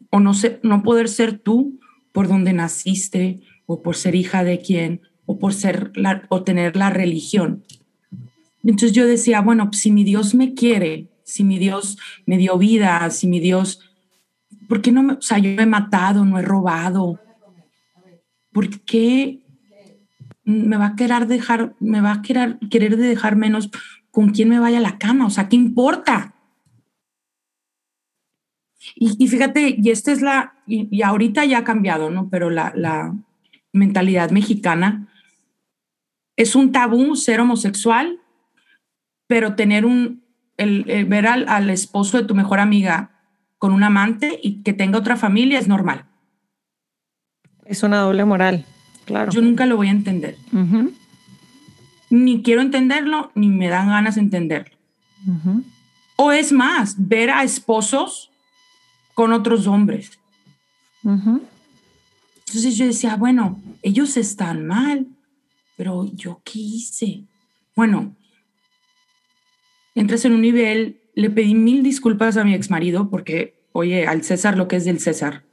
o, 0.09 0.19
no, 0.19 0.33
sé, 0.33 0.59
no 0.63 0.83
poder 0.83 1.09
ser 1.09 1.37
tú 1.37 1.79
por 2.13 2.27
donde 2.27 2.53
naciste 2.53 3.41
o 3.65 3.81
por 3.81 3.95
ser 3.95 4.15
hija 4.15 4.43
de 4.43 4.59
quién 4.59 5.01
o 5.25 5.37
por 5.37 5.53
ser 5.53 5.91
la, 5.95 6.23
o 6.29 6.43
tener 6.43 6.77
la 6.77 6.89
religión. 6.89 7.63
Entonces 8.63 8.93
yo 8.93 9.05
decía, 9.05 9.41
bueno, 9.41 9.69
si 9.73 9.91
mi 9.91 10.03
Dios 10.03 10.35
me 10.35 10.53
quiere, 10.53 11.07
si 11.23 11.43
mi 11.43 11.57
Dios 11.59 11.97
me 12.25 12.37
dio 12.37 12.57
vida, 12.57 13.09
si 13.09 13.27
mi 13.27 13.39
Dios 13.39 13.87
¿por 14.67 14.81
qué 14.81 14.91
no 14.91 15.03
me, 15.03 15.13
o 15.13 15.21
sea, 15.21 15.39
yo 15.39 15.49
he 15.49 15.65
matado, 15.65 16.25
no 16.25 16.37
he 16.37 16.41
robado? 16.41 17.19
¿Por 18.51 18.69
qué 18.81 19.39
me 20.43 20.77
va 20.77 20.87
a 20.87 20.95
querer 20.95 21.27
dejar, 21.27 21.75
me 21.79 22.01
va 22.01 22.13
a 22.13 22.21
querer, 22.21 22.57
querer 22.69 22.97
dejar 22.97 23.35
menos 23.35 23.69
con 24.11 24.29
quién 24.29 24.49
me 24.49 24.59
vaya 24.59 24.77
a 24.77 24.81
la 24.81 24.97
cama? 24.97 25.25
O 25.25 25.29
sea, 25.29 25.49
¿qué 25.49 25.55
importa? 25.55 26.33
Y, 28.95 29.27
fíjate, 29.27 29.75
y 29.77 29.89
esta 29.89 30.11
es 30.11 30.21
la, 30.21 30.55
y, 30.65 31.01
ahorita 31.01 31.45
ya 31.45 31.59
ha 31.59 31.63
cambiado, 31.63 32.09
¿no? 32.09 32.29
Pero 32.29 32.49
la 32.49 33.13
mentalidad 33.73 34.31
mexicana 34.31 35.07
es 36.35 36.55
un 36.55 36.71
tabú 36.71 37.15
ser 37.15 37.41
homosexual, 37.41 38.19
pero 39.27 39.55
tener 39.55 39.85
un, 39.85 40.23
el, 40.57 40.83
ver 41.05 41.27
al, 41.27 41.47
al, 41.47 41.69
esposo 41.69 42.17
de 42.17 42.23
tu 42.23 42.33
mejor 42.35 42.59
amiga 42.59 43.11
con 43.57 43.73
un 43.73 43.83
amante 43.83 44.39
y 44.41 44.63
que 44.63 44.73
tenga 44.73 44.97
otra 44.97 45.17
familia 45.17 45.59
es 45.59 45.67
normal. 45.67 46.05
Es 47.65 47.83
una 47.83 47.99
doble 47.99 48.23
moral, 48.25 48.65
claro. 49.05 49.31
Yo 49.31 49.41
nunca 49.41 49.65
lo 49.65 49.75
voy 49.75 49.87
a 49.87 49.91
entender. 49.91 50.37
ni 52.09 52.41
quiero 52.41 52.61
entenderlo, 52.61 53.31
ni 53.35 53.49
me 53.49 53.67
dan 53.67 53.89
ganas 53.89 54.15
de 54.15 54.21
entenderlo. 54.21 54.75
O 56.15 56.31
es 56.31 56.51
más, 56.51 56.95
ver 56.97 57.29
a 57.29 57.43
esposos 57.43 58.31
con 59.13 59.33
otros 59.33 59.67
hombres. 59.67 60.17
Entonces 61.03 62.77
yo 62.77 62.85
decía, 62.85 63.15
bueno, 63.17 63.61
ellos 63.81 64.15
están 64.15 64.65
mal, 64.65 65.07
pero 65.75 66.09
yo 66.13 66.41
qué 66.43 66.59
hice? 66.59 67.23
Bueno, 67.75 68.15
entras 69.97 70.25
en 70.25 70.33
un 70.33 70.41
nivel, 70.41 71.01
le 71.15 71.29
pedí 71.29 71.55
mil 71.55 71.81
disculpas 71.81 72.37
a 72.37 72.43
mi 72.43 72.53
ex 72.53 72.69
marido 72.69 73.09
porque, 73.09 73.59
oye, 73.71 74.05
al 74.05 74.23
César 74.23 74.55
lo 74.55 74.67
que 74.67 74.75
es 74.75 74.85
del 74.85 74.99
César. 74.99 75.43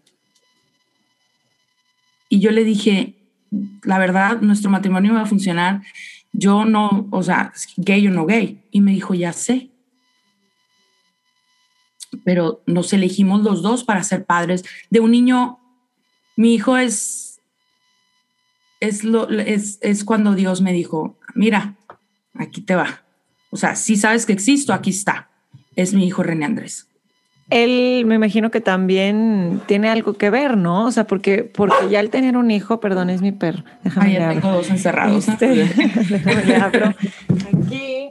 Y 2.28 2.40
yo 2.40 2.50
le 2.50 2.64
dije, 2.64 3.14
la 3.82 3.98
verdad, 3.98 4.40
nuestro 4.42 4.70
matrimonio 4.70 5.14
va 5.14 5.22
a 5.22 5.26
funcionar. 5.26 5.82
Yo 6.32 6.64
no, 6.64 7.08
o 7.10 7.22
sea, 7.22 7.52
gay 7.76 8.06
o 8.06 8.10
no 8.10 8.26
gay. 8.26 8.62
Y 8.70 8.80
me 8.80 8.92
dijo, 8.92 9.14
ya 9.14 9.32
sé. 9.32 9.70
Pero 12.24 12.62
nos 12.66 12.92
elegimos 12.92 13.42
los 13.42 13.62
dos 13.62 13.84
para 13.84 14.04
ser 14.04 14.26
padres 14.26 14.64
de 14.90 15.00
un 15.00 15.12
niño. 15.12 15.58
Mi 16.36 16.54
hijo 16.54 16.76
es, 16.76 17.40
es, 18.80 19.04
lo, 19.04 19.30
es, 19.30 19.78
es 19.80 20.04
cuando 20.04 20.34
Dios 20.34 20.60
me 20.60 20.72
dijo, 20.72 21.18
mira, 21.34 21.76
aquí 22.34 22.60
te 22.60 22.74
va. 22.74 23.03
O 23.54 23.56
sea, 23.56 23.76
si 23.76 23.94
sabes 23.94 24.26
que 24.26 24.32
existo, 24.32 24.72
aquí 24.72 24.90
está. 24.90 25.28
Es 25.76 25.94
mi 25.94 26.04
hijo 26.08 26.24
René 26.24 26.44
Andrés. 26.44 26.88
Él 27.50 28.04
me 28.04 28.16
imagino 28.16 28.50
que 28.50 28.60
también 28.60 29.60
tiene 29.66 29.88
algo 29.88 30.14
que 30.14 30.28
ver, 30.28 30.56
¿no? 30.56 30.86
O 30.86 30.90
sea, 30.90 31.06
porque, 31.06 31.44
porque 31.44 31.88
ya 31.88 32.00
al 32.00 32.10
tener 32.10 32.36
un 32.36 32.50
hijo, 32.50 32.80
perdón, 32.80 33.10
es 33.10 33.22
mi 33.22 33.30
perro. 33.30 33.62
Déjame 33.84 34.18
Ay, 34.18 34.40
tengo 34.40 34.56
dos 34.56 34.68
encerrados. 34.70 35.28
Este, 35.28 35.62
aquí. 37.62 38.10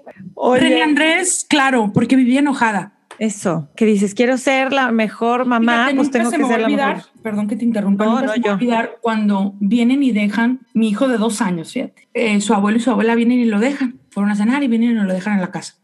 René 0.61 0.81
Andrés, 0.81 1.45
claro, 1.49 1.91
porque 1.93 2.15
vivía 2.15 2.39
enojada. 2.39 2.93
Eso, 3.19 3.67
que 3.75 3.85
dices, 3.85 4.15
quiero 4.15 4.37
ser 4.37 4.71
la 4.71 4.93
mejor 4.93 5.43
mamá, 5.43 5.89
pues 5.93 6.09
tengo 6.09 6.31
que 6.31 6.45
ser 6.45 6.61
la 6.61 6.69
mejor. 6.69 7.03
Perdón 7.21 7.49
que 7.49 7.57
te 7.57 7.65
interrumpa, 7.65 8.05
no, 8.05 8.21
no, 8.21 8.35
yo. 8.37 8.53
olvidar 8.53 8.97
cuando 9.01 9.55
vienen 9.59 10.03
y 10.03 10.13
dejan 10.13 10.61
mi 10.73 10.87
hijo 10.87 11.09
de 11.09 11.17
dos 11.17 11.41
años, 11.41 11.73
fíjate. 11.73 12.07
Eh, 12.13 12.39
su 12.39 12.53
abuelo 12.53 12.77
y 12.77 12.81
su 12.81 12.91
abuela 12.91 13.13
vienen 13.15 13.39
y 13.39 13.45
lo 13.45 13.59
dejan. 13.59 13.99
Fueron 14.13 14.31
a 14.31 14.35
cenar 14.35 14.63
y 14.63 14.67
vienen 14.67 14.91
y 14.91 14.93
lo 14.93 15.13
dejan 15.13 15.33
en 15.33 15.41
la 15.41 15.51
casa. 15.51 15.75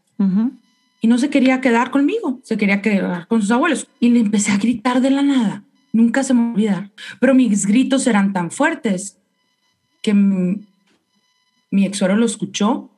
Y 1.00 1.08
no 1.08 1.18
se 1.18 1.30
quería 1.30 1.60
quedar 1.60 1.90
conmigo, 1.90 2.40
se 2.42 2.56
quería 2.56 2.82
quedar 2.82 3.26
con 3.26 3.40
sus 3.40 3.50
abuelos. 3.50 3.88
Y 3.98 4.10
le 4.10 4.20
empecé 4.20 4.52
a 4.52 4.58
gritar 4.58 5.00
de 5.00 5.10
la 5.10 5.22
nada. 5.22 5.64
Nunca 5.92 6.22
se 6.22 6.34
me 6.34 6.52
olvidar. 6.52 6.90
Pero 7.18 7.34
mis 7.34 7.66
gritos 7.66 8.06
eran 8.06 8.32
tan 8.32 8.50
fuertes 8.50 9.18
que 10.02 10.14
mi, 10.14 10.60
mi 11.70 11.86
ex 11.86 12.00
lo 12.00 12.24
escuchó 12.24 12.90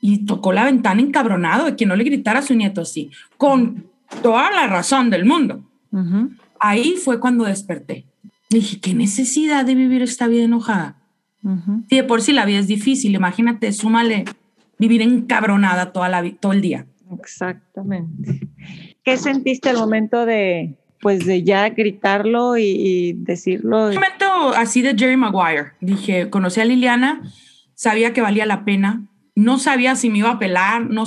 y 0.00 0.26
tocó 0.26 0.52
la 0.52 0.64
ventana 0.64 1.00
encabronado 1.00 1.66
de 1.66 1.76
que 1.76 1.86
no 1.86 1.94
le 1.94 2.04
gritara 2.04 2.40
a 2.40 2.42
su 2.42 2.54
nieto 2.54 2.80
así, 2.80 3.10
con 3.36 3.86
toda 4.22 4.50
la 4.50 4.66
razón 4.66 5.10
del 5.10 5.24
mundo. 5.24 5.64
Ahí 6.58 6.96
fue 6.96 7.20
cuando 7.20 7.44
desperté. 7.44 8.06
Dije, 8.50 8.80
¿qué 8.80 8.94
necesidad 8.94 9.64
de 9.64 9.74
vivir 9.74 10.02
esta 10.02 10.26
vida 10.26 10.44
enojada? 10.44 11.01
Si 11.88 11.96
de 11.96 12.04
por 12.04 12.22
sí 12.22 12.32
la 12.32 12.44
vida 12.44 12.60
es 12.60 12.68
difícil, 12.68 13.14
imagínate, 13.14 13.72
súmale 13.72 14.24
vivir 14.78 15.02
encabronada 15.02 15.92
toda 15.92 16.08
la, 16.08 16.22
todo 16.40 16.52
el 16.52 16.60
día. 16.60 16.86
Exactamente. 17.18 18.48
¿Qué 19.04 19.16
sentiste 19.16 19.70
al 19.70 19.76
momento 19.76 20.24
de, 20.24 20.78
pues, 21.00 21.26
de 21.26 21.42
ya 21.42 21.68
gritarlo 21.70 22.56
y, 22.56 23.14
decirlo? 23.18 23.88
Un 23.88 23.94
momento 23.94 24.24
así 24.56 24.82
de 24.82 24.96
Jerry 24.96 25.16
Maguire. 25.16 25.72
Dije, 25.80 26.30
conocí 26.30 26.60
a 26.60 26.64
Liliana, 26.64 27.22
sabía 27.74 28.12
que 28.12 28.20
valía 28.20 28.46
la 28.46 28.64
pena, 28.64 29.08
no 29.34 29.58
sabía 29.58 29.96
si 29.96 30.10
me 30.10 30.18
iba 30.18 30.30
a 30.30 30.38
pelar, 30.38 30.88
no 30.88 31.04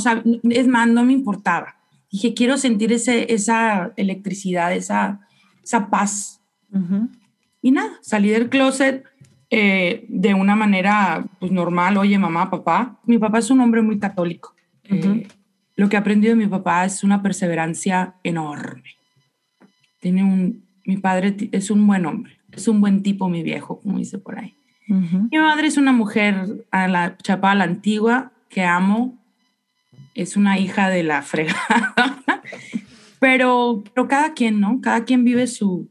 es 0.50 0.68
más, 0.68 0.88
no 0.88 1.06
me 1.06 1.14
importaba. 1.14 1.78
Dije, 2.12 2.34
quiero 2.34 2.58
sentir 2.58 2.92
ese, 2.92 3.34
esa 3.34 3.94
electricidad, 3.96 4.74
esa, 4.74 5.22
esa 5.64 5.90
paz. 5.90 6.42
Y 7.62 7.72
nada, 7.72 7.92
salí 8.02 8.30
del 8.30 8.50
closet 8.50 9.06
eh, 9.50 10.06
de 10.10 10.34
una 10.34 10.56
manera 10.56 11.26
pues, 11.40 11.52
normal. 11.52 11.98
Oye, 11.98 12.18
mamá, 12.18 12.50
papá. 12.50 13.00
Mi 13.06 13.18
papá 13.18 13.40
es 13.40 13.50
un 13.50 13.62
hombre 13.62 13.82
muy 13.82 14.00
católico. 14.00 14.56
Eh, 14.84 15.28
lo 15.76 15.90
que 15.90 15.96
he 15.96 16.00
aprendido 16.00 16.32
de 16.32 16.44
mi 16.44 16.48
papá 16.48 16.86
es 16.86 17.04
una 17.04 17.22
perseverancia 17.22 18.16
enorme. 18.24 18.96
Tiene 20.00 20.24
un, 20.24 20.66
mi 20.86 20.98
padre 20.98 21.36
es 21.52 21.72
un 21.72 21.86
buen 21.88 22.06
hombre, 22.06 22.38
es 22.52 22.68
un 22.68 22.80
buen 22.80 23.02
tipo, 23.02 23.28
mi 23.28 23.44
viejo, 23.44 23.80
como 23.82 23.98
dice 23.98 24.20
por 24.20 24.40
ahí. 24.40 24.54
Mi 24.88 25.40
madre 25.40 25.68
es 25.68 25.78
una 25.78 25.92
mujer 25.92 26.66
a 26.70 26.88
la 26.88 27.18
chapa 27.18 27.56
la 27.56 27.64
antigua 27.64 28.32
que 28.50 28.64
amo. 28.64 29.18
Es 30.14 30.38
una 30.38 30.60
hija 30.60 30.90
de 30.90 31.04
la 31.04 31.24
fregada. 31.24 31.96
pero, 33.20 33.84
pero 33.94 34.08
cada 34.08 34.34
quien, 34.34 34.60
¿no? 34.60 34.80
Cada 34.82 35.04
quien 35.04 35.24
vive 35.24 35.48
su, 35.48 35.90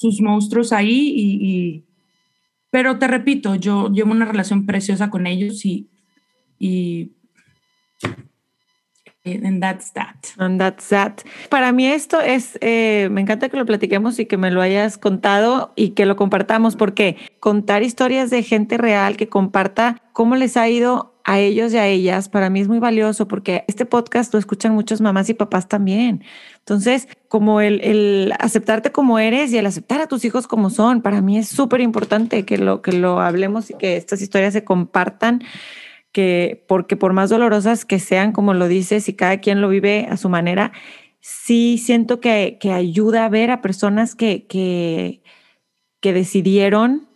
sus 0.00 0.20
monstruos 0.20 0.72
ahí 0.72 1.12
y, 1.14 1.84
pero 2.70 2.98
te 2.98 3.08
repito, 3.08 3.54
yo 3.54 3.88
llevo 3.90 4.12
una 4.12 4.24
relación 4.24 4.66
preciosa 4.66 5.10
con 5.10 5.26
ellos 5.26 5.64
y, 5.64 5.88
y 6.58 7.12
And 9.22 9.60
that's 9.60 9.92
that. 9.92 10.16
And 10.38 10.58
that's 10.58 10.88
that. 10.88 11.20
Para 11.50 11.72
mí 11.72 11.86
esto 11.86 12.20
es, 12.20 12.58
eh, 12.62 13.08
me 13.10 13.20
encanta 13.20 13.50
que 13.50 13.58
lo 13.58 13.66
platiquemos 13.66 14.18
y 14.18 14.24
que 14.24 14.38
me 14.38 14.50
lo 14.50 14.62
hayas 14.62 14.96
contado 14.96 15.74
y 15.76 15.90
que 15.90 16.06
lo 16.06 16.16
compartamos, 16.16 16.74
porque 16.74 17.16
contar 17.38 17.82
historias 17.82 18.30
de 18.30 18.42
gente 18.42 18.78
real 18.78 19.18
que 19.18 19.28
comparta 19.28 20.00
cómo 20.14 20.36
les 20.36 20.56
ha 20.56 20.68
ido 20.70 21.19
a 21.30 21.38
ellos 21.38 21.72
y 21.72 21.76
a 21.76 21.86
ellas, 21.86 22.28
para 22.28 22.50
mí 22.50 22.60
es 22.60 22.66
muy 22.66 22.80
valioso, 22.80 23.28
porque 23.28 23.62
este 23.68 23.86
podcast 23.86 24.32
lo 24.32 24.40
escuchan 24.40 24.74
muchas 24.74 25.00
mamás 25.00 25.30
y 25.30 25.34
papás 25.34 25.68
también. 25.68 26.24
Entonces, 26.58 27.06
como 27.28 27.60
el, 27.60 27.80
el 27.82 28.32
aceptarte 28.40 28.90
como 28.90 29.16
eres 29.20 29.52
y 29.52 29.58
el 29.58 29.66
aceptar 29.66 30.00
a 30.00 30.08
tus 30.08 30.24
hijos 30.24 30.48
como 30.48 30.70
son, 30.70 31.02
para 31.02 31.20
mí 31.20 31.38
es 31.38 31.48
súper 31.48 31.82
importante 31.82 32.44
que 32.44 32.58
lo, 32.58 32.82
que 32.82 32.92
lo 32.92 33.20
hablemos 33.20 33.70
y 33.70 33.74
que 33.74 33.96
estas 33.96 34.22
historias 34.22 34.54
se 34.54 34.64
compartan 34.64 35.44
que 36.10 36.64
porque 36.66 36.96
por 36.96 37.12
más 37.12 37.30
dolorosas 37.30 37.84
que 37.84 38.00
sean, 38.00 38.32
como 38.32 38.52
lo 38.52 38.66
dices, 38.66 39.08
y 39.08 39.14
cada 39.14 39.38
quien 39.38 39.60
lo 39.60 39.68
vive 39.68 40.08
a 40.10 40.16
su 40.16 40.28
manera, 40.28 40.72
sí 41.20 41.78
siento 41.78 42.18
que, 42.18 42.58
que 42.60 42.72
ayuda 42.72 43.24
a 43.24 43.28
ver 43.28 43.52
a 43.52 43.62
personas 43.62 44.16
que, 44.16 44.46
que, 44.48 45.22
que 46.00 46.12
decidieron 46.12 47.09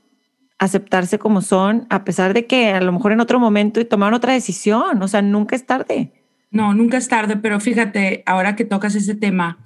aceptarse 0.64 1.18
como 1.18 1.40
son, 1.40 1.86
a 1.90 2.04
pesar 2.04 2.34
de 2.34 2.46
que 2.46 2.70
a 2.70 2.80
lo 2.80 2.92
mejor 2.92 3.12
en 3.12 3.20
otro 3.20 3.38
momento 3.38 3.80
y 3.80 3.84
tomaron 3.84 4.14
otra 4.14 4.32
decisión, 4.32 5.02
o 5.02 5.08
sea, 5.08 5.22
nunca 5.22 5.56
es 5.56 5.66
tarde. 5.66 6.12
No, 6.50 6.74
nunca 6.74 6.96
es 6.96 7.08
tarde, 7.08 7.36
pero 7.36 7.60
fíjate, 7.60 8.22
ahora 8.26 8.56
que 8.56 8.64
tocas 8.64 8.94
ese 8.94 9.14
tema, 9.14 9.58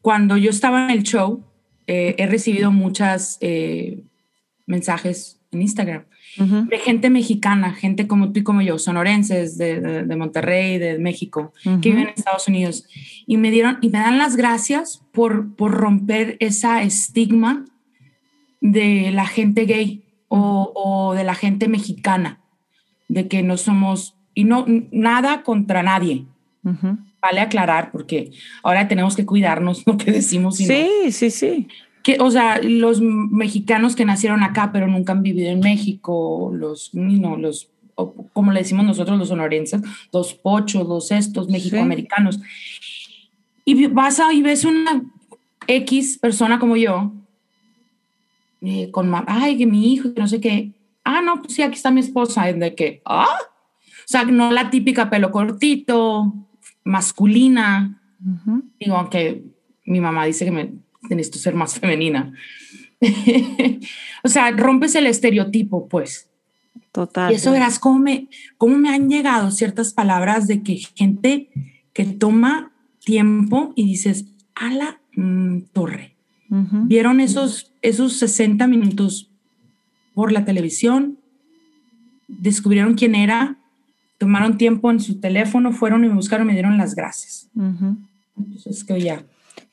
cuando 0.00 0.36
yo 0.36 0.50
estaba 0.50 0.84
en 0.84 0.90
el 0.90 1.02
show, 1.04 1.44
eh, 1.86 2.14
he 2.18 2.26
recibido 2.26 2.72
muchas 2.72 3.38
eh, 3.40 4.02
mensajes 4.66 5.40
en 5.52 5.62
Instagram 5.62 6.04
de 6.36 6.78
gente 6.78 7.10
mexicana, 7.10 7.74
gente 7.74 8.06
como 8.06 8.32
tú 8.32 8.40
y 8.40 8.42
como 8.42 8.62
yo, 8.62 8.78
sonorenses 8.78 9.58
de, 9.58 9.80
de, 9.80 10.16
Monterrey, 10.16 10.78
de 10.78 10.98
México, 10.98 11.52
que 11.62 11.90
viven 11.90 12.08
en 12.08 12.14
Estados 12.16 12.48
Unidos. 12.48 12.86
Y 13.26 13.36
me 13.36 13.50
dieron, 13.50 13.78
y 13.82 13.90
me 13.90 13.98
dan 13.98 14.16
las 14.16 14.36
gracias 14.36 15.04
por, 15.12 15.54
por 15.54 15.72
romper 15.72 16.38
esa 16.40 16.82
estigma 16.82 17.66
de 18.62 19.10
la 19.12 19.26
gente 19.26 19.66
gay 19.66 20.02
o, 20.34 20.72
o, 20.74 21.14
de 21.14 21.24
la 21.24 21.34
gente 21.34 21.68
mexicana, 21.68 22.40
de 23.08 23.28
que 23.28 23.42
no 23.42 23.56
somos, 23.56 24.16
y 24.34 24.44
no, 24.44 24.64
nada 24.90 25.42
contra 25.42 25.82
nadie. 25.82 26.24
Vale 27.20 27.40
aclarar, 27.40 27.90
porque 27.90 28.30
ahora 28.62 28.88
tenemos 28.88 29.16
que 29.16 29.26
cuidarnos 29.26 29.82
lo 29.86 29.96
que 29.96 30.10
decimos. 30.10 30.56
sí, 30.56 30.88
sí, 31.10 31.30
sí 31.30 31.68
que, 32.02 32.16
o 32.18 32.30
sea, 32.30 32.60
los 32.62 33.00
mexicanos 33.00 33.94
que 33.94 34.04
nacieron 34.04 34.42
acá 34.42 34.70
pero 34.72 34.88
nunca 34.88 35.12
han 35.12 35.22
vivido 35.22 35.50
en 35.50 35.60
México, 35.60 36.50
los, 36.52 36.94
no, 36.94 37.36
los, 37.36 37.68
como 38.32 38.52
le 38.52 38.60
decimos 38.60 38.84
nosotros 38.84 39.18
los 39.18 39.28
sonorenses, 39.28 39.82
los 40.12 40.34
pochos, 40.34 40.88
los 40.88 41.12
estos 41.12 41.48
mexicoamericanos. 41.48 42.40
Y 43.64 43.86
vas 43.86 44.18
a, 44.18 44.32
y 44.32 44.42
ves 44.42 44.64
una 44.64 45.04
X 45.68 46.18
persona 46.18 46.58
como 46.58 46.76
yo, 46.76 47.12
eh, 48.64 48.90
con, 48.90 49.12
ay, 49.26 49.58
que 49.58 49.66
mi 49.66 49.92
hijo, 49.92 50.14
que 50.14 50.20
no 50.20 50.28
sé 50.28 50.40
qué, 50.40 50.72
ah, 51.04 51.20
no, 51.20 51.42
pues 51.42 51.54
sí, 51.54 51.62
aquí 51.62 51.74
está 51.74 51.90
mi 51.90 52.00
esposa, 52.00 52.44
de 52.52 52.74
que, 52.74 53.02
ah, 53.04 53.38
o 53.40 54.06
sea, 54.06 54.24
no 54.24 54.52
la 54.52 54.70
típica 54.70 55.10
pelo 55.10 55.30
cortito, 55.30 56.32
masculina, 56.84 58.00
digo, 58.78 58.96
aunque 58.96 59.42
mi 59.84 60.00
mamá 60.00 60.26
dice 60.26 60.44
que 60.44 60.50
me 60.50 60.72
necesito 61.10 61.38
ser 61.38 61.54
más 61.54 61.78
femenina. 61.78 62.32
o 64.22 64.28
sea, 64.28 64.50
rompes 64.52 64.94
el 64.94 65.06
estereotipo, 65.06 65.88
pues. 65.88 66.28
Total. 66.92 67.32
Y 67.32 67.36
eso 67.36 67.52
verás 67.52 67.78
cómo 67.78 67.98
me, 67.98 68.28
cómo 68.58 68.76
me 68.78 68.90
han 68.90 69.08
llegado 69.08 69.50
ciertas 69.50 69.92
palabras 69.92 70.46
de 70.46 70.62
que 70.62 70.76
gente 70.76 71.48
que 71.92 72.04
toma 72.04 72.72
tiempo 73.04 73.72
y 73.76 73.86
dices, 73.86 74.26
a 74.54 74.72
la 74.72 75.00
mm, 75.16 75.62
torre. 75.72 76.11
Vieron 76.54 77.20
esos, 77.20 77.72
esos 77.80 78.18
60 78.18 78.66
minutos 78.66 79.30
por 80.12 80.32
la 80.32 80.44
televisión, 80.44 81.18
descubrieron 82.28 82.94
quién 82.94 83.14
era, 83.14 83.56
tomaron 84.18 84.58
tiempo 84.58 84.90
en 84.90 85.00
su 85.00 85.18
teléfono, 85.18 85.72
fueron 85.72 86.04
y 86.04 86.08
me 86.08 86.14
buscaron 86.14 86.46
me 86.46 86.52
dieron 86.52 86.76
las 86.76 86.94
gracias. 86.94 87.48
Entonces, 88.36 88.84
que 88.84 89.00
ya. 89.00 89.24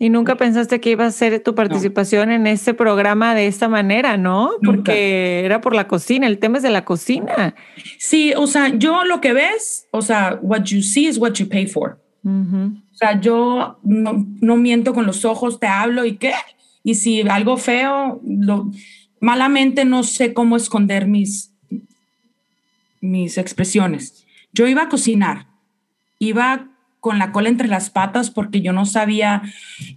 Y 0.02 0.10
nunca 0.10 0.36
pensaste 0.36 0.80
que 0.80 0.92
iba 0.92 1.06
a 1.06 1.12
ser 1.12 1.44
tu 1.44 1.54
participación 1.54 2.32
en 2.32 2.48
ese 2.48 2.74
programa 2.74 3.36
de 3.36 3.48
esta 3.48 3.68
manera, 3.68 4.16
¿no? 4.16 4.52
Porque 4.64 5.44
era 5.44 5.60
por 5.60 5.76
la 5.76 5.88
cocina, 5.88 6.26
el 6.26 6.40
tema 6.40 6.58
es 6.58 6.64
de 6.64 6.70
la 6.70 6.86
cocina. 6.86 7.54
Sí, 7.98 8.34
o 8.38 8.48
sea, 8.48 8.70
yo 8.70 9.04
lo 9.04 9.20
que 9.20 9.34
ves, 9.34 9.88
o 9.92 10.02
sea, 10.02 10.40
what 10.42 10.64
you 10.64 10.82
see 10.82 11.08
is 11.08 11.18
what 11.18 11.34
you 11.34 11.50
pay 11.50 11.68
for. 11.68 12.00
O 12.24 12.96
sea, 12.96 13.20
yo 13.20 13.80
no, 13.84 14.26
no, 14.40 14.56
miento 14.58 14.94
con 14.94 15.06
los 15.06 15.26
ojos, 15.26 15.60
te 15.60 15.68
hablo 15.68 16.06
y 16.06 16.18
qué. 16.18 16.34
Y 16.84 16.96
si 16.96 17.22
algo 17.22 17.58
feo, 17.58 18.22
lo, 18.26 18.72
malamente 19.20 19.86
no 19.86 20.04
sé 20.04 20.34
cómo 20.34 20.56
esconder 20.56 21.08
mis, 21.08 21.52
mis 23.02 23.38
expresiones. 23.38 24.26
Yo 24.54 24.68
iba 24.68 24.84
a 24.84 24.90
cocinar, 24.90 25.48
iba 26.18 26.68
con 27.00 27.20
la 27.20 27.32
cola 27.32 27.50
entre 27.50 27.68
las 27.68 27.90
patas 27.90 28.30
porque 28.30 28.62
yo 28.62 28.74
no 28.74 28.86
sabía, 28.86 29.42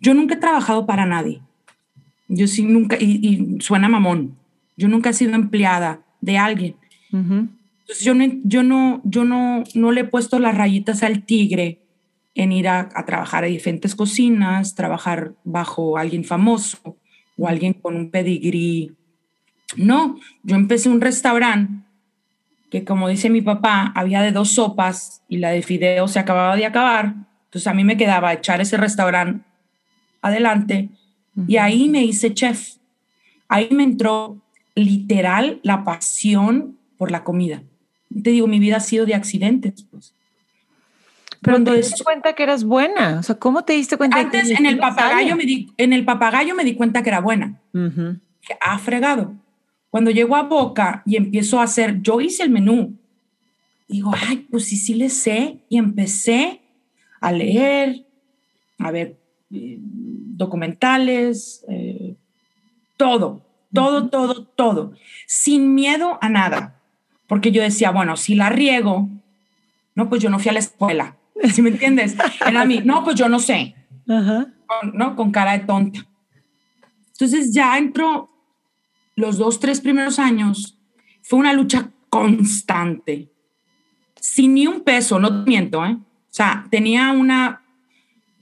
yo 0.00 0.14
nunca 0.14 0.34
he 0.34 0.38
trabajado 0.38 0.86
para 0.86 1.06
nadie. 1.06 1.40
Yo 2.28 2.46
sí 2.46 2.62
nunca, 2.62 2.96
y, 2.98 3.58
suena 3.60 3.88
mamón, 3.88 4.36
yo 4.76 4.88
nunca 4.88 5.10
he 5.10 5.14
sido 5.14 5.34
empleada 5.34 6.00
de 6.20 6.38
alguien. 6.38 6.76
Entonces 7.12 8.04
yo 8.04 8.14
no, 8.14 8.24
yo 8.44 8.62
no, 8.62 9.00
yo 9.04 9.24
no, 9.24 9.64
no 9.74 9.92
le 9.92 10.02
he 10.02 10.04
puesto 10.04 10.38
las 10.38 10.56
rayitas 10.56 11.02
al 11.02 11.24
tigre 11.24 11.81
en 12.34 12.52
ir 12.52 12.68
a, 12.68 12.88
a, 12.94 13.04
trabajar 13.04 13.44
a 13.44 13.48
diferentes 13.48 13.94
cocinas, 13.94 14.74
trabajar 14.74 15.34
bajo 15.44 15.98
alguien 15.98 16.24
famoso 16.24 16.96
o 17.36 17.48
alguien 17.48 17.74
con 17.74 17.96
un 17.96 18.10
pedigrí. 18.10 18.92
No, 19.76 20.18
yo 20.42 20.56
empecé 20.56 20.88
un 20.88 21.00
restaurante 21.00 21.82
que 22.72 22.84
como 22.84 23.08
dice 23.08 23.28
mi 23.28 23.42
papá, 23.42 23.92
había 23.94 24.22
de 24.22 24.32
dos 24.32 24.52
sopas 24.52 25.22
y 25.28 25.36
la 25.36 25.50
de 25.50 25.60
fideo 25.60 26.08
se 26.08 26.18
acababa 26.18 26.56
de 26.56 26.64
acabar. 26.64 27.14
Entonces 27.44 27.66
a 27.66 27.74
mí 27.74 27.84
me 27.84 27.98
quedaba 27.98 28.32
echar 28.32 28.62
ese 28.62 28.78
restaurante 28.78 29.44
adelante 30.22 30.88
y 31.46 31.58
ahí 31.58 31.90
me 31.90 32.02
hice 32.02 32.32
chef. 32.32 32.76
Ahí 33.46 33.68
me 33.72 33.82
entró 33.82 34.40
literal 34.74 35.60
la 35.62 35.84
pasión 35.84 36.78
por 36.96 37.10
la 37.10 37.24
comida. 37.24 37.62
Te 38.22 38.30
digo, 38.30 38.46
mi 38.46 38.58
vida 38.58 38.78
ha 38.78 38.80
sido 38.80 39.04
de 39.04 39.16
accidentes. 39.16 39.86
Pues. 39.90 40.14
Pero 41.42 41.62
te 41.64 41.76
diste 41.76 42.04
cuenta 42.04 42.34
que 42.34 42.44
eras 42.44 42.64
buena. 42.64 43.18
O 43.18 43.22
sea, 43.22 43.34
¿cómo 43.36 43.64
te 43.64 43.72
diste 43.72 43.96
cuenta? 43.96 44.18
Antes 44.18 44.50
en 44.50 44.64
el 44.64 44.78
papagayo 44.78 45.36
me 45.36 45.44
di, 45.44 45.72
en 45.76 45.92
el 45.92 46.04
papagayo 46.04 46.54
me 46.54 46.64
di 46.64 46.74
cuenta 46.74 47.02
que 47.02 47.10
era 47.10 47.20
buena. 47.20 47.60
Ha 48.60 48.78
fregado. 48.78 49.34
Cuando 49.90 50.10
llego 50.10 50.36
a 50.36 50.42
Boca 50.42 51.02
y 51.04 51.16
empiezo 51.16 51.60
a 51.60 51.64
hacer, 51.64 52.00
yo 52.00 52.20
hice 52.20 52.44
el 52.44 52.50
menú. 52.50 52.96
Digo, 53.88 54.12
ay, 54.28 54.46
pues 54.50 54.66
sí, 54.66 54.76
sí 54.76 54.94
le 54.94 55.08
sé. 55.10 55.58
Y 55.68 55.78
empecé 55.78 56.62
a 57.20 57.32
leer, 57.32 58.06
a 58.78 58.90
ver 58.90 59.16
eh, 59.50 59.76
documentales, 59.78 61.64
eh, 61.68 62.14
todo, 62.96 63.42
todo, 63.72 64.08
todo, 64.08 64.44
todo, 64.44 64.92
sin 65.26 65.74
miedo 65.74 66.18
a 66.20 66.28
nada. 66.28 66.80
Porque 67.26 67.50
yo 67.50 67.62
decía, 67.62 67.90
bueno, 67.90 68.16
si 68.16 68.34
la 68.34 68.48
riego, 68.48 69.08
no, 69.94 70.08
pues 70.08 70.22
yo 70.22 70.30
no 70.30 70.38
fui 70.38 70.50
a 70.50 70.54
la 70.54 70.58
escuela. 70.60 71.16
¿Sí 71.52 71.62
me 71.62 71.70
entiendes? 71.70 72.16
Era 72.46 72.64
mí, 72.64 72.80
no, 72.84 73.04
pues 73.04 73.16
yo 73.16 73.28
no 73.28 73.38
sé. 73.38 73.74
¿no? 74.06 75.16
Con 75.16 75.30
cara 75.30 75.52
de 75.52 75.64
tonta. 75.64 76.06
Entonces 77.12 77.52
ya 77.52 77.78
entro 77.78 78.30
los 79.16 79.38
dos, 79.38 79.60
tres 79.60 79.80
primeros 79.80 80.18
años 80.18 80.78
fue 81.22 81.38
una 81.38 81.52
lucha 81.52 81.90
constante, 82.08 83.30
sin 84.16 84.54
ni 84.54 84.66
un 84.66 84.80
peso, 84.80 85.18
no 85.18 85.44
te 85.44 85.50
miento, 85.50 85.84
¿eh? 85.84 85.96
O 85.98 86.34
sea, 86.34 86.66
tenía 86.70 87.12
una, 87.12 87.62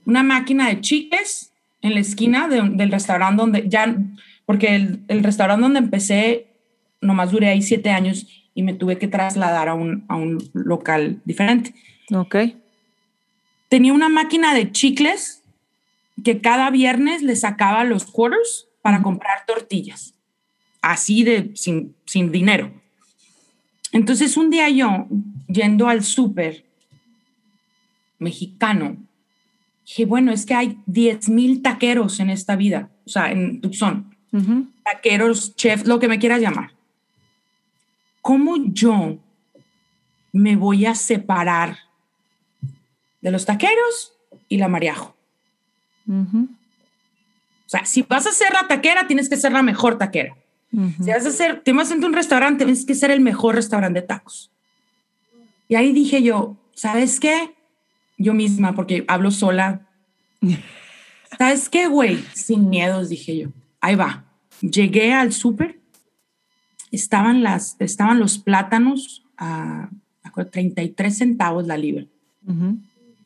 una 0.05 0.23
máquina 0.23 0.67
de 0.69 0.81
chicles 0.81 1.51
en 1.81 1.93
la 1.93 1.99
esquina 1.99 2.47
del 2.47 2.91
restaurante 2.91 3.41
donde 3.41 3.69
ya, 3.69 3.95
porque 4.45 4.75
el, 4.75 5.03
el, 5.07 5.23
restaurante 5.23 5.63
donde 5.63 5.79
empecé, 5.79 6.47
nomás 7.01 7.31
duré 7.31 7.49
ahí 7.49 7.61
siete 7.61 7.89
años 7.89 8.27
y 8.53 8.63
me 8.63 8.73
tuve 8.73 8.97
que 8.97 9.07
trasladar 9.07 9.67
a 9.69 9.73
un, 9.73 10.05
a 10.07 10.15
un 10.15 10.37
local 10.53 11.21
diferente. 11.25 11.73
Ok. 12.13 12.35
Tenía 13.71 13.93
una 13.93 14.09
máquina 14.09 14.53
de 14.53 14.69
chicles 14.71 15.41
que 16.23 16.41
cada 16.41 16.69
viernes 16.69 17.23
le 17.23 17.35
sacaba 17.37 17.85
los 17.85 18.05
quarters 18.05 18.67
para 18.81 19.01
comprar 19.01 19.45
tortillas 19.47 20.13
así 20.81 21.23
de 21.23 21.51
sin, 21.55 21.95
sin 22.05 22.31
dinero. 22.31 22.71
Entonces 23.91 24.35
un 24.37 24.49
día 24.49 24.69
yo, 24.69 25.07
yendo 25.47 25.87
al 25.87 26.03
súper 26.03 26.65
mexicano, 28.19 28.97
dije, 29.85 30.05
bueno, 30.05 30.31
es 30.31 30.45
que 30.45 30.53
hay 30.53 30.77
10 30.85 31.29
mil 31.29 31.61
taqueros 31.61 32.19
en 32.19 32.29
esta 32.29 32.55
vida, 32.55 32.89
o 33.05 33.09
sea, 33.09 33.31
en 33.31 33.61
Tucson. 33.61 34.15
Taqueros, 34.83 35.55
chef, 35.55 35.85
lo 35.85 35.99
que 35.99 36.07
me 36.07 36.19
quieras 36.19 36.41
llamar. 36.41 36.71
¿Cómo 38.21 38.55
yo 38.65 39.17
me 40.31 40.55
voy 40.55 40.85
a 40.85 40.95
separar 40.95 41.77
de 43.21 43.31
los 43.31 43.45
taqueros 43.45 44.13
y 44.47 44.57
la 44.57 44.67
mariajo? 44.67 45.15
O 46.07 47.69
sea, 47.71 47.85
si 47.85 48.01
vas 48.01 48.27
a 48.27 48.31
ser 48.31 48.51
la 48.53 48.67
taquera, 48.67 49.07
tienes 49.07 49.29
que 49.29 49.37
ser 49.37 49.51
la 49.53 49.63
mejor 49.63 49.97
taquera. 49.97 50.35
Si 50.71 51.09
vas 51.09 51.25
a 51.25 51.29
hacer, 51.29 51.61
te 51.63 51.73
vas 51.73 51.91
a 51.91 51.95
un 51.95 52.13
restaurante, 52.13 52.63
tienes 52.63 52.85
que 52.85 52.95
ser 52.95 53.11
el 53.11 53.19
mejor 53.19 53.55
restaurante 53.55 54.01
de 54.01 54.07
tacos. 54.07 54.51
Y 55.67 55.75
ahí 55.75 55.91
dije 55.91 56.21
yo, 56.23 56.57
¿sabes 56.73 57.19
qué? 57.19 57.55
Yo 58.17 58.33
misma, 58.33 58.75
porque 58.75 59.05
hablo 59.07 59.31
sola. 59.31 59.87
¿Sabes 61.37 61.69
qué, 61.69 61.87
güey? 61.87 62.23
Sin 62.33 62.69
miedos, 62.69 63.09
dije 63.09 63.37
yo. 63.37 63.49
Ahí 63.79 63.95
va. 63.95 64.25
Llegué 64.61 65.13
al 65.13 65.33
súper, 65.33 65.79
estaban, 66.91 67.41
las, 67.41 67.75
estaban 67.79 68.19
los 68.19 68.37
plátanos 68.37 69.23
a, 69.37 69.89
33 70.51 71.17
centavos 71.17 71.67
la 71.67 71.77
libra. 71.77 72.05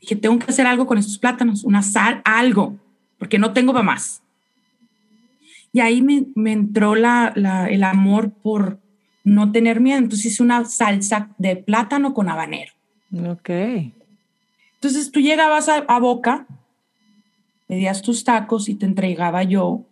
Dije, 0.06 0.18
tengo 0.18 0.38
que 0.38 0.52
hacer 0.52 0.68
algo 0.68 0.86
con 0.86 1.00
estos 1.00 1.18
plátanos, 1.18 1.64
una 1.64 1.82
sal, 1.82 2.22
algo, 2.26 2.78
porque 3.18 3.40
no 3.40 3.54
tengo 3.54 3.74
para 3.74 3.82
más. 3.82 4.22
Y 5.74 5.80
ahí 5.80 6.04
me, 6.04 6.28
me 6.36 6.52
entró 6.52 6.94
la, 6.94 7.34
la, 7.36 7.68
el 7.70 7.84
amor 7.84 8.30
por 8.30 8.80
no 9.24 9.52
tener 9.52 9.82
miedo. 9.82 9.98
Entonces 9.98 10.28
hice 10.28 10.44
una 10.44 10.64
salsa 10.66 11.30
de 11.40 11.56
plátano 11.56 12.14
con 12.14 12.30
habanero. 12.30 12.72
Ok. 13.32 13.50
Entonces 14.76 15.12
tú 15.12 15.22
llegabas 15.22 15.70
a, 15.70 15.78
a 15.78 16.00
Boca, 16.00 16.46
pedías 17.66 18.04
tus 18.04 18.24
tacos 18.24 18.70
y 18.70 18.76
te 18.76 18.86
entregaba 18.86 19.42
yo 19.42 19.86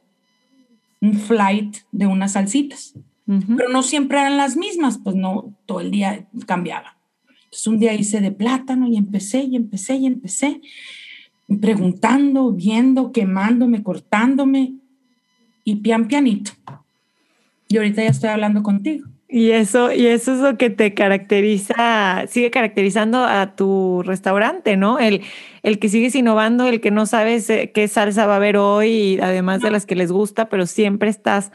un 1.01 1.15
flight 1.15 1.77
de 1.91 2.05
unas 2.05 2.33
salsitas. 2.33 2.93
Pero 3.25 3.69
no 3.69 3.81
siempre 3.81 4.19
eran 4.19 4.37
las 4.37 4.57
mismas, 4.57 4.99
pues 5.03 5.15
no, 5.15 5.55
todo 5.65 5.79
el 5.79 5.89
día 5.89 6.27
cambiaba. 6.45 6.92
Entonces 7.53 7.67
un 7.67 7.77
día 7.77 7.93
hice 7.93 8.19
de 8.19 8.31
plátano 8.31 8.87
y 8.87 8.97
empecé 8.97 9.43
y 9.43 9.55
empecé 9.55 9.95
y 9.97 10.07
empecé 10.07 10.59
preguntando, 11.61 12.51
viendo, 12.51 13.11
quemándome, 13.11 13.83
cortándome 13.83 14.73
y 15.63 15.75
pian 15.75 16.07
pianito. 16.07 16.53
Y 17.67 17.77
ahorita 17.77 18.01
ya 18.01 18.09
estoy 18.09 18.31
hablando 18.31 18.63
contigo. 18.63 19.07
Y 19.29 19.51
eso, 19.51 19.91
y 19.91 20.07
eso 20.07 20.33
es 20.33 20.39
lo 20.39 20.57
que 20.57 20.71
te 20.71 20.95
caracteriza, 20.95 22.25
sigue 22.27 22.49
caracterizando 22.49 23.23
a 23.23 23.55
tu 23.55 24.01
restaurante, 24.03 24.75
¿no? 24.75 24.97
El, 24.97 25.21
el 25.61 25.77
que 25.77 25.89
sigues 25.89 26.15
innovando, 26.15 26.67
el 26.67 26.81
que 26.81 26.89
no 26.89 27.05
sabes 27.05 27.47
eh, 27.51 27.71
qué 27.71 27.87
salsa 27.87 28.25
va 28.25 28.33
a 28.33 28.37
haber 28.37 28.57
hoy, 28.57 29.19
además 29.21 29.61
de 29.61 29.69
las 29.69 29.85
que 29.85 29.95
les 29.95 30.11
gusta, 30.11 30.49
pero 30.49 30.65
siempre 30.65 31.09
estás 31.09 31.51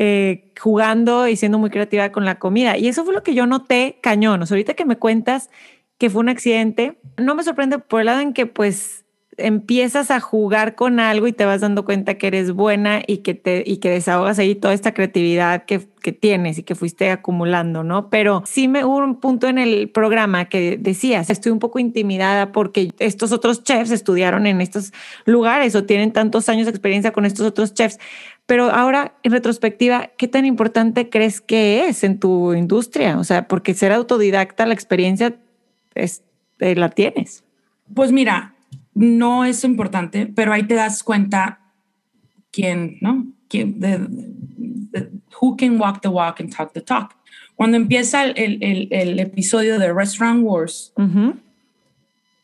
eh, 0.00 0.52
jugando 0.56 1.26
y 1.26 1.34
siendo 1.34 1.58
muy 1.58 1.70
creativa 1.70 2.12
con 2.12 2.24
la 2.24 2.38
comida. 2.38 2.78
Y 2.78 2.86
eso 2.86 3.04
fue 3.04 3.12
lo 3.12 3.24
que 3.24 3.34
yo 3.34 3.46
noté 3.46 3.98
cañón. 4.00 4.40
O 4.40 4.46
sea, 4.46 4.54
ahorita 4.54 4.74
que 4.74 4.84
me 4.84 4.96
cuentas 4.96 5.50
que 5.98 6.08
fue 6.08 6.20
un 6.20 6.28
accidente, 6.28 7.00
no 7.16 7.34
me 7.34 7.42
sorprende 7.42 7.80
por 7.80 7.98
el 7.98 8.06
lado 8.06 8.20
en 8.20 8.32
que 8.32 8.46
pues 8.46 9.04
empiezas 9.38 10.12
a 10.12 10.20
jugar 10.20 10.76
con 10.76 11.00
algo 11.00 11.26
y 11.26 11.32
te 11.32 11.44
vas 11.44 11.62
dando 11.62 11.84
cuenta 11.84 12.14
que 12.14 12.28
eres 12.28 12.52
buena 12.52 13.02
y 13.06 13.18
que, 13.18 13.34
te, 13.34 13.64
y 13.66 13.78
que 13.78 13.90
desahogas 13.90 14.38
ahí 14.38 14.54
toda 14.54 14.72
esta 14.72 14.94
creatividad 14.94 15.64
que, 15.64 15.88
que 16.00 16.12
tienes 16.12 16.58
y 16.58 16.62
que 16.62 16.76
fuiste 16.76 17.10
acumulando, 17.10 17.82
¿no? 17.82 18.08
Pero 18.10 18.42
sí 18.46 18.68
me 18.68 18.84
hubo 18.84 18.98
un 18.98 19.18
punto 19.18 19.48
en 19.48 19.58
el 19.58 19.90
programa 19.90 20.44
que 20.44 20.76
decías, 20.76 21.30
estoy 21.30 21.50
un 21.50 21.60
poco 21.60 21.78
intimidada 21.80 22.52
porque 22.52 22.92
estos 23.00 23.32
otros 23.32 23.64
chefs 23.64 23.90
estudiaron 23.90 24.46
en 24.46 24.60
estos 24.60 24.92
lugares 25.24 25.74
o 25.74 25.84
tienen 25.84 26.12
tantos 26.12 26.48
años 26.48 26.66
de 26.66 26.70
experiencia 26.70 27.12
con 27.12 27.24
estos 27.24 27.46
otros 27.46 27.74
chefs. 27.74 27.98
Pero 28.48 28.70
ahora, 28.70 29.12
en 29.24 29.32
retrospectiva, 29.32 30.06
¿qué 30.16 30.26
tan 30.26 30.46
importante 30.46 31.10
crees 31.10 31.42
que 31.42 31.86
es 31.86 32.02
en 32.02 32.18
tu 32.18 32.54
industria? 32.54 33.18
O 33.18 33.24
sea, 33.24 33.46
porque 33.46 33.74
ser 33.74 33.92
autodidacta, 33.92 34.64
la 34.64 34.72
experiencia 34.72 35.36
es, 35.94 36.22
eh, 36.58 36.74
la 36.74 36.88
tienes. 36.88 37.44
Pues 37.94 38.10
mira, 38.10 38.54
no 38.94 39.44
es 39.44 39.64
importante, 39.64 40.24
pero 40.34 40.54
ahí 40.54 40.62
te 40.62 40.76
das 40.76 41.02
cuenta 41.02 41.60
quién, 42.50 42.96
¿no? 43.02 43.26
¿Quién, 43.50 43.78
who 45.42 45.54
can 45.54 45.78
walk 45.78 46.00
the 46.00 46.08
walk 46.08 46.40
and 46.40 46.50
talk 46.50 46.72
the 46.72 46.80
talk. 46.80 47.14
cuando 47.54 47.76
empieza 47.76 48.24
el, 48.24 48.62
el, 48.62 48.88
el 48.90 49.20
episodio 49.20 49.78
de 49.78 49.92
Restaurant 49.92 50.42
Wars, 50.42 50.94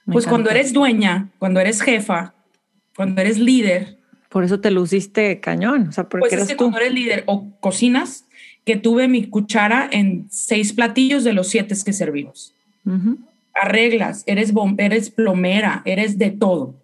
pues 0.04 0.26
cuando 0.26 0.50
eres 0.50 0.74
dueña, 0.74 1.30
cuando 1.38 1.60
eres 1.60 1.80
jefa, 1.80 2.34
cuando 2.94 3.22
eres 3.22 3.38
líder. 3.38 4.03
Por 4.34 4.42
eso 4.42 4.58
te 4.58 4.72
luciste 4.72 5.38
cañón, 5.38 5.86
o 5.90 5.92
sea, 5.92 6.08
porque 6.08 6.22
pues 6.22 6.32
eres 6.32 6.50
es 6.50 6.56
cuando 6.56 6.78
eres 6.78 6.92
líder 6.92 7.22
o 7.26 7.46
cocinas, 7.60 8.24
que 8.64 8.74
tuve 8.74 9.06
mi 9.06 9.28
cuchara 9.28 9.88
en 9.92 10.26
seis 10.28 10.72
platillos 10.72 11.22
de 11.22 11.32
los 11.32 11.46
siete 11.46 11.76
que 11.84 11.92
servimos. 11.92 12.52
Arreglas, 13.54 14.24
eres, 14.26 14.52
eres 14.78 15.10
plomera, 15.10 15.82
eres 15.84 16.18
de 16.18 16.32
todo. 16.32 16.74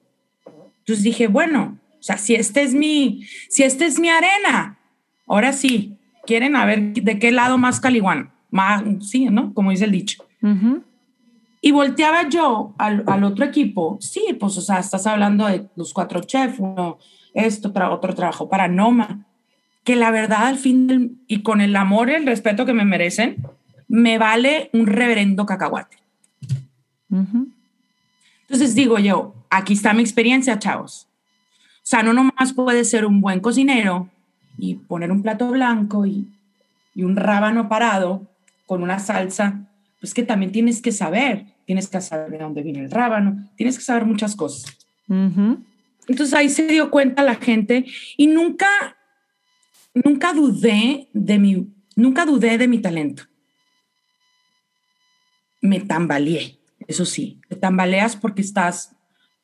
Entonces 0.79 1.03
dije, 1.03 1.27
bueno, 1.27 1.77
o 1.99 2.03
sea, 2.05 2.19
si 2.19 2.37
este 2.37 2.63
es 2.63 2.73
mi, 2.73 3.27
si 3.49 3.65
este 3.65 3.85
es 3.85 3.99
mi 3.99 4.11
arena, 4.11 4.79
ahora 5.27 5.53
sí, 5.53 5.97
quieren 6.27 6.55
a 6.55 6.65
ver 6.65 6.93
de 6.93 7.19
qué 7.19 7.33
lado 7.33 7.59
más 7.59 7.81
caliguano, 7.81 8.31
más, 8.53 8.85
sí, 9.01 9.25
¿no? 9.25 9.53
Como 9.55 9.73
dice 9.73 9.87
el 9.87 9.91
dicho. 9.91 10.25
Y 11.61 11.73
volteaba 11.73 12.29
yo 12.29 12.77
al, 12.79 13.03
al, 13.09 13.25
otro 13.25 13.45
equipo, 13.45 13.99
sí, 14.01 14.37
pues, 14.39 14.57
o 14.57 14.61
sea, 14.61 14.79
estás 14.79 15.05
hablando 15.09 15.49
de 15.49 15.67
los 15.75 15.93
cuatro 15.93 16.21
chefs, 16.21 16.61
uno, 16.61 17.01
esto, 17.35 17.73
otro 17.91 18.15
trabajo 18.15 18.49
para 18.49 18.69
Noma, 18.69 19.27
que 19.85 19.97
la 19.97 20.11
verdad 20.11 20.47
al 20.47 20.59
fin, 20.59 21.23
y 21.27 21.43
con 21.43 21.61
el 21.61 21.75
amor 21.77 22.11
y 22.11 22.15
el 22.15 22.27
respeto 22.27 22.67
que 22.67 22.73
me 22.73 22.85
merecen, 22.85 23.37
me 23.89 24.19
vale 24.19 24.71
un 24.73 24.87
reverendo 24.87 25.47
cacahuate. 25.47 25.99
Entonces 28.43 28.75
digo 28.75 28.99
yo, 28.99 29.35
aquí 29.49 29.73
está 29.73 29.93
mi 29.93 30.01
experiencia, 30.01 30.59
chavos. 30.59 31.09
O 31.77 31.91
sea, 31.91 32.03
no 32.03 32.13
nomás 32.13 32.53
puede 32.55 32.85
ser 32.85 33.05
un 33.05 33.21
buen 33.21 33.41
cocinero 33.41 34.09
y 34.59 34.75
poner 34.75 35.11
un 35.11 35.23
plato 35.23 35.49
blanco 35.51 36.07
y, 36.07 36.29
y 36.95 37.03
un 37.03 37.17
rábano 37.17 37.69
parado 37.69 38.27
con 38.67 38.83
una 38.83 38.99
salsa, 38.99 39.67
pues 39.99 40.15
que 40.15 40.23
también 40.23 40.53
tienes 40.53 40.81
que 40.83 40.93
saber, 40.93 41.47
tienes 41.65 41.89
que 41.89 42.01
saber 42.01 42.31
de 42.31 42.39
dónde 42.39 42.63
viene 42.63 42.81
el 42.81 42.91
rábano, 42.91 43.49
tienes 43.57 43.77
que 43.77 43.85
saber 43.85 44.05
muchas 44.05 44.37
cosas. 44.37 44.77
Entonces 46.11 46.35
ahí 46.35 46.49
se 46.49 46.67
dio 46.67 46.91
cuenta 46.91 47.23
la 47.23 47.37
gente 47.37 47.87
y 48.17 48.27
nunca, 48.27 48.67
nunca 49.95 50.33
dudé 50.33 51.09
de 51.13 51.39
mi, 51.39 51.73
nunca 51.95 52.27
dudé 52.27 52.59
de 52.59 52.67
mi 52.67 52.81
talento. 52.81 53.23
Me 55.61 55.79
tambaleé, 55.79 56.59
eso 56.89 57.05
sí, 57.05 57.41
te 57.49 57.55
tambaleas 57.55 58.17
porque 58.17 58.43
estás, 58.43 58.97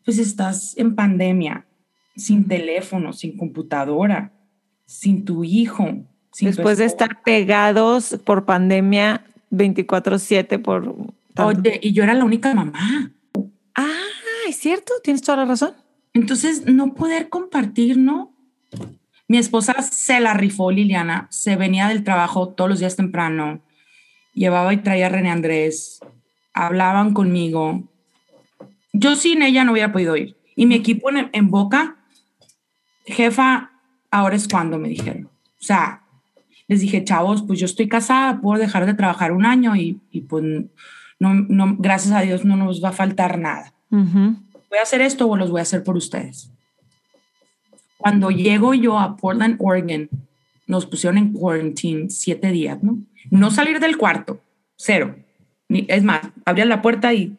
pues 0.04 0.18
estás 0.18 0.76
en 0.76 0.96
pandemia, 0.96 1.68
sin 2.16 2.48
teléfono, 2.48 3.12
sin 3.12 3.36
computadora, 3.36 4.32
sin 4.86 5.24
tu 5.24 5.44
hijo. 5.44 6.04
Después 6.40 6.78
de 6.78 6.86
estar 6.86 7.22
pegados 7.22 8.18
por 8.24 8.44
pandemia 8.44 9.24
24/7 9.52 10.60
por... 10.60 11.12
Oye, 11.38 11.78
y 11.80 11.92
yo 11.92 12.02
era 12.02 12.14
la 12.14 12.24
única 12.24 12.52
mamá. 12.52 13.12
Ah, 13.76 14.02
es 14.48 14.56
cierto, 14.56 14.94
tienes 15.04 15.22
toda 15.22 15.38
la 15.38 15.44
razón. 15.44 15.85
Entonces, 16.16 16.64
no 16.64 16.94
poder 16.94 17.28
compartir, 17.28 17.98
¿no? 17.98 18.32
Mi 19.28 19.36
esposa 19.36 19.82
se 19.82 20.18
la 20.18 20.32
rifó, 20.32 20.70
Liliana, 20.70 21.26
se 21.30 21.56
venía 21.56 21.88
del 21.88 22.04
trabajo 22.04 22.48
todos 22.48 22.70
los 22.70 22.78
días 22.78 22.96
temprano, 22.96 23.60
llevaba 24.32 24.72
y 24.72 24.78
traía 24.78 25.06
a 25.06 25.10
René 25.10 25.30
Andrés, 25.30 26.00
hablaban 26.54 27.12
conmigo. 27.12 27.84
Yo 28.94 29.14
sin 29.14 29.42
ella 29.42 29.64
no 29.64 29.72
hubiera 29.72 29.92
podido 29.92 30.16
ir. 30.16 30.34
Y 30.54 30.64
mi 30.64 30.76
equipo 30.76 31.10
en, 31.10 31.50
Boca, 31.50 31.96
jefa, 33.04 33.72
ahora 34.10 34.36
es 34.36 34.48
cuando 34.48 34.78
me 34.78 34.88
dijeron. 34.88 35.26
O 35.60 35.64
sea, 35.64 36.02
les 36.66 36.80
dije, 36.80 37.04
chavos, 37.04 37.42
pues 37.42 37.60
yo 37.60 37.66
estoy 37.66 37.88
casada, 37.88 38.40
puedo 38.40 38.58
dejar 38.58 38.86
de 38.86 38.94
trabajar 38.94 39.32
un 39.32 39.44
año 39.44 39.76
y, 39.76 40.00
y 40.10 40.22
pues 40.22 40.42
no, 41.18 41.34
no, 41.34 41.76
gracias 41.78 42.14
a 42.14 42.22
Dios 42.22 42.46
no 42.46 42.56
nos 42.56 42.82
va 42.82 42.88
a 42.88 42.92
faltar 42.92 43.38
nada. 43.38 43.74
Voy 44.76 44.80
a 44.80 44.82
hacer 44.82 45.00
esto 45.00 45.26
o 45.26 45.38
los 45.38 45.50
voy 45.50 45.60
a 45.60 45.62
hacer 45.62 45.82
por 45.82 45.96
ustedes. 45.96 46.52
Cuando 47.96 48.30
llego 48.30 48.74
yo 48.74 48.98
a 48.98 49.16
Portland, 49.16 49.56
Oregon, 49.58 50.10
nos 50.66 50.84
pusieron 50.84 51.16
en 51.16 51.32
quarantine 51.32 52.10
siete 52.10 52.50
días, 52.50 52.82
¿no? 52.82 52.98
No 53.30 53.50
salir 53.50 53.80
del 53.80 53.96
cuarto, 53.96 54.38
cero. 54.76 55.16
Ni, 55.70 55.86
es 55.88 56.04
más, 56.04 56.20
abrían 56.44 56.68
la 56.68 56.82
puerta 56.82 57.14
y... 57.14 57.38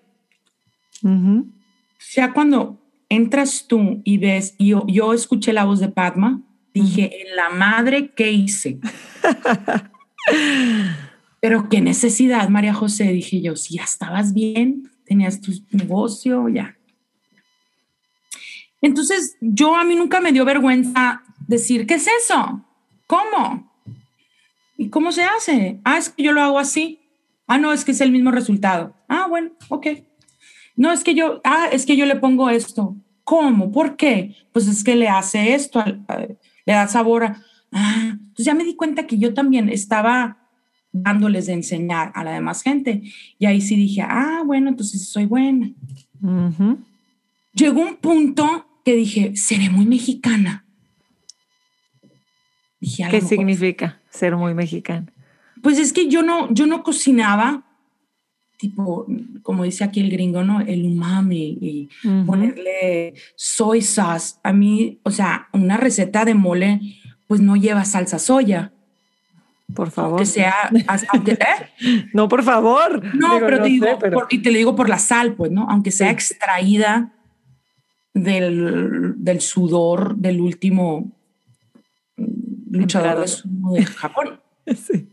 Ya 2.15 2.33
cuando 2.33 2.79
entras 3.07 3.67
tú 3.67 4.01
y 4.03 4.17
ves, 4.17 4.55
yo, 4.57 4.83
yo 4.87 5.13
escuché 5.13 5.53
la 5.53 5.65
voz 5.65 5.79
de 5.79 5.89
Padma, 5.89 6.41
dije, 6.73 7.21
en 7.21 7.35
la 7.35 7.49
madre, 7.49 8.13
¿qué 8.15 8.31
hice? 8.31 8.79
Pero 11.39 11.69
qué 11.69 11.81
necesidad, 11.81 12.49
María 12.49 12.73
José, 12.73 13.11
dije 13.11 13.41
yo, 13.41 13.55
si 13.55 13.75
ya 13.75 13.83
estabas 13.83 14.33
bien, 14.33 14.89
tenías 15.05 15.39
tu 15.39 15.51
negocio, 15.69 16.49
ya. 16.49 16.76
Entonces, 18.81 19.37
yo 19.41 19.75
a 19.75 19.83
mí 19.83 19.95
nunca 19.95 20.21
me 20.21 20.31
dio 20.31 20.45
vergüenza 20.45 21.23
decir, 21.47 21.87
¿qué 21.87 21.95
es 21.95 22.07
eso? 22.07 22.63
¿Cómo? 23.07 23.71
¿Y 24.77 24.89
cómo 24.89 25.11
se 25.11 25.23
hace? 25.23 25.79
Ah, 25.83 25.97
es 25.97 26.09
que 26.09 26.23
yo 26.23 26.31
lo 26.31 26.41
hago 26.41 26.59
así. 26.59 26.99
Ah, 27.47 27.57
no, 27.57 27.73
es 27.73 27.83
que 27.85 27.91
es 27.91 28.01
el 28.01 28.11
mismo 28.11 28.31
resultado. 28.31 28.93
Ah, 29.07 29.25
bueno, 29.27 29.51
ok. 29.69 29.87
No, 30.75 30.91
es 30.91 31.03
que 31.03 31.15
yo, 31.15 31.41
ah, 31.43 31.67
es 31.71 31.85
que 31.85 31.97
yo 31.97 32.05
le 32.05 32.17
pongo 32.17 32.49
esto. 32.49 32.95
¿Cómo? 33.23 33.71
¿Por 33.71 33.97
qué? 33.97 34.35
Pues 34.51 34.67
es 34.67 34.83
que 34.83 34.95
le 34.95 35.09
hace 35.09 35.53
esto, 35.53 35.83
le 35.83 36.73
da 36.73 36.87
sabor 36.87 37.23
a, 37.23 37.41
ah, 37.71 38.11
entonces 38.11 38.45
ya 38.45 38.53
me 38.53 38.63
di 38.63 38.75
cuenta 38.75 39.07
que 39.07 39.17
yo 39.17 39.33
también 39.33 39.69
estaba 39.69 40.37
dándoles 40.91 41.47
de 41.47 41.53
enseñar 41.53 42.11
a 42.13 42.23
la 42.23 42.31
demás 42.31 42.61
gente. 42.61 43.01
Y 43.39 43.45
ahí 43.45 43.61
sí 43.61 43.75
dije, 43.75 44.03
ah, 44.03 44.43
bueno, 44.45 44.69
entonces 44.69 45.09
soy 45.09 45.25
buena. 45.25 45.71
Llegó 47.53 47.81
un 47.81 47.95
punto 47.95 48.66
que 48.87 48.95
dije, 48.95 49.35
seré 49.35 49.69
muy 49.69 49.85
mexicana. 49.85 50.63
¿Qué 52.79 53.19
significa 53.19 53.99
ser 54.09 54.37
muy 54.37 54.53
mexicana? 54.53 55.11
Pues 55.61 55.77
es 55.77 55.91
que 55.91 56.07
yo 56.07 56.21
no, 56.21 56.53
yo 56.53 56.67
no 56.67 56.83
cocinaba 56.83 57.65
tipo, 58.55 59.05
como 59.43 59.65
dice 59.65 59.83
aquí 59.83 59.99
el 59.99 60.09
gringo, 60.09 60.41
¿no? 60.45 60.61
El 60.61 60.85
umami 60.85 61.57
y 61.59 61.89
ponerle 62.25 63.15
soy 63.35 63.81
sauce. 63.81 64.35
A 64.41 64.53
mí, 64.53 65.01
o 65.03 65.11
sea, 65.11 65.49
una 65.51 65.75
receta 65.75 66.23
de 66.23 66.33
mole, 66.33 66.79
pues 67.27 67.41
no 67.41 67.57
lleva 67.57 67.83
salsa 67.83 68.19
soya. 68.19 68.71
Por 69.75 69.91
favor. 69.91 70.21
Que 70.21 70.25
sea. 70.25 70.71
¿eh? 70.73 72.05
No, 72.13 72.29
por 72.29 72.41
favor. 72.41 73.03
No, 73.13 73.37
pero 73.41 73.61
te 73.61 73.67
digo, 73.67 73.85
y 74.29 74.37
te 74.37 74.49
lo 74.49 74.57
digo 74.57 74.77
por 74.77 74.87
la 74.87 74.97
sal, 74.97 75.33
pues, 75.33 75.51
¿no? 75.51 75.67
Aunque 75.69 75.91
sea 75.91 76.09
extraída 76.09 77.11
del, 78.23 79.13
del, 79.17 79.41
sudor 79.41 80.15
del 80.17 80.41
último 80.41 81.11
luchador 82.69 83.25
de, 83.25 83.79
de 83.79 83.85
Japón. 83.85 84.39
sí. 84.67 85.09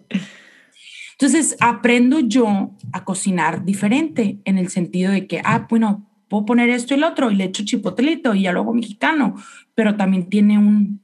Entonces, 1.12 1.56
aprendo 1.60 2.20
yo 2.20 2.72
a 2.92 3.04
cocinar 3.04 3.64
diferente 3.64 4.40
en 4.44 4.58
el 4.58 4.68
sentido 4.68 5.12
de 5.12 5.26
que, 5.26 5.40
ah, 5.44 5.66
bueno, 5.70 6.10
puedo 6.28 6.44
poner 6.44 6.68
esto 6.70 6.94
y 6.94 6.96
el 6.96 7.04
otro 7.04 7.30
y 7.30 7.36
le 7.36 7.44
echo 7.44 7.64
chipotlito 7.64 8.34
y 8.34 8.42
ya 8.42 8.52
lo 8.52 8.60
hago 8.60 8.74
mexicano, 8.74 9.36
pero 9.74 9.96
también 9.96 10.28
tiene 10.28 10.58
un, 10.58 11.00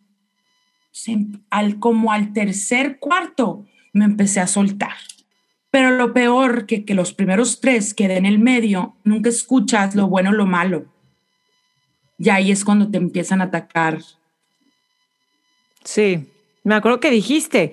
al, 1.51 1.79
como 1.79 2.13
al 2.13 2.33
tercer 2.33 2.99
cuarto 2.99 3.67
me 3.93 4.05
empecé 4.05 4.41
a 4.41 4.47
soltar. 4.47 4.95
Pero 5.71 5.93
lo 5.93 6.13
peor 6.13 6.67
que, 6.67 6.85
que 6.85 6.95
los 6.95 7.13
primeros 7.13 7.61
tres 7.61 7.95
queden 7.95 8.27
en 8.27 8.27
el 8.27 8.39
medio, 8.41 8.97
nunca 9.05 9.29
escuchas 9.29 9.95
lo 9.95 10.09
bueno 10.09 10.31
o 10.31 10.33
lo 10.33 10.47
malo. 10.47 10.87
Y 12.21 12.29
ahí 12.29 12.53
es 12.53 12.67
cuando 12.67 12.91
te 12.91 12.99
empiezan 12.99 13.41
a 13.41 13.45
atacar. 13.45 13.99
Sí, 15.83 16.27
me 16.63 16.75
acuerdo 16.75 17.01
que 17.01 17.11
dijiste, 17.11 17.73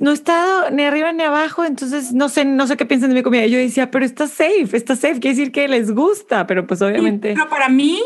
no 0.00 0.10
he 0.10 0.14
estado 0.14 0.70
ni 0.72 0.82
arriba 0.82 1.12
ni 1.12 1.22
abajo, 1.22 1.64
entonces 1.64 2.12
no 2.12 2.28
sé, 2.28 2.44
no 2.44 2.66
sé 2.66 2.76
qué 2.76 2.84
piensan 2.84 3.10
de 3.10 3.14
mi 3.14 3.22
comida. 3.22 3.46
Yo 3.46 3.56
decía, 3.56 3.92
pero 3.92 4.04
está 4.04 4.26
safe, 4.26 4.76
está 4.76 4.96
safe, 4.96 5.20
quiere 5.20 5.36
decir 5.36 5.52
que 5.52 5.68
les 5.68 5.92
gusta, 5.92 6.48
pero 6.48 6.66
pues 6.66 6.82
obviamente. 6.82 7.34
pero 7.34 7.48
para 7.48 7.68
mí 7.68 8.02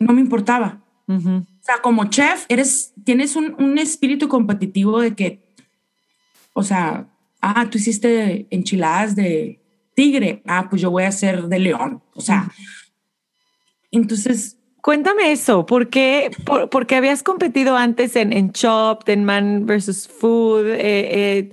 no 0.00 0.12
me 0.12 0.20
importaba. 0.20 0.82
O 1.06 1.46
sea, 1.60 1.80
como 1.80 2.06
chef, 2.06 2.44
eres, 2.48 2.94
tienes 3.04 3.36
un, 3.36 3.54
un, 3.58 3.78
espíritu 3.78 4.26
competitivo 4.26 5.00
de 5.00 5.14
que, 5.14 5.40
o 6.52 6.64
sea, 6.64 7.06
ah, 7.40 7.68
tú 7.70 7.78
hiciste 7.78 8.48
enchiladas 8.50 9.14
de 9.14 9.60
tigre, 9.94 10.42
ah, 10.46 10.66
pues 10.68 10.82
yo 10.82 10.90
voy 10.90 11.04
a 11.04 11.08
hacer 11.08 11.44
de 11.44 11.58
león. 11.60 12.02
O 12.14 12.20
sea, 12.20 12.50
entonces 13.92 14.56
Cuéntame 14.84 15.32
eso, 15.32 15.64
¿por 15.64 15.88
qué? 15.88 16.30
porque 16.70 16.96
habías 16.96 17.22
competido 17.22 17.74
antes 17.74 18.16
en, 18.16 18.34
en 18.34 18.52
Chopped, 18.52 19.10
en 19.10 19.24
Man 19.24 19.64
vs. 19.64 20.06
Food, 20.08 20.66
eh, 20.66 20.78
eh, 21.38 21.52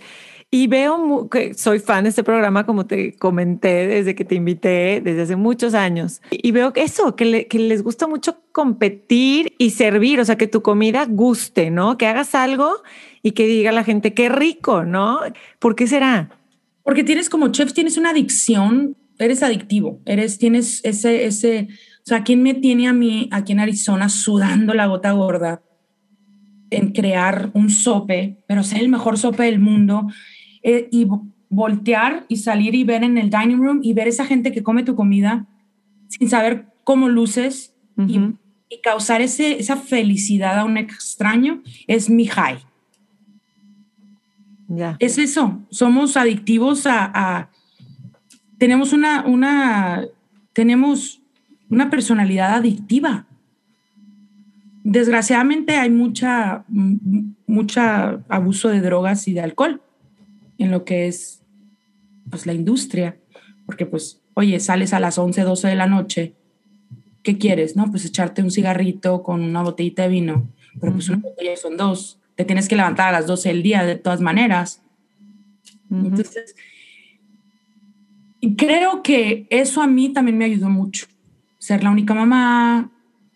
Y 0.49 0.67
veo 0.67 1.29
que 1.29 1.53
soy 1.53 1.79
fan 1.79 2.03
de 2.03 2.09
este 2.09 2.25
programa, 2.25 2.65
como 2.65 2.85
te 2.85 3.15
comenté 3.15 3.87
desde 3.87 4.15
que 4.15 4.25
te 4.25 4.35
invité, 4.35 4.99
desde 5.01 5.21
hace 5.21 5.35
muchos 5.37 5.75
años. 5.75 6.21
Y 6.29 6.51
veo 6.51 6.73
que 6.73 6.83
eso, 6.83 7.15
que, 7.15 7.47
les 7.49 7.83
gusta 7.83 8.05
mucho 8.05 8.35
competir 8.51 9.53
y 9.57 9.69
servir, 9.69 10.19
o 10.19 10.25
sea, 10.25 10.35
que 10.35 10.47
tu 10.47 10.61
comida 10.61 11.05
guste, 11.05 11.71
¿no? 11.71 11.97
Que 11.97 12.07
hagas 12.07 12.35
algo 12.35 12.83
y 13.23 13.31
que 13.31 13.47
diga 13.47 13.71
la 13.71 13.85
gente, 13.85 14.13
qué 14.13 14.27
rico, 14.27 14.83
¿no? 14.83 15.21
¿Por 15.57 15.77
qué 15.77 15.87
será? 15.87 16.37
Porque 16.83 17.05
tienes 17.05 17.29
como 17.29 17.47
chef, 17.47 17.71
tienes 17.71 17.95
una 17.95 18.09
adicción, 18.09 18.97
eres 19.19 19.41
adictivo, 19.41 20.01
eres, 20.05 20.37
tienes 20.37 20.81
ese, 20.83 21.23
ese, 21.23 21.69
o 22.03 22.03
sea, 22.03 22.23
¿quién 22.23 22.41
me 22.41 22.53
tiene 22.55 22.87
a 22.87 22.93
mí 22.93 23.29
aquí 23.31 23.51
en 23.51 23.59
Arizona 23.59 24.09
sudando 24.09 24.73
la 24.73 24.87
gota 24.87 25.11
gorda 25.11 25.61
en 26.71 26.93
crear 26.93 27.51
un 27.53 27.69
sope, 27.69 28.37
pero 28.47 28.63
ser 28.63 28.79
el 28.79 28.89
mejor 28.89 29.17
sope 29.17 29.43
del 29.43 29.59
mundo 29.59 30.07
eh, 30.63 30.87
y 30.91 31.07
voltear 31.49 32.25
y 32.29 32.37
salir 32.37 32.73
y 32.73 32.83
ver 32.83 33.03
en 33.03 33.17
el 33.17 33.29
dining 33.29 33.57
room 33.57 33.81
y 33.83 33.93
ver 33.93 34.07
esa 34.07 34.25
gente 34.25 34.51
que 34.51 34.63
come 34.63 34.83
tu 34.83 34.95
comida 34.95 35.45
sin 36.07 36.29
saber 36.29 36.67
cómo 36.83 37.09
luces 37.09 37.75
y, 38.07 38.19
causar 38.81 39.21
ese, 39.21 39.59
esa 39.59 39.75
felicidad 39.75 40.57
a 40.57 40.63
un 40.63 40.77
extraño 40.77 41.61
es 41.87 42.09
mi 42.09 42.25
high. 42.25 42.57
Es 44.99 45.17
eso, 45.17 45.59
somos 45.69 46.15
adictivos 46.15 46.87
a, 46.87 47.49
tenemos 48.57 48.93
una, 48.93 49.25
una, 49.25 50.05
tenemos 50.53 51.20
una 51.71 51.89
personalidad 51.89 52.53
adictiva. 52.53 53.25
Desgraciadamente 54.83 55.77
hay 55.77 55.89
mucha, 55.89 56.65
mucha 56.67 58.21
abuso 58.29 58.69
de 58.69 58.81
drogas 58.81 59.27
y 59.27 59.33
de 59.33 59.41
alcohol 59.41 59.81
en 60.59 60.69
lo 60.69 60.85
que 60.85 61.07
es 61.07 61.41
pues 62.29 62.45
la 62.45 62.53
industria, 62.53 63.17
porque 63.65 63.85
pues, 63.85 64.21
oye, 64.35 64.59
sales 64.59 64.93
a 64.93 64.99
las 64.99 65.17
11, 65.17 65.41
12 65.41 65.67
de 65.69 65.75
la 65.75 65.87
noche, 65.87 66.33
¿qué 67.23 67.37
quieres? 67.37 67.75
No, 67.75 67.89
pues 67.89 68.05
echarte 68.05 68.43
un 68.43 68.51
cigarrito 68.51 69.23
con 69.23 69.41
una 69.41 69.63
botellita 69.63 70.03
de 70.03 70.09
vino, 70.09 70.47
pero 70.79 70.93
pues 70.93 71.09
una 71.09 71.19
botella 71.19 71.55
son 71.57 71.77
dos, 71.77 72.19
te 72.35 72.45
tienes 72.45 72.67
que 72.67 72.75
levantar 72.75 73.09
a 73.09 73.11
las 73.11 73.27
12 73.27 73.49
del 73.49 73.63
día 73.63 73.83
de 73.83 73.95
todas 73.95 74.21
maneras. 74.21 74.81
Entonces, 75.89 76.55
creo 78.57 79.03
que 79.03 79.45
eso 79.49 79.81
a 79.81 79.87
mí 79.87 80.09
también 80.09 80.37
me 80.37 80.45
ayudó 80.45 80.69
mucho, 80.69 81.05
ser 81.61 81.83
la 81.83 81.91
única 81.91 82.15
mamá, 82.15 82.89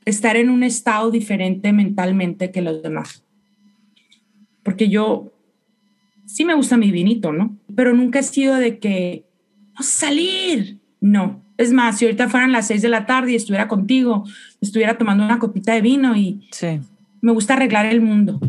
estar 0.04 0.36
en 0.36 0.50
un 0.50 0.64
estado 0.64 1.12
diferente 1.12 1.72
mentalmente 1.72 2.50
que 2.50 2.64
los 2.64 2.82
demás. 2.82 3.24
Porque 4.64 4.90
yo 4.90 5.32
sí 6.26 6.44
me 6.44 6.56
gusta 6.56 6.76
mi 6.76 6.90
vinito, 6.90 7.32
¿no? 7.32 7.56
Pero 7.76 7.94
nunca 7.94 8.20
he 8.20 8.24
sido 8.24 8.56
de 8.56 8.80
que, 8.80 9.26
no 9.78 9.84
salir, 9.84 10.80
no. 11.00 11.44
Es 11.58 11.72
más, 11.72 12.00
si 12.00 12.06
ahorita 12.06 12.28
fueran 12.28 12.52
las 12.52 12.66
seis 12.66 12.82
de 12.82 12.90
la 12.90 13.06
tarde 13.06 13.34
y 13.34 13.36
estuviera 13.36 13.68
contigo, 13.68 14.24
estuviera 14.60 14.98
tomando 14.98 15.24
una 15.24 15.38
copita 15.38 15.74
de 15.74 15.82
vino 15.82 16.16
y 16.16 16.48
sí. 16.52 16.80
me 17.22 17.32
gusta 17.32 17.54
arreglar 17.54 17.86
el 17.86 18.02
mundo 18.02 18.40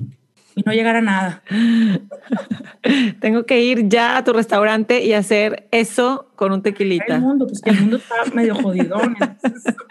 y 0.57 0.63
no 0.65 0.73
llegar 0.73 0.97
a 0.97 1.03
nada. 1.03 1.43
Tengo 3.21 3.45
que 3.45 3.63
ir 3.63 3.89
ya 3.89 4.17
a 4.17 4.25
tu 4.25 4.33
restaurante 4.33 5.05
y 5.05 5.13
hacer 5.13 5.69
eso 5.71 6.31
con 6.35 6.51
un 6.51 6.63
tequilita. 6.63 7.17
El 7.17 7.21
mundo, 7.21 7.47
pues 7.47 7.61
que 7.61 7.71
el 7.71 7.81
mundo 7.81 7.99
está 7.99 8.15
medio 8.35 8.55
jodidón. 8.55 9.17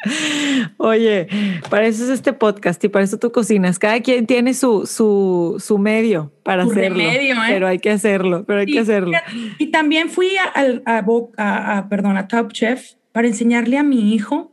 Oye, 0.77 1.27
para 1.69 1.85
eso 1.85 2.03
es 2.03 2.09
este 2.09 2.33
podcast 2.33 2.83
y 2.83 2.89
para 2.89 3.05
eso 3.05 3.19
tú 3.19 3.31
cocinas. 3.31 3.77
Cada 3.77 3.99
quien 4.01 4.25
tiene 4.25 4.55
su, 4.55 4.87
su, 4.87 5.57
su 5.59 5.77
medio 5.77 6.33
para 6.43 6.63
hacerlo. 6.63 6.97
Medio, 6.97 7.35
¿eh? 7.35 7.47
Pero 7.47 7.67
hay 7.67 7.77
que 7.77 7.91
hacerlo, 7.91 8.43
pero 8.47 8.61
hay 8.61 8.65
que 8.65 8.79
hacerlo. 8.79 9.15
Y 9.59 9.67
también 9.67 10.09
fui 10.09 10.31
a, 10.37 10.51
a, 10.85 11.77
a, 11.77 11.89
perdón, 11.89 12.17
a 12.17 12.27
Top 12.27 12.51
Chef 12.51 12.93
para 13.11 13.27
enseñarle 13.27 13.77
a 13.77 13.83
mi 13.83 14.15
hijo 14.15 14.51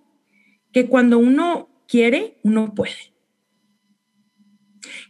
que 0.72 0.88
cuando 0.88 1.18
uno 1.18 1.70
quiere, 1.88 2.36
uno 2.42 2.74
puede 2.74 3.11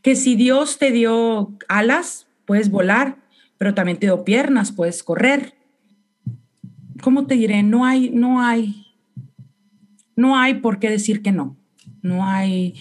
que 0.02 0.16
si 0.16 0.34
Dios 0.34 0.78
te 0.78 0.90
dio 0.90 1.56
alas, 1.68 2.26
puedes 2.44 2.70
volar, 2.70 3.18
pero 3.56 3.74
también 3.74 3.98
te 3.98 4.06
dio 4.06 4.24
piernas, 4.24 4.72
puedes 4.72 5.02
correr. 5.02 5.54
¿Cómo 7.00 7.26
te 7.26 7.36
diré? 7.36 7.62
No 7.62 7.84
hay, 7.84 8.10
no 8.10 8.40
hay, 8.40 8.86
no 10.16 10.36
hay 10.36 10.54
por 10.54 10.80
qué 10.80 10.90
decir 10.90 11.22
que 11.22 11.32
no. 11.32 11.56
No 12.02 12.26
hay 12.26 12.74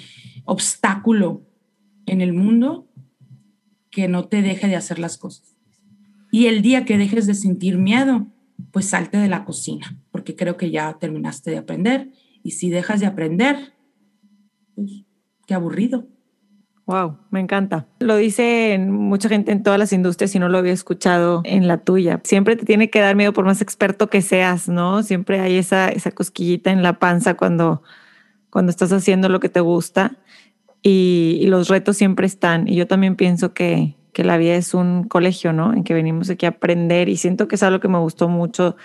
obstáculo 0.45 1.43
en 2.07 2.21
el 2.21 2.33
mundo 2.33 2.87
que 3.91 4.07
no 4.07 4.27
te 4.27 4.41
deje 4.41 4.67
de 4.67 4.75
hacer 4.75 4.97
las 4.97 5.17
cosas. 5.17 5.55
Y 6.31 6.47
el 6.47 6.61
día 6.61 6.85
que 6.85 6.97
dejes 6.97 7.27
de 7.27 7.35
sentir 7.35 7.77
miedo, 7.77 8.27
pues 8.71 8.87
salte 8.87 9.17
de 9.17 9.27
la 9.27 9.45
cocina, 9.45 9.99
porque 10.11 10.35
creo 10.35 10.57
que 10.57 10.71
ya 10.71 10.97
terminaste 10.97 11.51
de 11.51 11.57
aprender. 11.57 12.11
Y 12.41 12.51
si 12.51 12.69
dejas 12.69 12.99
de 12.99 13.05
aprender, 13.05 13.73
pues 14.75 15.03
qué 15.45 15.53
aburrido. 15.53 16.07
Wow, 16.87 17.17
me 17.29 17.39
encanta. 17.39 17.87
Lo 17.99 18.15
dice 18.17 18.77
mucha 18.79 19.29
gente 19.29 19.51
en 19.51 19.63
todas 19.63 19.79
las 19.79 19.93
industrias 19.93 20.33
y 20.35 20.39
no 20.39 20.49
lo 20.49 20.57
había 20.57 20.73
escuchado 20.73 21.41
en 21.45 21.67
la 21.67 21.77
tuya. 21.77 22.19
Siempre 22.23 22.55
te 22.55 22.65
tiene 22.65 22.89
que 22.89 22.99
dar 22.99 23.15
miedo 23.15 23.33
por 23.33 23.45
más 23.45 23.61
experto 23.61 24.09
que 24.09 24.21
seas, 24.21 24.67
¿no? 24.67 25.03
Siempre 25.03 25.39
hay 25.39 25.57
esa, 25.57 25.89
esa 25.89 26.11
cosquillita 26.11 26.71
en 26.71 26.83
la 26.83 26.99
panza 26.99 27.35
cuando, 27.35 27.83
cuando 28.49 28.71
estás 28.71 28.91
haciendo 28.91 29.29
lo 29.29 29.39
que 29.39 29.49
te 29.49 29.59
gusta 29.59 30.17
y, 30.81 31.45
los 31.47 31.69
retos 31.69 31.97
siempre 31.97 32.25
están. 32.25 32.67
Y 32.67 32.75
yo 32.75 32.87
también 32.87 33.15
pienso 33.15 33.53
que, 33.53 33.95
que 34.13 34.23
la 34.23 34.37
vida 34.37 34.55
es 34.55 34.73
un 34.73 35.03
colegio, 35.03 35.53
¿no? 35.53 35.73
En 35.73 35.83
que 35.83 35.93
venimos 35.93 36.29
aquí 36.29 36.45
a 36.45 36.49
aprender 36.49 37.09
y 37.09 37.17
siento 37.17 37.47
que 37.47 37.55
es 37.55 37.63
algo 37.63 37.79
que 37.79 37.87
me 37.87 37.99
gustó 37.99 38.27
mucho 38.27 38.75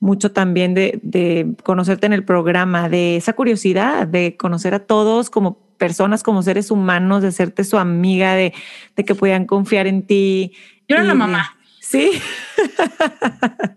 mucho 0.00 0.32
también 0.32 0.74
de, 0.74 0.98
de, 1.02 1.54
conocerte 1.62 2.06
en 2.06 2.12
el 2.12 2.24
programa, 2.24 2.88
de 2.88 3.16
esa 3.16 3.34
curiosidad, 3.34 4.06
de 4.06 4.36
conocer 4.36 4.74
a 4.74 4.80
todos 4.80 5.30
como 5.30 5.58
personas, 5.78 6.22
como 6.22 6.42
seres 6.42 6.70
humanos, 6.70 7.22
de 7.22 7.28
hacerte 7.28 7.64
su 7.64 7.78
amiga, 7.78 8.34
de, 8.34 8.52
de 8.94 9.04
que 9.04 9.14
puedan 9.14 9.46
confiar 9.46 9.86
en 9.86 10.06
ti. 10.06 10.52
Yo 10.88 10.96
era 10.96 11.04
la 11.04 11.14
mamá. 11.14 11.56
Sí. 11.80 12.10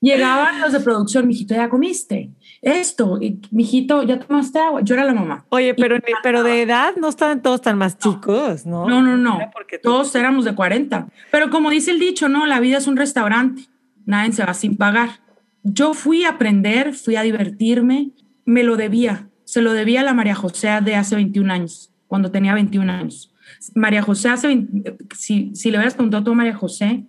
Llegaban 0.00 0.60
los 0.60 0.72
de 0.72 0.80
producción, 0.80 1.28
mijito, 1.28 1.54
ya 1.54 1.68
comiste 1.68 2.30
esto, 2.62 3.18
y, 3.20 3.40
mijito, 3.50 4.04
ya 4.04 4.20
tomaste 4.20 4.60
agua. 4.60 4.80
Yo 4.82 4.94
era 4.94 5.04
la 5.04 5.12
mamá. 5.12 5.44
Oye, 5.48 5.74
pero, 5.74 5.98
pero 6.22 6.44
de 6.44 6.62
edad 6.62 6.94
no 6.96 7.08
estaban 7.08 7.42
todos 7.42 7.60
tan 7.60 7.76
más 7.76 7.98
chicos, 7.98 8.64
¿no? 8.64 8.88
No, 8.88 9.02
no, 9.02 9.16
no. 9.16 9.50
Porque 9.52 9.78
todos 9.78 10.14
éramos 10.14 10.44
de 10.44 10.54
40. 10.54 11.08
Pero 11.32 11.50
como 11.50 11.70
dice 11.70 11.90
el 11.90 11.98
dicho, 11.98 12.28
no, 12.28 12.46
la 12.46 12.60
vida 12.60 12.78
es 12.78 12.86
un 12.86 12.96
restaurante. 12.96 13.64
Nadie 14.06 14.32
se 14.32 14.44
va 14.44 14.54
sin 14.54 14.76
pagar. 14.76 15.20
Yo 15.62 15.94
fui 15.94 16.24
a 16.24 16.30
aprender, 16.30 16.94
fui 16.94 17.16
a 17.16 17.22
divertirme, 17.22 18.10
me 18.44 18.62
lo 18.62 18.76
debía 18.76 19.28
se 19.52 19.60
lo 19.60 19.74
debía 19.74 20.00
a 20.00 20.04
la 20.04 20.14
María 20.14 20.34
José 20.34 20.68
de 20.82 20.94
hace 20.94 21.14
21 21.14 21.52
años, 21.52 21.92
cuando 22.06 22.30
tenía 22.30 22.54
21 22.54 22.90
años. 22.90 23.34
María 23.74 24.00
José 24.00 24.30
hace, 24.30 24.66
si, 25.14 25.54
si 25.54 25.70
le 25.70 25.76
hubieras 25.76 25.92
preguntado 25.92 26.32
a 26.32 26.34
María 26.34 26.54
José 26.54 27.04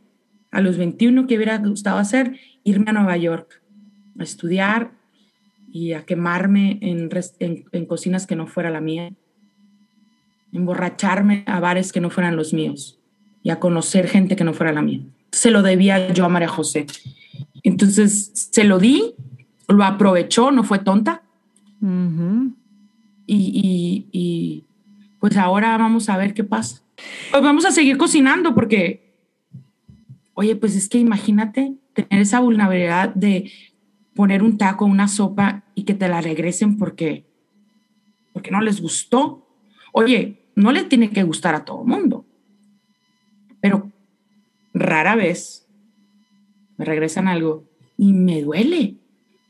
a 0.52 0.60
los 0.60 0.78
21 0.78 1.26
qué 1.26 1.38
hubiera 1.38 1.58
gustado 1.60 2.00
hacer, 2.00 2.38
irme 2.66 2.90
a 2.90 2.94
Nueva 2.96 3.16
York 3.16 3.62
a 4.20 4.24
estudiar 4.24 4.92
y 5.72 5.94
a 5.94 6.06
quemarme 6.06 6.80
en, 6.82 7.10
en, 7.72 7.86
cocinas 7.86 8.28
que 8.28 8.36
no 8.36 8.46
fuera 8.46 8.70
la 8.70 8.82
mía, 8.82 9.14
emborracharme 10.52 11.46
a 11.48 11.62
bares 11.62 11.94
que 11.94 12.02
no 12.02 12.10
fueran 12.10 12.36
los 12.36 12.54
míos 12.54 13.00
y 13.42 13.52
a 13.52 13.62
conocer 13.62 14.10
gente 14.10 14.36
que 14.36 14.44
no 14.44 14.54
fuera 14.54 14.74
la 14.74 14.82
mía. 14.82 15.00
Se 15.34 15.50
lo 15.50 15.64
debía 15.64 16.14
yo 16.14 16.26
a 16.26 16.30
María 16.30 16.48
José. 16.48 16.86
Entonces 17.64 18.32
se 18.52 18.64
lo 18.66 18.78
di, 18.78 19.16
lo 19.68 19.84
aprovechó, 19.84 20.52
no 20.52 20.64
fue 20.64 20.78
tonta 20.78 21.24
y, 23.26 24.64
pues 25.20 25.36
ahora 25.38 25.76
vamos 25.78 26.08
a 26.08 26.18
ver 26.18 26.36
qué 26.36 26.44
pasa. 26.44 26.84
Pues 27.32 27.42
vamos 27.42 27.66
a 27.66 27.72
seguir 27.72 27.98
cocinando 27.98 28.54
porque, 28.54 29.16
oye, 30.36 30.56
pues 30.56 30.76
es 30.76 30.88
que 30.88 31.00
imagínate 31.00 31.74
tener 31.94 32.22
esa 32.22 32.40
vulnerabilidad 32.40 33.10
de 33.16 33.52
poner 34.14 34.44
un 34.44 34.60
taco, 34.60 34.86
una 34.86 35.08
sopa 35.08 35.64
y 35.74 35.84
que 35.84 35.96
te 35.96 36.08
la 36.08 36.22
regresen 36.22 36.78
porque, 36.78 37.26
porque 38.34 38.52
no 38.52 38.62
les 38.62 38.80
gustó. 38.82 39.48
Oye, 39.94 40.52
no 40.56 40.72
le 40.72 40.84
tiene 40.84 41.10
que 41.10 41.24
gustar 41.24 41.56
a 41.56 41.66
todo 41.66 41.82
el 41.82 41.88
mundo, 41.88 42.24
pero 43.60 43.92
rara 44.74 45.16
vez 45.16 45.68
me 46.78 46.86
regresan 46.86 47.28
algo 47.28 47.64
y 47.98 48.14
me 48.14 48.42
duele 48.42 48.98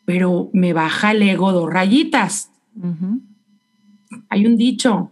pero 0.05 0.49
me 0.53 0.73
baja 0.73 1.11
el 1.11 1.21
ego 1.21 1.51
dos 1.51 1.69
rayitas. 1.71 2.51
Hay 4.29 4.45
un 4.45 4.57
dicho 4.57 5.11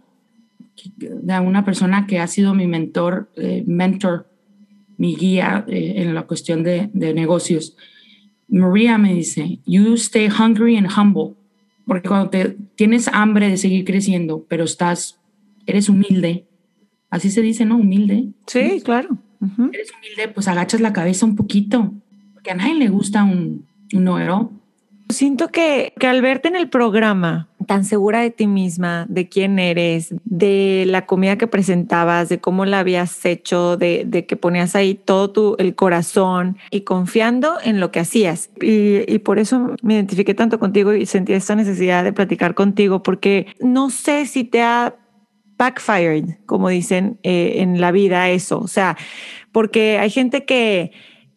de 0.96 1.40
una 1.40 1.64
persona 1.64 2.06
que 2.06 2.18
ha 2.18 2.26
sido 2.26 2.54
mi 2.54 2.66
mentor, 2.66 3.30
eh, 3.36 3.64
mentor, 3.66 4.28
mi 4.96 5.16
guía 5.16 5.64
eh, 5.68 5.94
en 5.96 6.14
la 6.14 6.22
cuestión 6.22 6.62
de, 6.62 6.90
de, 6.92 7.14
negocios. 7.14 7.76
María 8.48 8.98
me 8.98 9.14
dice, 9.14 9.60
you 9.64 9.94
stay 9.94 10.28
hungry 10.28 10.76
and 10.76 10.88
humble, 10.96 11.34
porque 11.86 12.08
cuando 12.08 12.30
te, 12.30 12.56
tienes 12.76 13.08
hambre 13.08 13.48
de 13.48 13.56
seguir 13.56 13.84
creciendo, 13.84 14.44
pero 14.48 14.64
estás, 14.64 15.18
eres 15.66 15.88
humilde, 15.88 16.46
así 17.10 17.30
se 17.30 17.42
dice, 17.42 17.64
¿no? 17.64 17.76
Humilde. 17.76 18.28
Sí, 18.46 18.80
claro. 18.84 19.18
Eres 19.72 19.90
humilde, 19.96 20.28
pues 20.32 20.48
agachas 20.48 20.80
la 20.80 20.92
cabeza 20.92 21.26
un 21.26 21.36
poquito, 21.36 21.92
porque 22.34 22.50
a 22.50 22.54
nadie 22.54 22.74
le 22.74 22.88
gusta 22.88 23.24
un, 23.24 23.66
un 23.92 24.04
noero. 24.04 24.52
Siento 25.08 25.48
que, 25.48 25.92
que, 25.98 26.06
al 26.06 26.22
verte 26.22 26.48
en 26.48 26.56
el 26.56 26.70
programa 26.70 27.48
tan 27.66 27.84
segura 27.84 28.20
de 28.20 28.30
ti 28.30 28.46
misma, 28.46 29.06
de 29.08 29.28
quién 29.28 29.58
eres, 29.58 30.14
de 30.24 30.84
la 30.86 31.06
comida 31.06 31.36
que 31.36 31.46
presentabas, 31.46 32.28
de 32.28 32.40
cómo 32.40 32.64
la 32.64 32.80
habías 32.80 33.24
hecho, 33.24 33.76
de, 33.76 34.04
de 34.06 34.26
que 34.26 34.36
ponías 34.36 34.74
ahí 34.74 34.94
todo 34.94 35.30
tu, 35.30 35.56
el 35.58 35.74
corazón 35.74 36.56
y 36.70 36.80
confiando 36.82 37.56
en 37.62 37.78
lo 37.78 37.90
que 37.92 38.00
hacías. 38.00 38.50
Y, 38.60 39.10
y, 39.12 39.18
por 39.18 39.38
eso 39.38 39.74
me 39.82 39.94
identifiqué 39.94 40.34
tanto 40.34 40.58
contigo 40.58 40.92
y 40.94 41.06
sentí 41.06 41.34
esta 41.34 41.54
necesidad 41.54 42.04
de 42.04 42.12
platicar 42.12 42.54
contigo, 42.54 43.02
porque 43.02 43.46
no 43.60 43.90
sé 43.90 44.26
si 44.26 44.44
te 44.44 44.62
ha 44.62 44.94
backfired, 45.62 46.38
como 46.44 46.68
dicen 46.68 47.20
eh, 47.22 47.54
en 47.58 47.80
la 47.80 47.92
vida 47.92 48.28
eso. 48.30 48.58
O 48.58 48.66
sea, 48.66 48.96
porque 49.52 49.98
hay 49.98 50.10
gente 50.10 50.44
que 50.44 50.90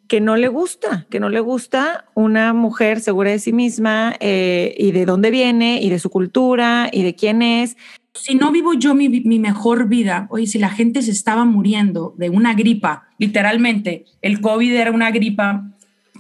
que 0.08 0.22
no 0.22 0.36
le 0.36 0.48
gusta, 0.48 1.08
que 1.10 1.20
no 1.20 1.30
le 1.30 1.40
gusta 1.40 2.06
una 2.14 2.54
mujer 2.54 3.00
segura 3.00 3.32
de 3.32 3.40
sí 3.40 3.54
misma 3.54 4.16
eh, 4.20 4.76
y 4.78 4.92
de 4.92 5.06
dónde 5.06 5.32
viene 5.32 5.82
y 5.82 5.90
de 5.90 6.00
su 6.00 6.10
cultura 6.10 6.90
y 6.92 7.04
de 7.04 7.16
quién 7.16 7.42
es. 7.42 7.76
Si 8.14 8.36
no 8.36 8.52
vivo 8.52 8.74
yo 8.74 8.94
mi, 8.94 9.10
mi, 9.10 9.40
mejor 9.40 9.88
vida, 9.88 10.28
oye, 10.30 10.48
si 10.48 10.60
la 10.60 10.70
gente 10.70 11.02
se 11.02 11.12
estaba 11.12 11.44
muriendo 11.44 12.14
de 12.18 12.30
una 12.30 12.54
gripa, 12.54 13.10
literalmente, 13.18 14.06
el 14.22 14.42
COVID 14.42 14.74
era 14.74 14.92
una 14.92 15.12
gripa 15.12 15.72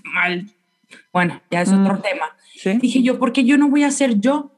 mal, 0.04 0.48
bueno, 1.14 1.42
ya 1.52 1.62
es 1.62 1.70
otro 1.70 1.96
mm. 1.96 2.02
tema. 2.02 2.26
¿Sí? 2.56 2.78
Dije 2.82 3.04
yo, 3.04 3.20
¿por 3.20 3.34
qué 3.34 3.44
yo 3.44 3.58
no 3.58 3.70
voy 3.70 3.84
a 3.84 3.92
ser 3.92 4.20
yo? 4.20 4.52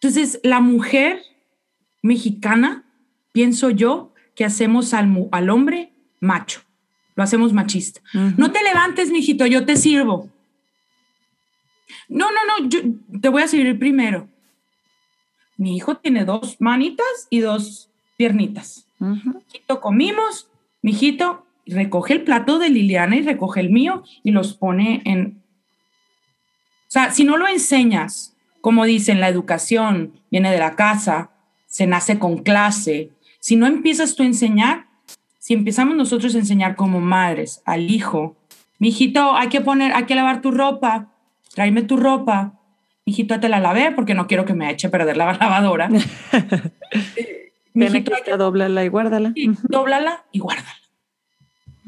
Entonces, 0.00 0.40
la 0.42 0.60
mujer 0.60 1.20
mexicana, 2.02 2.84
pienso 3.32 3.70
yo, 3.70 4.12
que 4.34 4.44
hacemos 4.44 4.94
al, 4.94 5.28
al 5.30 5.50
hombre 5.50 5.92
macho 6.20 6.62
lo 7.14 7.22
hacemos 7.22 7.52
machista. 7.52 8.00
No 8.36 8.52
te 8.52 8.62
levantes, 8.62 9.10
mijito, 9.10 9.46
yo 9.46 9.64
te 9.66 9.76
sirvo. 9.76 10.30
No, 12.08 12.26
no, 12.30 12.38
no, 12.46 12.68
yo 12.68 12.80
te 13.20 13.28
voy 13.28 13.42
a 13.42 13.48
servir 13.48 13.78
primero. 13.78 14.28
Mi 15.56 15.76
hijo 15.76 15.96
tiene 15.96 16.24
dos 16.24 16.56
manitas 16.60 17.26
y 17.28 17.40
dos 17.40 17.90
piernitas. 18.16 18.86
Mijito, 18.98 19.80
comimos, 19.80 20.48
mijito, 20.80 21.46
recoge 21.66 22.14
el 22.14 22.22
plato 22.22 22.58
de 22.58 22.70
Liliana 22.70 23.16
y 23.16 23.22
recoge 23.22 23.60
el 23.60 23.70
mío 23.70 24.02
y 24.22 24.30
los 24.30 24.54
pone 24.54 25.02
en... 25.04 25.42
O 26.88 26.92
sea, 26.92 27.10
si 27.10 27.24
no 27.24 27.36
lo 27.36 27.46
enseñas, 27.46 28.36
como 28.60 28.84
dicen, 28.84 29.20
la 29.20 29.28
educación 29.28 30.12
viene 30.30 30.50
de 30.50 30.58
la 30.58 30.76
casa, 30.76 31.31
se 31.72 31.86
nace 31.86 32.18
con 32.18 32.42
clase. 32.42 33.08
Si 33.40 33.56
no 33.56 33.66
empiezas 33.66 34.14
tú 34.14 34.22
a 34.22 34.26
enseñar, 34.26 34.88
si 35.38 35.54
empezamos 35.54 35.96
nosotros 35.96 36.34
a 36.34 36.38
enseñar 36.38 36.76
como 36.76 37.00
madres 37.00 37.62
al 37.64 37.90
hijo, 37.90 38.36
mijito, 38.78 39.34
hay 39.34 39.48
que 39.48 39.62
poner, 39.62 39.94
hay 39.94 40.04
que 40.04 40.14
lavar 40.14 40.42
tu 40.42 40.50
ropa, 40.50 41.14
tráeme 41.54 41.80
tu 41.80 41.96
ropa, 41.96 42.60
mijito, 43.06 43.40
te 43.40 43.48
la 43.48 43.58
lavé 43.58 43.90
porque 43.90 44.12
no 44.12 44.26
quiero 44.26 44.44
que 44.44 44.52
me 44.52 44.70
eche 44.70 44.88
a 44.88 44.90
perder 44.90 45.16
la 45.16 45.32
lavadora. 45.40 45.88
mijito, 47.72 48.12
que 48.22 48.36
doblala 48.36 48.84
y 48.84 48.88
guárdala. 48.88 49.32
Sí, 49.34 49.50
Dóblala 49.62 50.26
y 50.30 50.40
guárdala. 50.40 50.76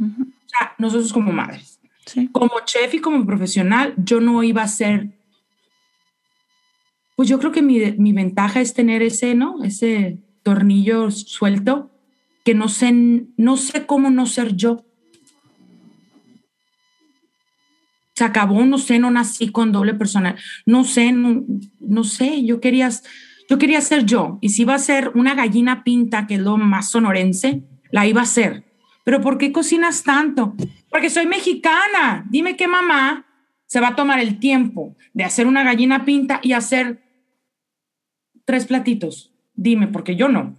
O 0.01 0.49
sea, 0.49 0.73
nosotros 0.79 1.13
como 1.13 1.31
madres. 1.31 1.79
Como 2.33 2.55
chef 2.65 2.95
y 2.95 3.01
como 3.01 3.27
profesional, 3.27 3.93
yo 3.99 4.23
no 4.23 4.43
iba 4.43 4.63
a 4.63 4.69
ser 4.69 5.11
pues 7.17 7.29
yo 7.29 7.39
creo 7.39 7.53
que 7.53 7.63
mi, 7.63 7.93
mi, 7.93 8.13
ventaja 8.13 8.61
es 8.61 8.75
tener 8.75 9.03
ese, 9.03 9.35
¿no? 9.35 9.63
Ese 9.63 10.19
tornillo 10.43 11.11
suelto 11.11 11.91
que 12.45 12.55
no 12.55 12.69
sé, 12.69 12.93
no 13.37 13.57
sé 13.57 13.87
cómo 13.87 14.11
no 14.11 14.27
ser 14.27 14.55
yo. 14.55 14.85
Se 18.15 18.23
acabó, 18.23 18.65
no 18.65 18.79
sé, 18.79 18.99
no 18.99 19.11
nací 19.11 19.51
con 19.51 19.73
doble 19.73 19.95
personal. 19.95 20.37
No 20.67 20.85
sé, 20.85 21.11
no, 21.13 22.05
sé, 22.05 22.45
yo 22.45 22.61
quería, 22.61 22.91
yo 23.49 23.59
quería 23.59 23.81
ser 23.81 24.05
yo. 24.05 24.39
Y 24.41 24.51
si 24.51 24.63
iba 24.63 24.75
a 24.75 24.79
ser 24.79 25.11
una 25.15 25.35
gallina 25.35 25.83
pinta, 25.83 26.27
que 26.27 26.35
es 26.35 26.41
lo 26.41 26.57
más 26.57 26.91
sonorense, 26.91 27.65
la 27.91 28.07
iba 28.07 28.23
a 28.23 28.27
ser. 28.27 28.65
Pero 29.05 29.21
¿por 29.21 29.39
qué 29.39 29.51
cocinas 29.51 30.05
tanto? 30.05 30.55
Porque 30.91 31.11
soy 31.11 31.27
mexicana. 31.27 32.25
Dime 32.31 32.57
qué 32.57 32.69
mamá 32.69 33.27
se 33.67 33.81
va 33.81 33.89
a 33.89 33.97
tomar 33.97 34.21
el 34.21 34.39
tiempo 34.39 34.95
de 35.15 35.25
hacer 35.25 35.47
una 35.47 35.65
gallina 35.65 36.05
pinta 36.05 36.39
y 36.43 36.53
hacer 36.53 37.04
tres 38.45 38.67
platitos. 38.67 39.33
Dime, 39.55 39.89
porque 39.89 40.17
yo 40.17 40.29
no. 40.29 40.55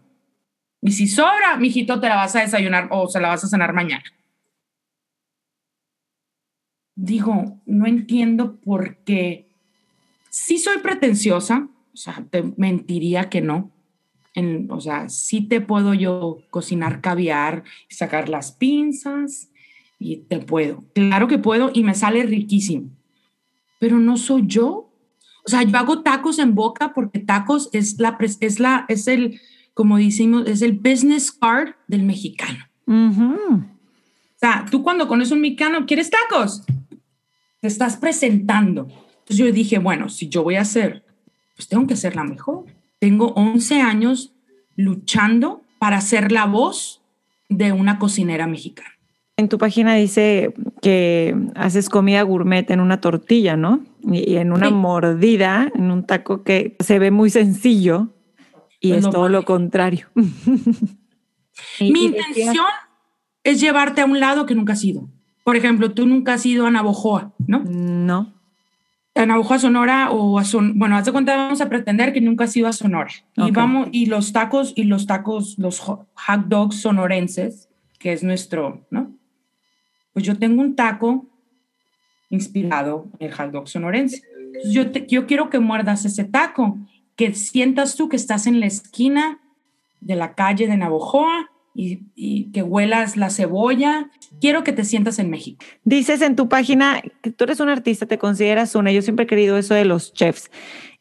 Y 0.82 0.92
si 0.92 1.08
sobra, 1.08 1.58
mijito, 1.58 2.00
te 2.00 2.08
la 2.08 2.16
vas 2.16 2.36
a 2.36 2.42
desayunar 2.42 2.90
o 2.92 3.08
se 3.08 3.20
la 3.20 3.30
vas 3.30 3.44
a 3.44 3.48
cenar 3.48 3.74
mañana. 3.74 4.04
Digo, 6.96 7.60
no 7.66 7.88
entiendo 7.88 8.56
por 8.58 8.98
qué. 8.98 9.50
Sí 10.30 10.58
soy 10.58 10.78
pretenciosa, 10.78 11.68
o 11.94 11.98
sea, 11.98 12.26
te 12.30 12.44
mentiría 12.58 13.30
que 13.30 13.42
no. 13.42 13.72
En, 14.34 14.70
o 14.70 14.80
sea, 14.80 15.10
sí 15.10 15.42
te 15.42 15.62
puedo 15.62 15.94
yo 15.94 16.40
cocinar 16.50 17.02
caviar, 17.02 17.64
sacar 17.90 18.30
las 18.30 18.52
pinzas 18.52 19.50
y 19.98 20.18
te 20.18 20.40
puedo. 20.40 20.84
Claro 20.94 21.28
que 21.28 21.38
puedo 21.38 21.72
y 21.74 21.84
me 21.84 21.96
sale 21.96 22.24
riquísimo. 22.24 22.90
Pero 23.80 23.98
no 23.98 24.18
soy 24.18 24.44
yo. 24.46 24.92
O 25.46 25.50
sea, 25.50 25.64
yo 25.64 25.78
hago 25.78 26.02
tacos 26.02 26.40
en 26.40 26.56
boca 26.56 26.94
porque 26.94 27.20
tacos 27.20 27.70
es 27.72 28.00
la 28.00 28.18
es 28.40 28.60
la 28.60 28.86
es 28.88 29.08
el 29.08 29.40
como 29.76 29.98
decimos, 29.98 30.48
es 30.48 30.62
el 30.62 30.72
business 30.72 31.32
card 31.32 31.74
del 31.88 32.04
mexicano. 32.04 32.66
O 32.88 34.40
sea, 34.40 34.66
tú 34.72 34.82
cuando 34.82 35.08
conoces 35.08 35.34
un 35.34 35.42
mexicano, 35.42 35.86
¿quieres 35.86 36.10
tacos? 36.10 36.64
Te 37.60 37.68
estás 37.68 37.98
presentando. 37.98 38.88
Entonces 38.90 39.38
yo 39.38 39.52
dije, 39.52 39.78
bueno, 39.78 40.08
si 40.08 40.30
yo 40.30 40.44
voy 40.44 40.56
a 40.56 40.62
hacer, 40.62 41.04
pues 41.56 41.68
tengo 41.68 41.86
que 41.88 41.98
ser 41.98 42.16
la 42.16 42.24
mejor. 42.24 42.66
Tengo 43.00 43.34
11 43.36 43.82
años 43.82 44.34
luchando 44.78 45.62
para 45.78 46.00
ser 46.00 46.32
la 46.32 46.46
voz 46.46 47.02
de 47.50 47.74
una 47.74 48.00
cocinera 48.00 48.48
mexicana. 48.48 48.90
En 49.38 49.50
tu 49.50 49.58
página 49.58 49.96
dice 49.96 50.54
que 50.82 51.36
haces 51.56 51.90
comida 51.90 52.22
gourmet 52.22 52.70
en 52.72 52.80
una 52.80 53.02
tortilla, 53.02 53.58
¿no? 53.58 53.84
Y, 54.12 54.36
en 54.38 54.52
una 54.52 54.70
mordida, 54.70 55.72
en 55.74 55.92
un 55.92 56.06
taco 56.06 56.44
que 56.44 56.76
se 56.80 57.00
ve 57.00 57.12
muy 57.12 57.30
sencillo, 57.30 58.10
y 58.80 58.90
pues 58.90 59.06
es 59.06 59.12
todo 59.12 59.30
lo 59.30 59.46
contrario. 59.46 60.08
Mi 61.80 62.06
intención 62.06 62.66
es 63.44 63.60
llevarte 63.60 64.02
a 64.02 64.06
un 64.06 64.20
lado 64.20 64.46
que 64.46 64.56
nunca 64.56 64.74
has 64.74 64.84
ido. 64.84 65.10
Por 65.44 65.56
ejemplo, 65.56 65.92
tú 65.92 66.06
nunca 66.06 66.34
has 66.34 66.46
ido 66.46 66.66
a 66.66 66.72
Navojoa, 66.72 67.34
¿no? 67.48 67.64
No. 67.66 68.34
A 69.14 69.26
Navojoa, 69.26 69.60
Sonora 69.60 70.12
o 70.12 70.40
a 70.40 70.44
Son... 70.44 70.78
Bueno, 70.78 70.98
haz 70.98 71.06
de 71.06 71.12
cuenta, 71.12 71.36
vamos 71.36 71.62
a 71.62 71.70
pretender 71.70 72.14
que 72.14 72.22
nunca 72.22 72.44
has 72.44 72.58
ido 72.58 72.68
a 72.68 72.74
Sonora. 72.74 73.12
Y 73.38 73.52
vamos, 73.52 73.88
y 73.92 74.08
los 74.08 74.34
tacos, 74.34 74.74
y 74.76 74.84
los 74.84 75.06
tacos, 75.06 75.58
los 75.58 75.80
hot 75.80 76.46
dogs 76.48 76.82
sonorenses, 76.82 77.70
que 78.00 78.12
es 78.12 78.24
nuestro, 78.24 78.86
¿no? 78.90 79.16
Pues 80.14 80.26
yo 80.26 80.38
tengo 80.38 80.62
un 80.62 80.76
taco 80.76 81.28
inspirado 82.30 83.06
en 83.20 83.28
el 83.28 83.34
hot 83.34 83.52
dog 83.52 83.68
sonorense. 83.68 84.22
yo, 84.72 84.84
yo 84.92 85.26
quiero 85.28 85.50
que 85.50 85.60
muerdas 85.60 86.06
ese 86.06 86.24
taco 86.24 86.78
que 87.16 87.34
sientas 87.34 87.96
tú 87.96 88.10
que 88.10 88.16
estás 88.16 88.48
en 88.48 88.60
la 88.60 88.66
esquina 88.66 89.40
de 90.02 90.16
la 90.16 90.36
calle 90.36 90.68
de 90.68 90.78
Navojoa 90.78 91.50
y, 91.74 92.52
que 92.52 92.64
huelas 92.64 93.18
la 93.18 93.30
cebolla. 93.30 94.10
Quiero 94.40 94.64
que 94.64 94.72
te 94.72 94.86
sientas 94.86 95.20
en 95.20 95.30
México. 95.30 95.64
Dices 95.84 96.22
en 96.22 96.36
tu 96.36 96.48
página 96.48 97.02
que 97.22 97.32
tú 97.32 97.44
eres 97.44 97.60
un 97.60 97.70
artista, 97.70 98.06
te 98.06 98.18
consideras 98.18 98.76
una. 98.76 98.92
Yo 98.92 99.02
siempre 99.02 99.24
he 99.24 99.28
querido 99.28 99.58
eso 99.58 99.74
de 99.74 99.86
los 99.86 100.14
chefs. 100.14 100.50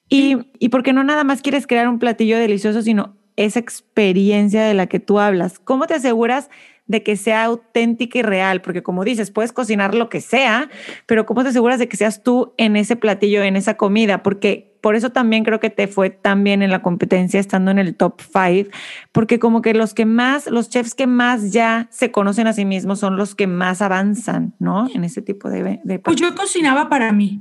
Y, 0.09 0.37
y 0.59 0.69
porque 0.71 0.93
no 0.93 1.05
nada 1.05 1.25
más 1.25 1.43
quieres 1.43 1.67
crear 1.67 1.89
un 1.89 1.99
platillo 1.99 2.39
delicioso, 2.39 2.83
sino 2.83 3.17
esa 3.37 3.59
experiencia 3.59 4.65
de 4.65 4.75
la 4.75 4.87
que 4.87 5.01
tú 5.01 5.19
hablas. 5.19 5.59
¿Cómo 5.59 5.87
te 5.87 5.95
aseguras 5.95 6.51
de 6.87 7.03
que 7.03 7.17
sea 7.17 7.45
auténtica 7.45 8.19
y 8.19 8.23
real, 8.23 8.61
porque 8.61 8.83
como 8.83 9.05
dices, 9.05 9.31
puedes 9.31 9.53
cocinar 9.53 9.95
lo 9.95 10.09
que 10.09 10.21
sea, 10.21 10.69
pero 11.07 11.25
¿cómo 11.25 11.43
te 11.43 11.49
aseguras 11.49 11.79
de 11.79 11.89
que 11.89 11.97
seas 11.97 12.23
tú 12.23 12.53
en 12.59 12.77
ese 12.77 12.97
platillo, 12.97 13.43
en 13.43 13.57
esa 13.57 13.77
comida? 13.77 14.23
Porque 14.23 14.77
por 14.83 14.97
eso 14.97 15.11
también 15.11 15.45
creo 15.45 15.61
que 15.61 15.71
te 15.71 15.87
fue 15.87 16.11
tan 16.11 16.45
bien 16.45 16.61
en 16.61 16.71
la 16.71 16.83
competencia 16.83 17.41
estando 17.41 17.71
en 17.71 17.79
el 17.79 17.97
top 17.97 18.21
five, 18.21 18.69
porque 19.13 19.39
como 19.39 19.63
que 19.63 19.73
los 19.73 19.95
que 19.95 20.05
más, 20.05 20.47
los 20.47 20.69
chefs 20.69 20.95
que 20.95 21.07
más 21.07 21.53
ya 21.53 21.89
se 21.91 22.11
conocen 22.11 22.47
a 22.49 22.53
sí 22.53 22.67
mismos 22.67 22.99
son 23.01 23.17
los 23.17 23.35
que 23.35 23.47
más 23.47 23.81
avanzan, 23.81 24.55
¿no? 24.59 24.89
En 24.95 25.05
ese 25.05 25.23
tipo 25.23 25.49
de... 25.49 25.81
de 25.85 25.99
pues 26.01 26.17
yo 26.17 26.35
cocinaba 26.35 26.91
para 26.91 27.13
mí. 27.13 27.41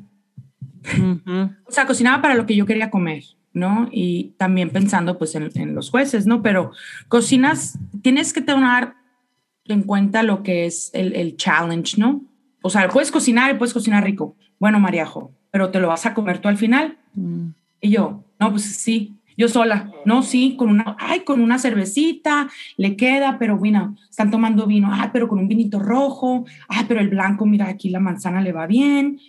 O 1.65 1.71
sea, 1.71 1.85
cocinaba 1.85 2.21
para 2.21 2.35
lo 2.35 2.45
que 2.45 2.55
yo 2.55 2.65
quería 2.65 2.89
comer. 2.89 3.23
¿no? 3.55 3.87
Y 3.91 4.33
también 4.37 4.71
pensando 4.71 5.19
pues 5.19 5.35
en, 5.35 5.51
en, 5.53 5.75
los 5.75 5.91
jueces, 5.91 6.25
¿no? 6.25 6.41
Pero 6.41 6.71
cocinas, 7.07 7.77
tienes 8.01 8.33
que 8.33 8.41
tener 8.41 8.95
en 9.66 9.84
cuenta 9.84 10.24
lo 10.24 10.43
que 10.43 10.66
es 10.66 10.91
el, 10.93 11.16
el 11.16 11.38
challenge, 11.38 11.97
¿no? 11.97 12.22
O 12.61 12.70
sea, 12.70 12.88
puedes 12.89 13.11
cocinar 13.11 13.53
y 13.53 13.57
puedes 13.57 13.74
cocinar 13.74 14.03
rico. 14.03 14.36
Bueno, 14.59 14.80
Mariajo, 14.80 15.32
pero 15.51 15.70
te 15.70 15.80
lo 15.80 15.89
vas 15.89 16.05
a 16.05 16.14
comer 16.14 16.39
tú 16.39 16.47
al 16.47 16.57
final. 16.57 16.97
Mm. 17.14 17.49
Y 17.82 17.89
yo, 17.91 18.24
no, 18.39 18.51
pues 18.51 18.64
sí. 18.64 19.14
Yo 19.36 19.47
sola, 19.47 19.91
no, 20.05 20.22
sí, 20.22 20.55
con 20.55 20.70
una, 20.70 20.95
ay, 20.99 21.22
con 21.22 21.41
una 21.41 21.57
cervecita, 21.57 22.49
le 22.78 22.95
queda, 22.95 23.38
pero 23.39 23.57
bueno, 23.57 23.95
están 24.07 24.30
tomando 24.30 24.68
vino, 24.68 24.89
ay, 24.91 25.09
pero 25.11 25.28
con 25.28 25.39
un 25.39 25.47
vinito 25.47 25.80
rojo, 25.80 26.45
ay, 26.68 26.86
pero 26.88 26.99
el 26.99 27.09
blanco, 27.09 27.45
mira, 27.47 27.68
aquí 27.68 27.89
la 27.89 27.99
manzana 27.99 28.41
le 28.41 28.51
va 28.51 28.68
bien. 28.68 29.20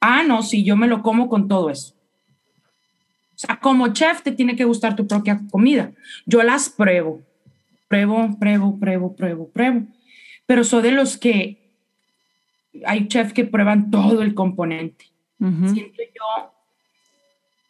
Ah, 0.00 0.24
no, 0.26 0.42
sí, 0.42 0.64
yo 0.64 0.76
me 0.76 0.88
lo 0.88 1.00
como 1.02 1.28
con 1.28 1.46
todo 1.46 1.70
eso. 1.70 1.94
O 3.34 3.38
sea, 3.38 3.60
como 3.60 3.88
chef 3.92 4.22
te 4.22 4.32
tiene 4.32 4.56
que 4.56 4.64
gustar 4.64 4.96
tu 4.96 5.06
propia 5.06 5.40
comida. 5.50 5.92
Yo 6.26 6.42
las 6.42 6.68
pruebo, 6.68 7.20
pruebo, 7.92 8.38
pruebo, 8.38 8.78
pruebo, 8.78 9.14
pruebo, 9.14 9.48
pruebo. 9.50 9.86
Pero 10.46 10.64
soy 10.64 10.82
de 10.82 10.92
los 10.92 11.18
que 11.18 11.58
hay 12.86 13.06
chefs 13.06 13.34
que 13.34 13.44
prueban 13.44 13.90
todo 13.90 14.22
el 14.22 14.32
componente. 14.32 15.12
Siento 15.38 16.02
yo 16.02 16.52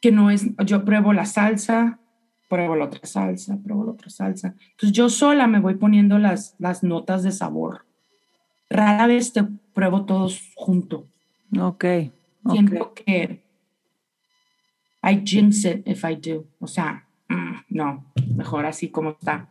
que 0.01 0.13
no 0.13 0.31
es, 0.31 0.47
yo 0.65 0.85
pruebo 0.85 1.13
la 1.13 1.27
salsa, 1.27 1.99
pruebo 2.49 2.77
la 2.77 2.85
otra 2.85 3.01
salsa, 3.03 3.59
pruebo 3.65 3.85
la 3.85 3.93
otra 3.93 4.11
salsa. 4.11 4.55
Entonces 4.71 4.93
yo 4.93 5.09
sola 5.09 5.49
me 5.49 5.59
voy 5.59 5.75
poniendo 5.75 6.19
las, 6.19 6.55
las 6.61 6.85
notas 6.85 7.25
de 7.25 7.33
sabor. 7.33 7.85
Rara 8.71 9.09
vez 9.09 9.33
te 9.33 9.43
pruebo 9.75 10.05
todos 10.05 10.53
junto. 10.55 11.09
Ok. 11.59 11.85
Siento 12.49 12.95
que 12.95 13.43
I 15.03 15.21
jinx 15.25 15.65
it 15.65 15.83
if 15.85 16.05
I 16.05 16.15
do. 16.15 16.45
O 16.61 16.69
sea, 16.69 17.09
mm, 17.29 17.55
no, 17.71 18.05
mejor 18.37 18.67
así 18.67 18.89
como 18.89 19.11
está. 19.11 19.49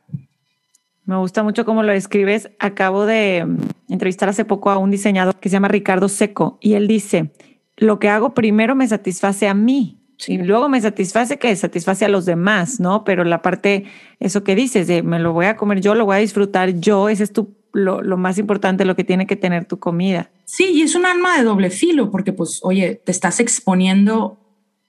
Me 1.06 1.18
gusta 1.18 1.44
mucho 1.44 1.66
cómo 1.66 1.84
lo 1.84 1.92
describes. 1.92 2.50
Acabo 2.60 3.06
de 3.06 3.46
mm, 3.46 3.94
entrevistar 3.94 4.30
hace 4.30 4.46
poco 4.46 4.70
a 4.70 4.78
un 4.78 4.92
diseñador 4.92 5.36
que 5.36 5.50
se 5.50 5.54
llama 5.54 5.68
Ricardo 5.68 6.08
Seco 6.10 6.58
y 6.62 6.74
él 6.74 6.88
dice, 6.88 7.32
lo 7.78 8.00
que 8.00 8.10
hago 8.10 8.34
primero 8.34 8.76
me 8.76 8.88
satisface 8.88 9.48
a 9.48 9.54
mí 9.54 10.02
y 10.28 10.38
luego 10.38 10.70
me 10.70 10.80
satisface 10.80 11.38
que 11.38 11.56
satisface 11.56 12.06
a 12.06 12.10
los 12.10 12.26
demás, 12.26 12.80
¿no? 12.80 13.04
Pero 13.04 13.24
la 13.24 13.42
parte, 13.42 13.86
eso 14.20 14.44
que 14.44 14.56
dices, 14.56 14.88
de 14.88 15.04
me 15.04 15.20
lo 15.20 15.34
voy 15.34 15.46
a 15.46 15.58
comer 15.58 15.82
yo, 15.82 15.96
lo 15.96 16.06
voy 16.06 16.18
a 16.18 16.20
disfrutar 16.20 16.80
yo, 16.80 17.10
ese 17.10 17.24
es 17.24 17.34
tu, 17.34 17.56
lo, 17.74 18.02
lo 18.02 18.18
más 18.18 18.38
importante, 18.38 18.86
lo 18.86 18.96
que 18.96 19.04
tiene 19.04 19.26
que 19.26 19.36
tener 19.36 19.66
tu 19.66 19.80
comida. 19.80 20.30
Sí, 20.46 20.66
y 20.74 20.82
es 20.82 20.96
un 20.96 21.06
arma 21.06 21.38
de 21.38 21.44
doble 21.44 21.70
filo, 21.70 22.12
porque 22.12 22.34
pues, 22.34 22.60
oye, 22.64 23.02
te 23.04 23.12
estás 23.12 23.40
exponiendo 23.40 24.38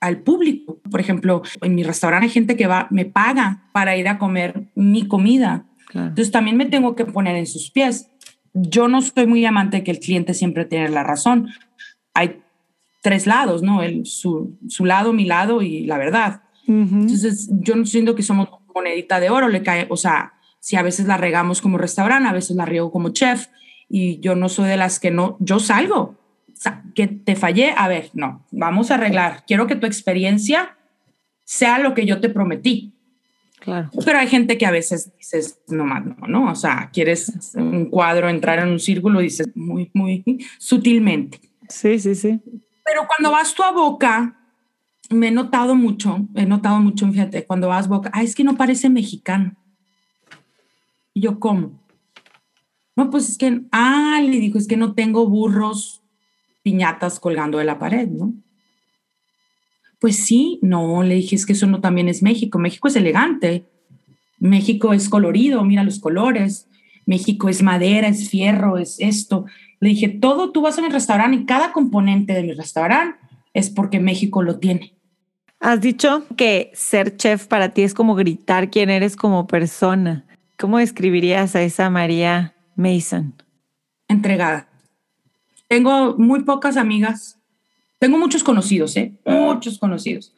al 0.00 0.18
público. 0.18 0.80
Por 0.90 1.00
ejemplo, 1.00 1.42
en 1.60 1.74
mi 1.74 1.84
restaurante 1.84 2.26
hay 2.26 2.30
gente 2.30 2.56
que 2.56 2.66
va, 2.66 2.88
me 2.90 3.04
paga 3.04 3.68
para 3.72 3.96
ir 3.96 4.08
a 4.08 4.18
comer 4.18 4.64
mi 4.74 5.06
comida. 5.06 5.64
Entonces 5.94 6.30
también 6.30 6.56
me 6.56 6.66
tengo 6.66 6.94
que 6.94 7.04
poner 7.04 7.36
en 7.36 7.46
sus 7.46 7.70
pies. 7.70 8.08
Yo 8.54 8.88
no 8.88 9.02
soy 9.02 9.26
muy 9.26 9.44
amante 9.44 9.78
de 9.78 9.84
que 9.84 9.90
el 9.90 9.98
cliente 9.98 10.34
siempre 10.34 10.64
tiene 10.64 10.88
la 10.88 11.02
razón. 11.02 11.48
Hay 12.14 12.42
tres 13.02 13.26
lados, 13.26 13.62
¿no? 13.62 13.82
El, 13.82 14.06
su, 14.06 14.58
su 14.68 14.84
lado, 14.84 15.12
mi 15.12 15.24
lado 15.24 15.62
y 15.62 15.84
la 15.84 15.98
verdad. 15.98 16.42
Entonces, 16.66 17.50
yo 17.50 17.74
no 17.74 17.84
siento 17.84 18.14
que 18.14 18.22
somos 18.22 18.48
monedita 18.74 19.20
de 19.20 19.30
oro, 19.30 19.48
le 19.48 19.62
cae, 19.62 19.86
o 19.90 19.96
sea, 19.96 20.34
si 20.60 20.76
a 20.76 20.82
veces 20.82 21.06
la 21.06 21.16
regamos 21.16 21.60
como 21.60 21.78
restaurante, 21.78 22.28
a 22.28 22.32
veces 22.32 22.56
la 22.56 22.64
riego 22.64 22.90
como 22.92 23.10
chef, 23.10 23.48
y 23.88 24.20
yo 24.20 24.34
no 24.34 24.48
soy 24.48 24.68
de 24.68 24.76
las 24.76 25.00
que 25.00 25.10
no, 25.10 25.36
yo 25.40 25.58
salgo, 25.58 26.00
o 26.00 26.56
sea, 26.56 26.82
que 26.94 27.08
te 27.08 27.34
fallé, 27.34 27.74
a 27.76 27.88
ver, 27.88 28.10
no, 28.14 28.46
vamos 28.50 28.90
a 28.90 28.94
arreglar, 28.94 29.44
quiero 29.46 29.66
que 29.66 29.76
tu 29.76 29.86
experiencia 29.86 30.76
sea 31.44 31.78
lo 31.78 31.94
que 31.94 32.06
yo 32.06 32.20
te 32.20 32.28
prometí. 32.28 32.91
Claro. 33.62 33.90
Pero 34.04 34.18
hay 34.18 34.26
gente 34.26 34.58
que 34.58 34.66
a 34.66 34.72
veces 34.72 35.12
dices, 35.16 35.60
no 35.68 35.84
más, 35.84 36.04
no, 36.04 36.16
¿no? 36.26 36.50
O 36.50 36.54
sea, 36.56 36.90
quieres 36.92 37.54
un 37.54 37.90
cuadro, 37.90 38.28
entrar 38.28 38.58
en 38.58 38.68
un 38.68 38.80
círculo, 38.80 39.20
dices 39.20 39.48
muy, 39.54 39.88
muy 39.94 40.24
sutilmente. 40.58 41.40
Sí, 41.68 42.00
sí, 42.00 42.16
sí. 42.16 42.40
Pero 42.84 43.06
cuando 43.06 43.30
vas 43.30 43.54
tú 43.54 43.62
a 43.62 43.70
boca, 43.70 44.36
me 45.10 45.28
he 45.28 45.30
notado 45.30 45.76
mucho, 45.76 46.26
he 46.34 46.44
notado 46.44 46.80
mucho, 46.80 47.06
fíjate, 47.06 47.46
cuando 47.46 47.68
vas 47.68 47.86
boca, 47.86 48.10
ay, 48.12 48.24
es 48.24 48.34
que 48.34 48.42
no 48.42 48.56
parece 48.56 48.90
mexicano. 48.90 49.54
Y 51.14 51.20
yo, 51.20 51.38
¿cómo? 51.38 51.80
No, 52.96 53.10
pues 53.10 53.28
es 53.28 53.38
que, 53.38 53.62
ah, 53.70 54.20
le 54.20 54.40
dijo, 54.40 54.58
es 54.58 54.66
que 54.66 54.76
no 54.76 54.94
tengo 54.94 55.28
burros, 55.28 56.02
piñatas 56.62 57.20
colgando 57.20 57.58
de 57.58 57.64
la 57.64 57.78
pared, 57.78 58.08
¿no? 58.08 58.34
Pues 60.02 60.16
sí, 60.16 60.58
no, 60.62 61.04
le 61.04 61.14
dije, 61.14 61.36
es 61.36 61.46
que 61.46 61.52
eso 61.52 61.68
no 61.68 61.80
también 61.80 62.08
es 62.08 62.24
México. 62.24 62.58
México 62.58 62.88
es 62.88 62.96
elegante. 62.96 63.66
México 64.40 64.92
es 64.92 65.08
colorido, 65.08 65.62
mira 65.62 65.84
los 65.84 66.00
colores. 66.00 66.66
México 67.06 67.48
es 67.48 67.62
madera, 67.62 68.08
es 68.08 68.28
fierro, 68.28 68.78
es 68.78 68.96
esto. 68.98 69.44
Le 69.78 69.90
dije, 69.90 70.08
todo, 70.08 70.50
tú 70.50 70.60
vas 70.60 70.76
a 70.76 70.82
mi 70.82 70.88
restaurante 70.88 71.36
y 71.36 71.44
cada 71.44 71.70
componente 71.70 72.32
de 72.32 72.42
mi 72.42 72.52
restaurante 72.52 73.16
es 73.54 73.70
porque 73.70 74.00
México 74.00 74.42
lo 74.42 74.58
tiene. 74.58 74.92
Has 75.60 75.80
dicho 75.80 76.24
que 76.36 76.72
ser 76.74 77.16
chef 77.16 77.46
para 77.46 77.68
ti 77.68 77.82
es 77.82 77.94
como 77.94 78.16
gritar 78.16 78.70
quién 78.70 78.90
eres 78.90 79.14
como 79.14 79.46
persona. 79.46 80.26
¿Cómo 80.58 80.78
describirías 80.78 81.54
a 81.54 81.62
esa 81.62 81.90
María 81.90 82.56
Mason? 82.74 83.40
Entregada. 84.08 84.66
Tengo 85.68 86.16
muy 86.18 86.42
pocas 86.42 86.76
amigas. 86.76 87.38
Tengo 88.02 88.18
muchos 88.18 88.42
conocidos, 88.42 88.96
¿eh? 88.96 89.12
Muchos 89.24 89.78
conocidos. 89.78 90.34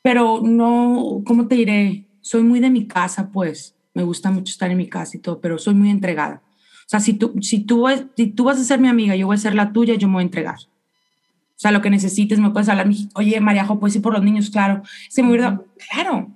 Pero 0.00 0.40
no, 0.42 1.20
¿cómo 1.26 1.46
te 1.48 1.54
diré? 1.54 2.06
Soy 2.22 2.42
muy 2.42 2.60
de 2.60 2.70
mi 2.70 2.86
casa, 2.86 3.30
pues. 3.30 3.74
Me 3.92 4.02
gusta 4.02 4.30
mucho 4.30 4.50
estar 4.50 4.70
en 4.70 4.78
mi 4.78 4.88
casa 4.88 5.18
y 5.18 5.20
todo, 5.20 5.38
pero 5.38 5.58
soy 5.58 5.74
muy 5.74 5.90
entregada. 5.90 6.40
O 6.46 6.86
sea, 6.88 7.00
si 7.00 7.12
tú, 7.12 7.34
si 7.42 7.60
tú, 7.60 7.84
si 8.16 8.28
tú 8.28 8.44
vas 8.44 8.58
a 8.58 8.64
ser 8.64 8.80
mi 8.80 8.88
amiga, 8.88 9.14
yo 9.16 9.26
voy 9.26 9.34
a 9.34 9.38
ser 9.38 9.54
la 9.54 9.70
tuya, 9.70 9.96
yo 9.96 10.08
me 10.08 10.14
voy 10.14 10.22
a 10.22 10.24
entregar. 10.24 10.56
O 10.56 11.58
sea, 11.58 11.72
lo 11.72 11.82
que 11.82 11.90
necesites, 11.90 12.38
me 12.40 12.48
puedes 12.48 12.70
hablar, 12.70 12.88
oye, 13.16 13.38
Mariajo, 13.38 13.78
puedes 13.78 13.96
ir 13.96 14.00
por 14.00 14.14
los 14.14 14.22
niños, 14.22 14.48
claro. 14.48 14.82
Se 15.10 15.22
me 15.22 15.36
claro. 15.36 16.30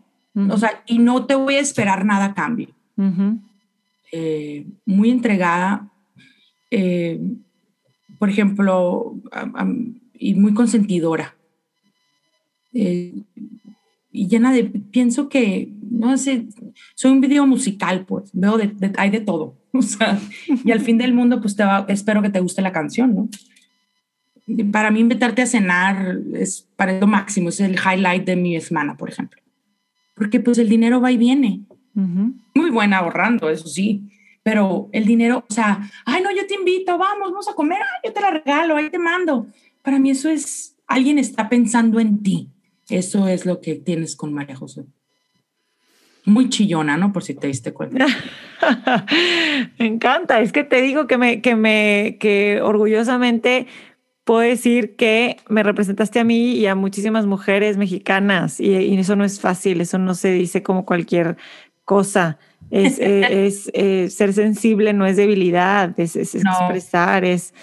O 0.51 0.59
sea, 0.59 0.83
y 0.85 0.99
no 0.99 1.25
te 1.25 1.35
voy 1.35 1.55
a 1.55 1.61
esperar 1.61 2.05
nada 2.05 2.27
a 2.27 2.35
cambio. 2.35 2.69
Eh, 4.13 4.67
muy 4.85 5.09
entregada, 5.09 5.91
eh, 6.71 7.19
por 8.19 8.29
ejemplo, 8.29 9.15
y 10.19 10.35
muy 10.35 10.55
consentidora. 10.55 11.37
Eh, 12.73 13.15
y 14.11 14.27
llena 14.29 14.53
de, 14.53 14.65
pienso 14.65 15.29
que, 15.29 15.71
no 15.91 16.17
sé, 16.17 16.47
soy 16.95 17.13
un 17.13 17.21
video 17.21 17.47
musical, 17.47 18.05
pues, 18.05 18.31
veo 18.33 18.59
de, 18.59 18.93
hay 18.97 19.11
de 19.11 19.21
todo. 19.21 19.57
O 19.71 19.83
sea, 19.83 20.19
y 20.65 20.73
al 20.73 20.81
fin 20.81 20.97
del 20.97 21.13
mundo, 21.13 21.43
pues 21.43 21.55
te 21.55 21.63
va, 21.63 21.85
espero 21.89 22.23
que 22.23 22.31
te 22.31 22.41
guste 22.41 22.63
la 22.63 22.73
canción, 22.73 23.15
¿no? 23.15 23.29
Para 24.73 24.91
mí 24.91 24.99
invitarte 24.99 25.43
a 25.43 25.47
cenar 25.47 26.19
es 26.35 26.67
para 26.75 26.99
lo 26.99 27.07
máximo, 27.07 27.51
es 27.51 27.61
el 27.61 27.77
highlight 27.77 28.25
de 28.25 28.35
mi 28.35 28.59
semana, 28.63 28.97
por 28.97 29.11
ejemplo. 29.11 29.41
Porque 30.15 30.41
pues 30.41 30.57
el 30.57 30.71
dinero 30.71 31.03
va 31.03 31.13
y 31.13 31.19
viene. 31.19 31.61
Muy 32.55 32.71
buena 32.71 32.99
ahorrando, 32.99 33.51
eso 33.51 33.69
sí. 33.69 34.09
Pero 34.43 34.89
el 34.93 35.05
dinero, 35.05 35.45
o 35.49 35.53
sea, 35.53 35.89
ay, 36.07 36.23
no, 36.23 36.35
yo 36.35 36.47
te 36.47 36.55
invito, 36.55 36.97
vamos, 36.97 37.31
vamos 37.31 37.49
a 37.49 37.55
comer, 37.55 37.81
yo 38.03 38.13
te 38.13 38.21
la 38.21 38.31
regalo, 38.31 38.77
ahí 38.77 38.89
te 38.89 38.99
mando. 38.99 39.47
Para 39.89 40.01
mí 40.01 40.11
eso 40.11 40.29
es, 40.29 40.77
alguien 40.87 41.19
está 41.19 41.49
pensando 41.49 41.99
en 41.99 42.23
ti. 42.23 42.51
Eso 42.91 43.27
es 43.27 43.47
lo 43.47 43.63
que 43.63 43.75
tienes 43.77 44.17
con 44.17 44.35
María 44.35 44.55
José. 44.55 44.85
Muy 46.27 46.51
chillona, 46.51 46.99
¿no? 46.99 47.11
Por 47.11 47.25
si 47.25 47.33
te 47.33 47.47
diste 47.47 47.73
cuenta. 47.73 48.05
me 49.79 49.87
encanta. 49.87 50.43
Es 50.43 50.53
que 50.53 50.63
te 50.63 50.83
digo 50.83 51.07
que 51.07 51.17
me, 51.17 51.41
que 51.41 51.57
me, 51.57 52.19
que 52.21 52.61
orgullosamente 52.61 53.67
puedo 54.25 54.41
decir 54.41 54.95
que 54.95 55.39
me 55.49 55.63
representaste 55.63 56.21
a 56.21 56.25
mí 56.25 56.51
y 56.51 56.67
a 56.67 56.75
muchísimas 56.75 57.25
mujeres 57.25 57.79
mexicanas 57.79 58.61
y, 58.61 58.95
eso 58.99 59.17
no 59.17 59.25
es 59.25 59.41
fácil, 59.41 59.81
eso 59.81 59.97
no 59.97 60.15
se 60.15 60.33
dice 60.33 60.63
como 60.63 60.85
cualquier 60.85 61.39
cosa. 61.87 62.39
Es, 62.71 62.99
es, 63.01 63.71
eh, 63.73 64.11
ser 64.11 64.35
sensible, 64.35 64.93
no 64.93 65.07
es 65.07 65.17
debilidad, 65.17 65.99
es, 65.99 66.15
expresar, 66.15 67.25
es 67.25 67.43
es 67.45 67.55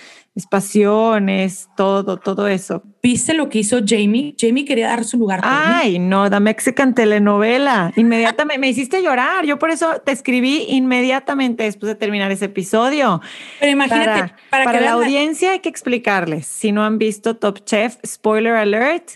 pasión, 0.47 1.29
es 1.29 1.69
todo, 1.77 2.17
todo 2.17 2.49
eso. 2.49 2.83
¿Viste 3.01 3.33
lo 3.33 3.47
que 3.47 3.59
hizo 3.59 3.79
Jamie? 3.85 4.35
Jamie 4.37 4.65
quería 4.65 4.89
dar 4.89 5.05
su 5.05 5.17
lugar. 5.17 5.39
Ay, 5.43 5.97
no, 5.97 6.29
The 6.29 6.41
Mexican 6.41 6.93
telenovela. 6.93 7.93
Inmediatamente 7.95 8.59
me 8.59 8.67
hiciste 8.67 9.01
llorar. 9.01 9.45
Yo 9.45 9.57
por 9.57 9.69
eso 9.71 10.01
te 10.05 10.11
escribí 10.11 10.65
inmediatamente 10.67 11.63
después 11.63 11.87
de 11.87 11.95
terminar 11.95 12.29
ese 12.33 12.45
episodio. 12.45 13.21
Pero 13.61 13.71
imagínate, 13.71 14.33
para, 14.49 14.65
para, 14.65 14.81
la 14.81 14.91
audiencia 14.91 15.51
hay 15.51 15.59
que 15.59 15.69
explicarles. 15.69 16.47
Si 16.47 16.73
no 16.73 16.83
han 16.83 16.97
visto 16.97 17.37
Top 17.37 17.63
Chef, 17.63 17.95
spoiler 18.05 18.55
alert, 18.55 19.11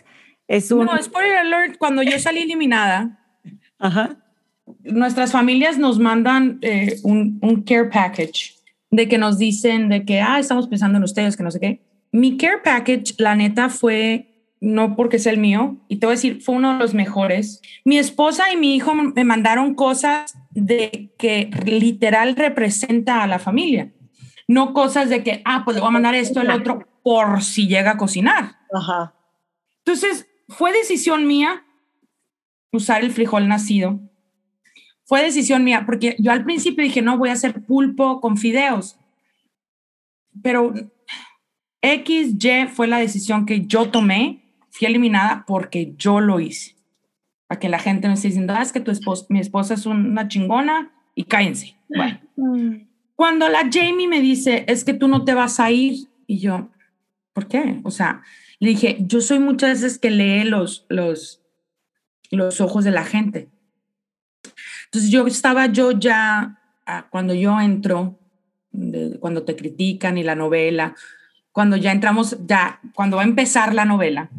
es 0.48 0.72
un. 0.72 0.86
No, 0.86 0.98
spoiler 1.04 1.38
alert, 1.38 1.78
cuando 1.78 2.02
yo 2.02 2.18
salí 2.18 2.44
eliminada. 2.44 3.20
Ajá. 3.78 4.16
Nuestras 4.84 5.34
familias 5.34 5.78
nos 5.78 6.00
mandan 6.00 6.60
eh, 6.62 6.98
un, 7.04 7.40
un 7.42 7.64
care 7.64 7.90
package 7.90 8.59
de 8.92 9.08
que 9.08 9.18
nos 9.18 9.38
dicen 9.38 9.90
de 9.90 10.06
que, 10.06 10.22
ah, 10.22 10.40
estamos 10.40 10.68
pensando 10.68 10.98
en 10.98 11.04
ustedes, 11.04 11.38
que 11.38 11.44
no 11.44 11.52
sé 11.52 11.60
qué. 11.60 11.82
Mi 12.12 12.38
care 12.38 12.62
package, 12.64 13.16
la 13.20 13.36
neta, 13.36 13.70
fue 13.70 14.30
no 14.62 14.96
porque 14.96 15.18
es 15.18 15.26
el 15.26 15.38
mío, 15.38 15.78
y 15.88 15.98
te 15.98 16.06
voy 16.06 16.14
a 16.14 16.16
decir, 16.16 16.42
fue 16.42 16.56
uno 16.56 16.74
de 16.74 16.80
los 16.80 16.94
mejores. 16.94 17.62
Mi 17.86 17.98
esposa 17.98 18.52
y 18.52 18.58
mi 18.58 18.76
hijo 18.76 18.94
me 18.94 19.24
mandaron 19.24 19.74
cosas 19.74 20.38
de 20.52 21.14
que 21.18 21.50
literal 21.66 22.36
representa 22.36 23.24
a 23.24 23.28
la 23.28 23.40
familia, 23.40 23.94
no 24.48 24.74
cosas 24.74 25.10
de 25.10 25.24
que, 25.24 25.42
ah, 25.46 25.62
pues 25.64 25.76
le 25.76 25.82
voy 25.82 25.90
a 25.90 25.92
mandar 25.92 26.16
esto, 26.16 26.42
el 26.42 26.50
otro, 26.50 26.86
por 27.04 27.42
si 27.42 27.68
llega 27.68 27.92
a 27.92 27.98
cocinar. 27.98 28.58
Ajá. 28.74 29.14
Entonces, 29.86 30.28
fue 30.50 30.74
decisión 30.74 31.26
mía 31.26 31.64
usar 32.72 33.04
el 33.04 33.12
frijol 33.12 33.48
nacido. 33.48 34.00
Fue 35.10 35.24
decisión 35.24 35.64
mía, 35.64 35.86
porque 35.88 36.16
yo 36.20 36.32
al 36.32 36.44
principio 36.44 36.84
dije, 36.84 37.02
no, 37.02 37.18
voy 37.18 37.30
a 37.30 37.34
hacer 37.34 37.64
pulpo 37.64 38.22
con 38.22 38.38
fideos. 38.38 38.96
Pero 40.44 40.72
X, 41.82 42.36
Y 42.40 42.68
fue 42.68 42.86
la 42.86 43.00
decisión 43.00 43.48
que 43.48 43.66
yo 43.66 43.90
tomé, 43.90 44.44
fui 44.70 44.88
eliminada 44.88 45.46
porque 45.48 45.96
yo 45.98 46.20
lo 46.20 46.40
hice. 46.40 46.76
Para 47.48 47.60
que 47.60 47.70
la 47.70 47.80
gente 47.80 48.08
me 48.08 48.14
esté 48.14 48.28
diciendo, 48.28 48.54
ah, 48.56 48.62
es 48.62 48.72
que 48.72 48.82
tu 48.82 48.92
esposa, 48.92 49.26
mi 49.30 49.40
esposa 49.40 49.74
es 49.74 49.88
una 49.88 50.28
chingona 50.28 50.92
y 51.16 51.24
cállense. 51.24 51.76
Bueno. 51.88 52.20
Cuando 53.16 53.50
la 53.50 53.68
Jamie 53.68 54.08
me 54.08 54.22
dice, 54.22 54.64
es 54.68 54.84
que 54.84 54.94
tú 54.94 55.08
no 55.08 55.26
te 55.26 55.34
vas 55.34 55.60
a 55.60 55.72
ir, 55.72 56.08
y 56.28 56.38
yo, 56.38 56.70
¿por 57.34 57.48
qué? 57.48 57.80
O 57.82 57.90
sea, 57.90 58.22
le 58.60 58.70
dije, 58.70 58.98
yo 59.00 59.22
soy 59.22 59.40
muchas 59.40 59.82
veces 59.82 59.98
que 59.98 60.12
lee 60.12 60.44
los, 60.44 60.86
los, 60.88 61.42
los 62.30 62.62
ojos 62.62 62.84
de 62.84 62.92
la 62.92 63.06
gente. 63.06 63.50
Entonces 64.92 65.12
yo 65.12 65.28
estaba 65.28 65.68
yo 65.68 65.92
ya, 65.92 66.60
ah, 66.86 67.08
cuando 67.12 67.36
yo 67.36 67.60
entro, 67.62 68.18
cuando 69.20 69.44
te 69.44 69.56
critican 69.56 70.18
y 70.18 70.24
la 70.24 70.36
novela, 70.36 70.96
cuando 71.52 71.78
ya 71.78 71.92
entramos, 71.92 72.38
ya, 72.48 72.80
cuando 72.96 73.18
va 73.18 73.24
a 73.24 73.26
empezar 73.26 73.74
la 73.76 73.86
novela, 73.86 74.32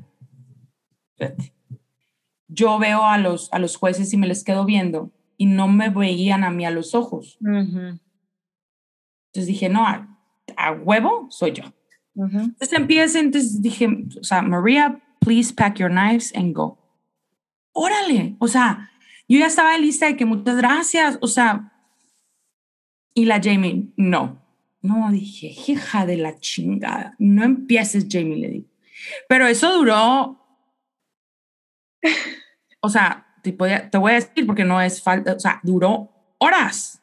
yo 2.49 2.79
veo 2.79 3.05
a 3.05 3.19
los, 3.19 3.53
a 3.53 3.59
los 3.61 3.77
jueces 3.77 4.13
y 4.13 4.17
me 4.17 4.27
les 4.27 4.43
quedo 4.43 4.65
viendo 4.65 5.13
y 5.37 5.47
no 5.47 5.69
me 5.69 5.89
veían 5.89 6.43
a 6.43 6.51
mí 6.51 6.65
a 6.65 6.71
los 6.71 6.95
ojos. 6.97 7.39
Entonces 7.41 8.01
dije, 9.47 9.69
no, 9.69 9.87
a, 9.87 10.19
a 10.57 10.73
huevo 10.73 11.29
soy 11.31 11.53
yo. 11.53 11.65
Entonces 12.17 12.73
empieza, 12.73 13.21
entonces 13.21 13.63
dije, 13.63 13.89
o 14.21 14.25
sea, 14.25 14.43
María, 14.43 15.01
please 15.21 15.55
pack 15.55 15.79
your 15.79 15.91
knives 15.91 16.35
and 16.35 16.55
go. 16.55 16.77
Órale, 17.73 18.37
o 18.41 18.49
sea, 18.49 18.90
yo 19.35 19.39
ya 19.39 19.47
estaba 19.47 19.77
lista 19.79 20.07
de 20.07 20.17
que 20.17 20.25
muchas 20.25 20.57
gracias, 20.57 21.19
o 21.21 21.27
sea, 21.27 21.73
y 23.15 23.25
la 23.25 23.41
Jamie, 23.43 23.93
no, 23.97 24.43
no, 24.83 25.11
dije, 25.11 25.55
hija 25.67 26.07
de 26.07 26.17
la 26.17 26.39
chingada, 26.39 27.15
no 27.19 27.45
empieces, 27.45 28.07
Jamie, 28.11 28.37
le 28.37 28.49
dije. 28.49 28.71
Pero 29.29 29.47
eso 29.47 29.73
duró, 29.73 30.39
o 32.81 32.89
sea, 32.89 33.27
te, 33.43 33.53
te 33.53 33.99
voy 33.99 34.13
a 34.13 34.15
decir 34.15 34.47
porque 34.47 34.65
no 34.65 34.81
es 34.81 35.03
falta, 35.03 35.35
o 35.35 35.41
sea, 35.41 35.61
duró 35.63 36.11
horas. 36.39 37.03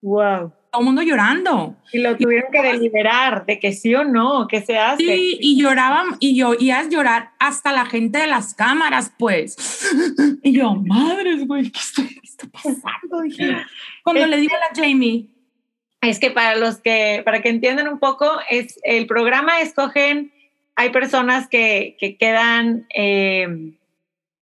Wow 0.00 0.52
todo 0.72 0.80
el 0.80 0.86
mundo 0.86 1.02
llorando. 1.02 1.76
Y 1.92 1.98
lo 1.98 2.16
tuvieron 2.16 2.50
que 2.50 2.62
deliberar 2.62 3.44
de 3.44 3.60
que 3.60 3.72
sí 3.72 3.94
o 3.94 4.04
no, 4.04 4.48
que 4.48 4.62
se 4.62 4.78
hace. 4.78 5.04
Sí, 5.04 5.38
y 5.38 5.60
lloraban, 5.60 6.16
y 6.18 6.34
yo, 6.34 6.54
y 6.58 6.70
a 6.70 6.88
llorar 6.88 7.32
hasta 7.38 7.72
la 7.72 7.84
gente 7.84 8.18
de 8.18 8.26
las 8.26 8.54
cámaras, 8.54 9.12
pues. 9.18 9.56
Y 10.42 10.52
yo, 10.52 10.74
madres, 10.74 11.46
güey, 11.46 11.70
¿qué, 11.70 11.78
está 12.22 12.48
pasando? 12.50 13.22
cuando 14.02 14.26
le 14.26 14.36
digo 14.38 14.54
a 14.56 14.74
la 14.74 14.82
Jamie. 14.82 15.28
Es 16.00 16.18
que 16.18 16.30
para 16.32 16.56
los 16.56 16.78
que, 16.78 17.22
para 17.24 17.42
que 17.42 17.50
entiendan 17.50 17.86
un 17.86 18.00
poco, 18.00 18.28
es 18.50 18.80
el 18.82 19.06
programa 19.06 19.60
escogen, 19.60 20.32
hay 20.74 20.90
personas 20.90 21.48
que, 21.48 21.96
que 22.00 22.16
quedan... 22.16 22.86
Eh, 22.94 23.74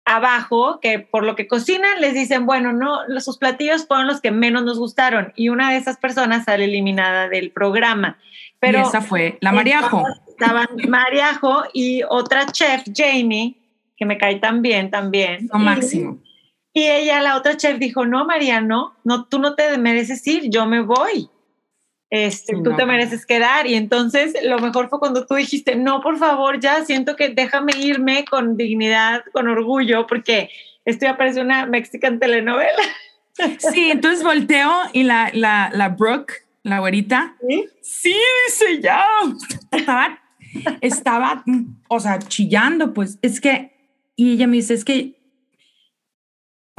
abajo 0.04 0.80
que 0.80 0.98
por 0.98 1.24
lo 1.24 1.36
que 1.36 1.46
cocinan 1.46 2.00
les 2.00 2.14
dicen, 2.14 2.46
bueno, 2.46 2.72
no, 2.72 3.00
sus 3.20 3.38
platillos 3.38 3.86
fueron 3.86 4.06
los 4.06 4.20
que 4.20 4.30
menos 4.30 4.64
nos 4.64 4.78
gustaron 4.78 5.32
y 5.36 5.48
una 5.48 5.70
de 5.70 5.78
esas 5.78 5.98
personas 5.98 6.44
sale 6.44 6.64
eliminada 6.64 7.28
del 7.28 7.50
programa. 7.50 8.18
Pero 8.58 8.82
esa 8.82 9.00
fue 9.00 9.38
la 9.40 9.52
Mariajo. 9.52 10.04
Estaban 10.28 10.68
Mariajo 10.88 11.64
y 11.72 12.02
otra 12.08 12.46
chef, 12.46 12.82
Jamie, 12.94 13.56
que 13.96 14.04
me 14.04 14.18
cae 14.18 14.36
tan 14.36 14.62
bien 14.62 14.90
también. 14.90 15.48
Lo 15.52 15.58
máximo. 15.58 16.18
Y 16.72 16.84
ella, 16.84 17.20
la 17.20 17.36
otra 17.36 17.56
chef, 17.56 17.78
dijo, 17.78 18.06
no, 18.06 18.24
María, 18.24 18.60
no, 18.60 18.94
no, 19.04 19.24
tú 19.24 19.38
no 19.38 19.54
te 19.54 19.76
mereces 19.78 20.26
ir, 20.26 20.50
yo 20.50 20.66
me 20.66 20.80
voy 20.80 21.28
este, 22.10 22.54
tú 22.62 22.74
te 22.76 22.84
mereces 22.84 23.24
quedar. 23.24 23.66
Y 23.66 23.74
entonces 23.74 24.34
lo 24.42 24.58
mejor 24.58 24.88
fue 24.88 24.98
cuando 24.98 25.26
tú 25.26 25.34
dijiste, 25.36 25.76
no, 25.76 26.00
por 26.00 26.18
favor, 26.18 26.60
ya 26.60 26.84
siento 26.84 27.16
que 27.16 27.30
déjame 27.30 27.72
irme 27.78 28.24
con 28.24 28.56
dignidad, 28.56 29.22
con 29.32 29.48
orgullo, 29.48 30.06
porque 30.06 30.50
estoy 30.84 31.08
aparece 31.08 31.40
una 31.40 31.66
mexican 31.66 32.18
telenovela. 32.18 32.82
Sí, 33.72 33.90
entonces 33.90 34.22
volteo 34.22 34.70
y 34.92 35.04
la, 35.04 35.30
la, 35.32 35.70
la 35.72 35.88
Brooke, 35.88 36.46
la 36.62 36.80
güerita, 36.80 37.36
¿Sí? 37.48 37.64
sí, 37.80 38.16
dice 38.46 38.80
ya, 38.82 39.02
estaba, 39.70 40.18
estaba, 40.82 41.44
o 41.88 42.00
sea, 42.00 42.18
chillando, 42.18 42.92
pues 42.92 43.18
es 43.22 43.40
que, 43.40 43.72
y 44.14 44.32
ella 44.32 44.46
me 44.46 44.56
dice, 44.56 44.74
es 44.74 44.84
que 44.84 45.19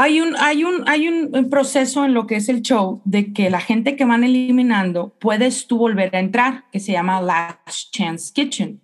hay 0.01 0.19
un, 0.19 0.35
hay, 0.39 0.63
un, 0.63 0.83
hay 0.87 1.07
un 1.07 1.49
proceso 1.51 2.03
en 2.03 2.15
lo 2.15 2.25
que 2.25 2.37
es 2.37 2.49
el 2.49 2.63
show 2.63 3.03
de 3.05 3.33
que 3.33 3.51
la 3.51 3.59
gente 3.59 3.95
que 3.95 4.03
van 4.03 4.23
eliminando 4.23 5.15
puedes 5.19 5.67
tú 5.67 5.77
volver 5.77 6.15
a 6.15 6.19
entrar, 6.19 6.65
que 6.71 6.79
se 6.79 6.91
llama 6.91 7.21
Last 7.21 7.91
Chance 7.91 8.33
Kitchen. 8.33 8.81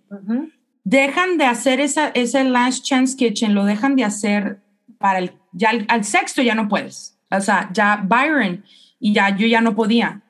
Dejan 0.84 1.36
de 1.36 1.44
hacer 1.44 1.80
esa, 1.80 2.10
ese 2.10 2.44
Last 2.44 2.84
Chance 2.84 3.16
Kitchen, 3.16 3.56
lo 3.56 3.64
dejan 3.64 3.96
de 3.96 4.04
hacer 4.04 4.60
para 4.98 5.18
el, 5.18 5.32
ya 5.50 5.72
al, 5.88 6.04
sexto 6.04 6.40
ya 6.40 6.54
no 6.54 6.68
puedes. 6.68 7.18
O 7.32 7.40
sea, 7.40 7.68
ya 7.72 7.96
Byron 7.96 8.62
y 9.00 9.12
ya 9.12 9.36
yo 9.36 9.48
ya 9.48 9.60
no 9.60 9.74
podía. 9.74 10.22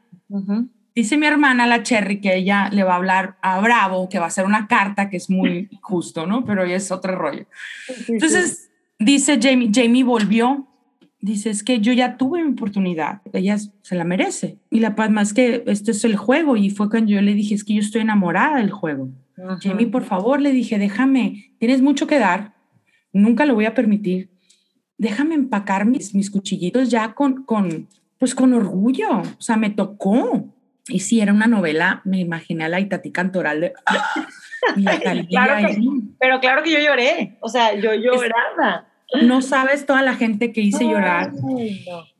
Dice 0.95 1.18
mi 1.18 1.26
hermana, 1.26 1.66
la 1.66 1.82
Cherry, 1.82 2.18
que 2.22 2.34
ella 2.34 2.70
le 2.72 2.82
va 2.82 2.95
a 2.95 2.97
hablar 2.97 3.36
a 3.43 3.61
Bravo, 3.61 4.09
que 4.09 4.18
va 4.18 4.24
a 4.24 4.28
hacer 4.28 4.47
una 4.47 4.66
carta 4.66 5.11
que 5.11 5.18
es 5.18 5.28
muy 5.28 5.68
justo, 5.82 6.26
¿no? 6.26 6.47
Pero 6.47 6.64
es 6.64 6.91
otro 6.91 7.14
rollo. 7.14 7.45
Entonces, 8.09 8.70
dice 8.99 9.39
Jamie, 9.39 9.70
Jamie 9.70 10.03
volvió 10.03 10.64
dice, 11.20 11.50
es 11.50 11.62
que 11.62 11.80
yo 11.80 11.92
ya 11.92 12.16
tuve 12.16 12.42
mi 12.42 12.52
oportunidad, 12.52 13.20
ella 13.32 13.56
se 13.58 13.94
la 13.94 14.04
merece. 14.04 14.58
Y 14.70 14.80
la 14.80 14.94
paz 14.94 15.10
más 15.10 15.34
que 15.34 15.64
esto 15.66 15.90
es 15.90 16.04
el 16.04 16.16
juego. 16.16 16.56
Y 16.56 16.70
fue 16.70 16.88
cuando 16.88 17.10
yo 17.12 17.20
le 17.20 17.34
dije, 17.34 17.54
es 17.54 17.64
que 17.64 17.74
yo 17.74 17.80
estoy 17.80 18.02
enamorada 18.02 18.58
del 18.58 18.70
juego. 18.70 19.08
Jamie, 19.60 19.86
por 19.86 20.04
favor, 20.04 20.40
le 20.40 20.50
dije, 20.50 20.78
déjame, 20.78 21.52
tienes 21.58 21.80
mucho 21.80 22.08
que 22.08 22.18
dar, 22.18 22.54
nunca 23.12 23.46
lo 23.46 23.54
voy 23.54 23.66
a 23.66 23.74
permitir. 23.74 24.30
Déjame 24.96 25.36
empacar 25.36 25.86
mis, 25.86 26.12
mis 26.14 26.30
cuchillitos 26.30 26.90
ya 26.90 27.14
con, 27.14 27.44
con, 27.44 27.86
pues 28.18 28.34
con 28.34 28.52
orgullo. 28.52 29.20
O 29.20 29.40
sea, 29.40 29.56
me 29.56 29.70
tocó. 29.70 30.52
Y 30.88 31.00
si 31.00 31.20
era 31.20 31.32
una 31.32 31.46
novela, 31.46 32.02
me 32.04 32.18
imaginé 32.18 32.64
a 32.64 32.68
la 32.68 32.80
Itatí 32.80 33.12
Cantoral 33.12 33.60
de... 33.60 33.72
pero 36.18 36.40
claro 36.40 36.62
que 36.62 36.72
yo 36.72 36.80
lloré, 36.80 37.36
o 37.40 37.48
sea, 37.48 37.74
yo 37.74 37.94
lloraba. 37.94 38.88
No 39.22 39.42
sabes 39.42 39.86
toda 39.86 40.02
la 40.02 40.14
gente 40.14 40.52
que 40.52 40.61
hice 40.61 40.84
llorar. 40.84 41.32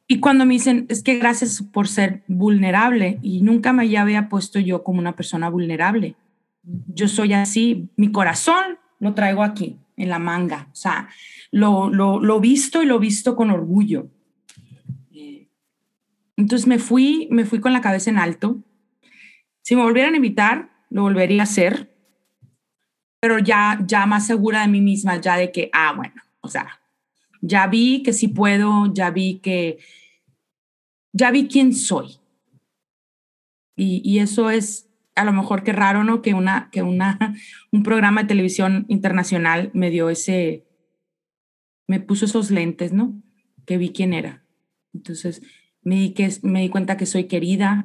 Y 0.07 0.21
cuando 0.21 0.47
me 0.47 0.55
dicen, 0.55 0.87
es 0.89 1.03
que 1.03 1.19
gracias 1.19 1.63
por 1.63 1.87
ser 1.87 2.23
vulnerable, 2.27 3.19
y 3.23 3.43
nunca 3.43 3.73
me 3.73 3.97
había 3.99 4.29
puesto 4.29 4.59
yo 4.59 4.83
como 4.83 4.99
una 4.99 5.15
persona 5.15 5.51
vulnerable. 5.51 6.17
Yo 6.63 7.09
soy 7.09 7.35
así, 7.35 7.89
mi 7.97 8.11
corazón 8.11 8.79
lo 9.01 9.15
traigo 9.15 9.43
aquí, 9.43 9.77
en 9.97 10.09
la 10.09 10.19
manga. 10.19 10.69
O 10.73 10.77
sea, 10.77 11.09
lo, 11.51 11.91
lo, 11.91 12.21
lo 12.21 12.41
visto 12.41 12.83
y 12.83 12.87
lo 12.87 12.99
visto 12.99 13.37
con 13.37 13.51
orgullo. 13.51 14.09
Entonces 16.37 16.67
me 16.67 16.79
fui, 16.79 17.29
me 17.31 17.45
fui 17.45 17.61
con 17.61 17.73
la 17.73 17.81
cabeza 17.81 18.11
en 18.11 18.19
alto. 18.19 18.59
Si 19.63 19.77
me 19.77 19.83
volvieran 19.83 20.15
a 20.15 20.17
invitar, 20.17 20.71
lo 20.89 21.03
volvería 21.03 21.43
a 21.43 21.45
hacer, 21.45 21.95
pero 23.21 23.39
ya, 23.39 23.79
ya 23.87 24.07
más 24.07 24.27
segura 24.27 24.63
de 24.63 24.69
mí 24.69 24.81
misma, 24.81 25.21
ya 25.21 25.37
de 25.37 25.51
que, 25.51 25.69
ah, 25.73 25.93
bueno, 25.97 26.15
o 26.49 26.51
sea, 26.51 26.81
ya 27.43 27.67
vi 27.67 28.03
que 28.03 28.15
sí 28.15 28.29
puedo, 28.29 28.93
ya 28.95 29.11
vi 29.11 29.39
que, 29.41 29.79
ya 31.13 31.31
vi 31.31 31.47
quién 31.47 31.75
soy. 31.75 32.17
Y, 33.77 34.19
eso 34.19 34.51
es 34.51 34.89
a 35.15 35.25
lo 35.25 35.33
mejor 35.33 35.63
que 35.63 35.73
raro, 35.73 36.03
¿no? 36.03 36.21
Que, 36.21 36.35
una, 36.35 36.69
que 36.73 36.83
una, 36.83 37.37
un 37.71 37.83
programa 37.83 38.23
de 38.23 38.29
televisión 38.29 38.87
internacional 38.89 39.71
me 39.73 39.91
dio 39.91 40.11
ese, 40.11 40.67
me 41.87 42.01
puso 42.01 42.25
esos 42.25 42.51
lentes, 42.51 42.93
¿no? 42.93 43.23
Que 43.67 43.77
vi 43.77 43.91
quién 43.91 44.15
era. 44.15 44.43
Entonces, 44.95 45.43
me 45.83 45.97
di, 45.97 46.11
que, 46.11 46.29
me 46.43 46.63
di 46.63 46.71
cuenta 46.71 46.97
que 46.97 47.07
soy 47.07 47.25
querida, 47.25 47.85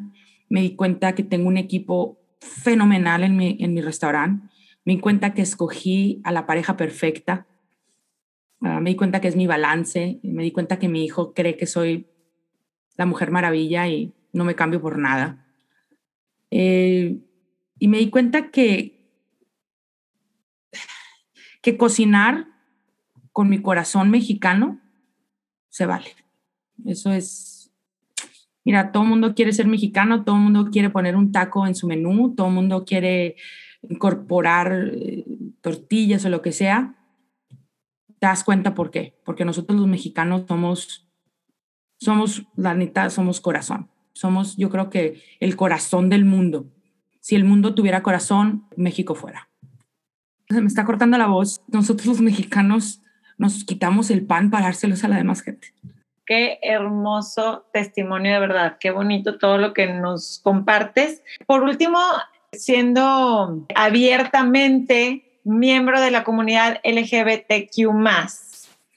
me 0.50 0.62
di 0.62 0.76
cuenta 0.76 1.14
que 1.14 1.24
tengo 1.24 1.48
un 1.48 1.58
equipo 1.58 2.18
fenomenal 2.40 3.24
en 3.24 3.36
mi, 3.36 3.58
en 3.60 3.74
mi 3.74 3.82
restaurante, 3.82 4.48
me 4.86 4.94
di 4.94 5.00
cuenta 5.00 5.34
que 5.34 5.44
escogí 5.44 6.22
a 6.24 6.32
la 6.32 6.48
pareja 6.48 6.76
perfecta, 6.76 7.46
Ah, 8.64 8.80
me 8.80 8.92
di 8.92 8.96
cuenta 8.96 9.20
que 9.20 9.28
es 9.28 9.36
mi 9.36 9.46
balance, 9.46 10.20
me 10.24 10.42
di 10.42 10.52
cuenta 10.52 10.80
que 10.80 10.88
mi 10.88 11.04
hijo 11.04 11.34
cree 11.34 11.58
que 11.58 11.68
soy 11.68 12.08
la 12.96 13.06
mujer 13.06 13.30
maravilla 13.30 13.90
y 13.90 14.14
no 14.32 14.46
me 14.46 14.56
cambio 14.56 14.82
por 14.82 14.98
nada. 14.98 15.46
Eh, 16.50 17.20
y 17.78 17.88
me 17.90 17.98
di 17.98 18.10
cuenta 18.10 18.52
que, 18.52 19.06
que 21.62 21.76
cocinar 21.76 22.48
con 23.34 23.50
mi 23.50 23.62
corazón 23.62 24.10
mexicano 24.10 24.80
se 25.68 25.86
vale. 25.86 26.16
Eso 26.86 27.12
es, 27.12 27.70
mira, 28.64 28.94
todo 28.94 29.04
el 29.04 29.10
mundo 29.10 29.36
quiere 29.36 29.52
ser 29.52 29.68
mexicano, 29.68 30.24
todo 30.24 30.38
el 30.38 30.42
mundo 30.42 30.70
quiere 30.72 30.90
poner 30.90 31.18
un 31.18 31.34
taco 31.34 31.68
en 31.68 31.76
su 31.76 31.86
menú, 31.86 32.34
todo 32.34 32.48
el 32.48 32.54
mundo 32.54 32.86
quiere 32.86 33.36
incorporar 33.90 34.92
eh, 34.94 35.26
tortillas 35.60 36.24
o 36.24 36.30
lo 36.30 36.42
que 36.42 36.54
sea, 36.54 36.96
te 38.24 38.28
das 38.28 38.46
cuenta 38.46 38.74
por 38.74 38.90
qué. 38.90 39.20
Porque 39.26 39.44
nosotros 39.44 39.78
los 39.78 39.90
mexicanos 39.90 40.46
somos, 40.48 41.06
somos, 42.00 42.46
la 42.56 42.74
neta, 42.74 43.10
somos 43.10 43.42
corazón. 43.42 43.90
Somos, 44.14 44.56
yo 44.56 44.70
creo 44.70 44.90
que 44.90 45.22
el 45.42 45.58
corazón 45.58 46.10
del 46.10 46.24
mundo. 46.24 46.68
Si 47.20 47.36
el 47.36 47.44
mundo 47.44 47.76
tuviera 47.76 48.02
corazón, 48.02 48.66
México 48.78 49.14
fuera. 49.14 49.50
Se 50.48 50.62
me 50.62 50.68
está 50.68 50.86
cortando 50.86 51.18
la 51.18 51.28
voz. 51.28 51.64
Nosotros 51.68 52.08
los 52.08 52.22
mexicanos 52.22 53.02
nos 53.38 53.66
quitamos 53.66 54.10
el 54.10 54.26
pan 54.26 54.50
para 54.50 54.68
dárselos 54.68 55.04
a 55.04 55.10
la 55.10 55.18
demás 55.18 55.42
gente. 55.42 55.74
Qué 56.26 56.60
hermoso 56.62 57.66
testimonio 57.74 58.32
de 58.32 58.40
verdad, 58.40 58.78
qué 58.80 58.92
bonito 58.92 59.38
todo 59.38 59.58
lo 59.58 59.74
que 59.74 59.88
nos 59.88 60.40
compartes. 60.42 61.22
Por 61.46 61.64
último, 61.64 62.00
siendo 62.54 63.68
abiertamente 63.76 65.33
miembro 65.44 66.02
de 66.02 66.12
la 66.12 66.24
comunidad 66.24 66.80
LGBTQ 66.84 67.90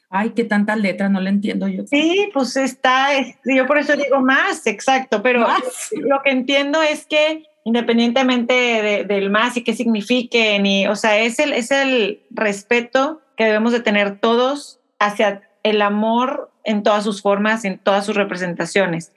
Ay, 0.09 0.31
qué 0.31 0.45
tantas 0.45 0.79
letras, 0.79 1.11
no 1.11 1.21
le 1.21 1.31
entiendo 1.31 1.67
yo. 1.69 1.85
Sí, 1.87 2.31
pues 2.33 2.57
está, 2.57 3.09
yo 3.45 3.67
por 3.67 3.79
eso 3.79 3.97
digo 3.97 4.21
más, 4.21 4.67
exacto, 4.67 5.23
pero 5.23 5.47
lo 5.93 6.23
que 6.23 6.31
entiendo 6.31 6.81
es 6.81 7.07
que 7.07 7.45
independientemente 7.65 9.05
del 9.09 9.31
más 9.31 9.57
y 9.57 9.65
qué 9.65 9.75
signifique, 9.75 10.59
ni, 10.61 10.87
o 10.87 10.95
sea, 10.95 11.19
es 11.19 11.41
el, 11.41 11.53
es 11.53 11.73
el 11.73 12.21
respeto 12.31 13.21
que 13.37 13.45
debemos 13.45 13.73
de 13.73 13.81
tener 13.81 14.21
todos 14.21 14.79
hacia 15.01 15.43
el 15.65 15.83
amor 15.83 16.53
en 16.63 16.85
todas 16.85 17.03
sus 17.03 17.23
formas, 17.23 17.65
en 17.65 17.79
todas 17.79 18.07
sus 18.07 18.15
representaciones. 18.15 19.13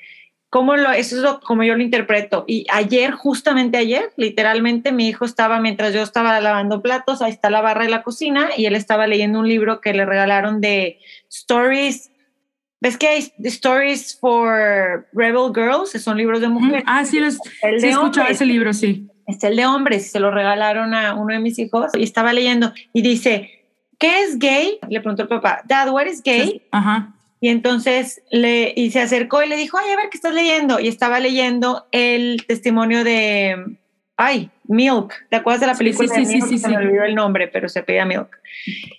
¿Cómo 0.49 0.75
lo, 0.75 0.91
eso 0.91 1.15
es 1.15 1.33
como 1.45 1.63
yo 1.63 1.75
lo 1.75 1.83
interpreto. 1.83 2.43
Y 2.47 2.65
ayer, 2.71 3.11
justamente 3.11 3.77
ayer, 3.77 4.11
literalmente 4.17 4.91
mi 4.91 5.07
hijo 5.07 5.23
estaba, 5.23 5.59
mientras 5.59 5.93
yo 5.93 6.01
estaba 6.01 6.39
lavando 6.39 6.81
platos, 6.81 7.21
ahí 7.21 7.31
está 7.31 7.51
la 7.51 7.61
barra 7.61 7.83
de 7.83 7.91
la 7.91 8.01
cocina, 8.01 8.49
y 8.57 8.65
él 8.65 8.75
estaba 8.75 9.05
leyendo 9.05 9.39
un 9.39 9.47
libro 9.47 9.79
que 9.79 9.93
le 9.93 10.05
regalaron 10.05 10.59
de 10.59 10.99
stories. 11.29 12.11
¿Ves 12.81 12.97
que 12.97 13.07
hay 13.09 13.31
stories 13.43 14.17
for 14.19 15.07
rebel 15.13 15.51
girls? 15.53 15.91
Son 15.91 16.17
libros 16.17 16.41
de 16.41 16.47
mujeres. 16.47 16.83
Ah, 16.87 17.05
sí, 17.05 17.19
los, 17.19 17.37
el 17.61 17.79
sí 17.79 17.89
ese 18.29 18.45
libro, 18.45 18.73
sí. 18.73 19.07
Es 19.27 19.43
el 19.43 19.55
de 19.55 19.67
hombres, 19.67 20.09
se 20.11 20.19
lo 20.19 20.31
regalaron 20.31 20.95
a 20.95 21.13
uno 21.13 21.31
de 21.31 21.39
mis 21.39 21.59
hijos 21.59 21.91
y 21.93 22.01
estaba 22.01 22.33
leyendo 22.33 22.73
y 22.93 23.03
dice, 23.03 23.67
¿qué 23.99 24.23
es 24.23 24.39
gay? 24.39 24.79
Le 24.89 25.01
preguntó 25.01 25.21
el 25.21 25.27
papá, 25.27 25.61
Dad, 25.67 25.91
what 25.91 26.07
is 26.07 26.23
gay? 26.23 26.63
Ajá. 26.71 27.13
Y 27.41 27.49
entonces 27.49 28.21
le, 28.31 28.73
y 28.75 28.91
se 28.91 28.99
acercó 28.99 29.41
y 29.43 29.47
le 29.47 29.55
dijo, 29.55 29.77
ay, 29.77 29.91
a 29.91 29.95
ver, 29.95 30.09
¿qué 30.09 30.17
estás 30.17 30.33
leyendo? 30.33 30.79
Y 30.79 30.87
estaba 30.87 31.19
leyendo 31.19 31.87
el 31.91 32.45
testimonio 32.47 33.03
de, 33.03 33.77
ay, 34.17 34.49
Milk. 34.65 35.13
¿Te 35.29 35.37
acuerdas 35.37 35.61
de 35.61 35.67
la 35.67 35.75
película? 35.75 36.13
Sí, 36.13 36.25
sí, 36.25 36.41
sí, 36.41 36.47
sí, 36.47 36.59
Se 36.59 36.67
me 36.67 36.77
olvidó 36.77 37.03
el 37.03 37.15
nombre, 37.15 37.47
pero 37.47 37.69
se 37.69 37.81
pedía 37.81 38.05
Milk. 38.05 38.29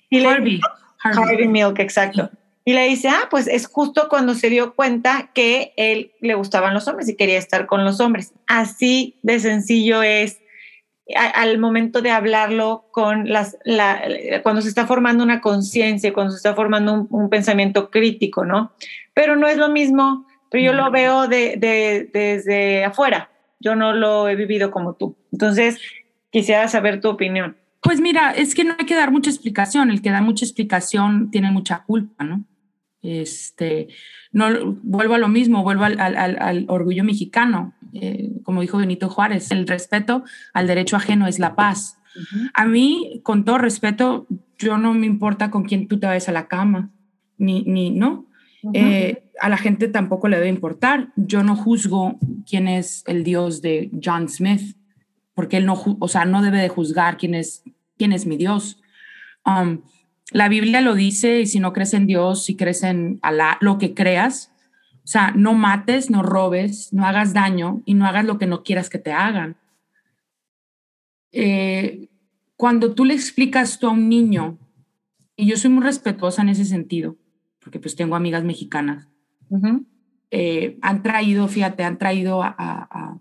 Y 0.09 0.25
Harvey. 0.25 0.61
Harvey. 1.03 1.47
Milk, 1.47 1.79
exacto. 1.79 2.31
Y 2.65 2.73
le 2.73 2.85
dice, 2.85 3.09
ah, 3.09 3.29
pues 3.31 3.47
es 3.47 3.67
justo 3.67 4.09
cuando 4.09 4.35
se 4.35 4.51
dio 4.51 4.75
cuenta 4.75 5.31
que 5.35 5.73
él 5.77 6.13
le 6.21 6.35
gustaban 6.35 6.75
los 6.75 6.89
hombres 6.89 7.09
y 7.09 7.17
quería 7.17 7.39
estar 7.39 7.67
con 7.67 7.85
los 7.85 8.01
hombres. 8.01 8.33
Así 8.47 9.19
de 9.23 9.41
sencillo 9.41 10.03
es 10.03 10.40
al 11.15 11.59
momento 11.59 12.03
de 12.03 12.11
hablarlo 12.11 12.87
con 12.91 13.29
las, 13.29 13.57
cuando 14.43 14.63
se 14.63 14.69
está 14.69 14.87
formando 14.87 15.25
una 15.25 15.41
conciencia, 15.41 16.13
cuando 16.13 16.33
se 16.33 16.39
está 16.39 16.55
formando 16.55 17.07
un, 17.09 17.31
pensamiento 17.31 17.91
crítico, 17.91 18.45
¿no? 18.45 18.73
Pero 19.15 19.37
no 19.37 19.47
es 19.47 19.57
lo 19.57 19.69
mismo, 19.69 20.27
pero 20.51 20.65
yo 20.65 20.73
lo 20.73 20.91
veo 20.91 21.29
de, 21.29 21.57
desde 22.13 22.85
afuera, 22.85 23.31
yo 23.61 23.77
no 23.77 23.93
lo 23.93 24.29
he 24.29 24.37
vivido 24.37 24.71
como 24.71 24.95
tú. 24.95 25.17
Entonces, 25.33 25.79
quisiera 26.31 26.69
saber 26.69 27.01
tu 27.01 27.09
opinión. 27.09 27.57
Pues 27.83 28.01
mira, 28.01 28.33
es 28.33 28.55
que 28.55 28.65
no 28.65 28.75
hay 28.79 28.87
que 28.87 28.95
dar 28.95 29.11
mucha 29.11 29.31
explicación, 29.31 29.91
el 29.91 30.03
que 30.03 30.11
da 30.11 30.21
mucha 30.21 30.45
explicación 30.45 31.31
tiene 31.31 31.51
mucha 31.51 31.85
culpa, 31.85 32.25
¿no? 32.25 32.45
Este, 33.03 33.89
no 34.33 34.77
vuelvo 34.83 35.15
a 35.15 35.19
lo 35.19 35.29
mismo, 35.29 35.63
vuelvo 35.63 35.85
al, 35.85 35.99
al 35.99 36.65
orgullo 36.69 37.03
mexicano 37.05 37.73
eh, 37.93 38.31
como 38.43 38.61
dijo 38.61 38.79
Benito 38.79 39.09
Juárez, 39.09 39.51
el 39.51 39.67
respeto 39.67 40.25
al 40.53 40.67
derecho 40.67 40.97
ajeno 40.97 41.27
es 41.27 41.39
la 41.39 41.55
paz. 41.55 41.97
A 42.55 42.67
mí, 42.67 43.21
con 43.23 43.45
todo 43.45 43.59
respeto, 43.59 44.27
yo 44.59 44.79
no 44.79 44.93
me 44.95 45.07
importa 45.07 45.51
con 45.51 45.65
quién 45.65 45.87
tú 45.87 45.99
te 45.99 46.07
vayas 46.07 46.29
a 46.29 46.33
la 46.33 46.49
cama, 46.49 46.91
ni, 47.39 47.63
ni 47.63 47.91
no. 47.91 48.27
Eh, 48.75 49.25
a 49.41 49.49
la 49.49 49.57
gente 49.57 49.89
tampoco 49.89 50.29
le 50.29 50.37
debe 50.37 50.49
importar. 50.49 51.13
Yo 51.17 51.43
no 51.43 51.57
juzgo 51.57 52.19
quién 52.49 52.69
es 52.69 53.05
el 53.07 53.25
Dios 53.25 53.63
de 53.63 53.91
John 54.05 54.29
Smith, 54.29 54.77
porque 55.35 55.57
él 55.57 55.67
no, 55.67 55.81
o 55.99 56.09
sea, 56.09 56.25
no 56.25 56.43
debe 56.43 56.59
de 56.59 56.69
juzgar 56.69 57.17
quién 57.17 57.35
es, 57.35 57.63
quién 57.97 58.13
es 58.13 58.27
mi 58.27 58.37
Dios. 58.37 58.81
Um, 59.47 59.81
la 60.33 60.49
Biblia 60.49 60.81
lo 60.81 60.95
dice 60.95 61.41
y 61.41 61.47
si 61.47 61.61
no 61.61 61.73
crees 61.73 61.95
en 61.95 62.07
Dios, 62.07 62.45
si 62.45 62.57
crees 62.57 62.83
en 62.83 63.19
Alá, 63.23 63.57
lo 63.61 63.79
que 63.79 63.95
creas, 63.95 64.53
o 65.03 65.07
sea, 65.07 65.33
no 65.35 65.55
mates, 65.55 66.11
no 66.11 66.23
robes, 66.23 66.93
no 66.93 67.07
hagas 67.07 67.33
daño 67.33 67.83
y 67.85 67.95
no 67.95 68.07
hagas 68.07 68.25
lo 68.25 68.39
que 68.39 68.47
no 68.47 68.63
quieras 68.63 68.91
que 68.91 68.99
te 68.99 69.13
hagan. 69.13 69.57
Eh, 71.33 72.09
cuando 72.57 72.95
tú 72.95 73.05
le 73.05 73.15
explicas 73.15 73.79
tú 73.79 73.87
a 73.87 73.91
un 73.91 74.09
niño, 74.09 74.59
y 75.37 75.47
yo 75.47 75.57
soy 75.57 75.71
muy 75.71 75.83
respetuosa 75.83 76.43
en 76.43 76.51
ese 76.51 76.65
sentido, 76.65 77.17
porque 77.61 77.81
pues 77.81 77.97
tengo 77.97 78.15
amigas 78.15 78.45
mexicanas, 78.45 79.09
eh, 80.31 80.79
han 80.83 81.03
traído, 81.03 81.49
fíjate, 81.49 81.83
han 81.83 81.99
traído 81.99 82.43
a, 82.43 83.21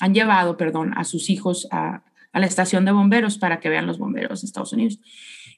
han 0.00 0.14
llevado, 0.14 0.56
perdón, 0.56 0.92
a 0.96 1.04
sus 1.04 1.28
hijos 1.30 1.68
a, 1.70 2.04
la 2.32 2.46
estación 2.46 2.86
de 2.86 2.92
bomberos 2.92 3.36
para 3.36 3.60
que 3.60 3.68
vean 3.68 3.86
los 3.86 3.98
bomberos 3.98 4.40
de 4.40 4.46
Estados 4.46 4.72
Unidos. 4.72 4.98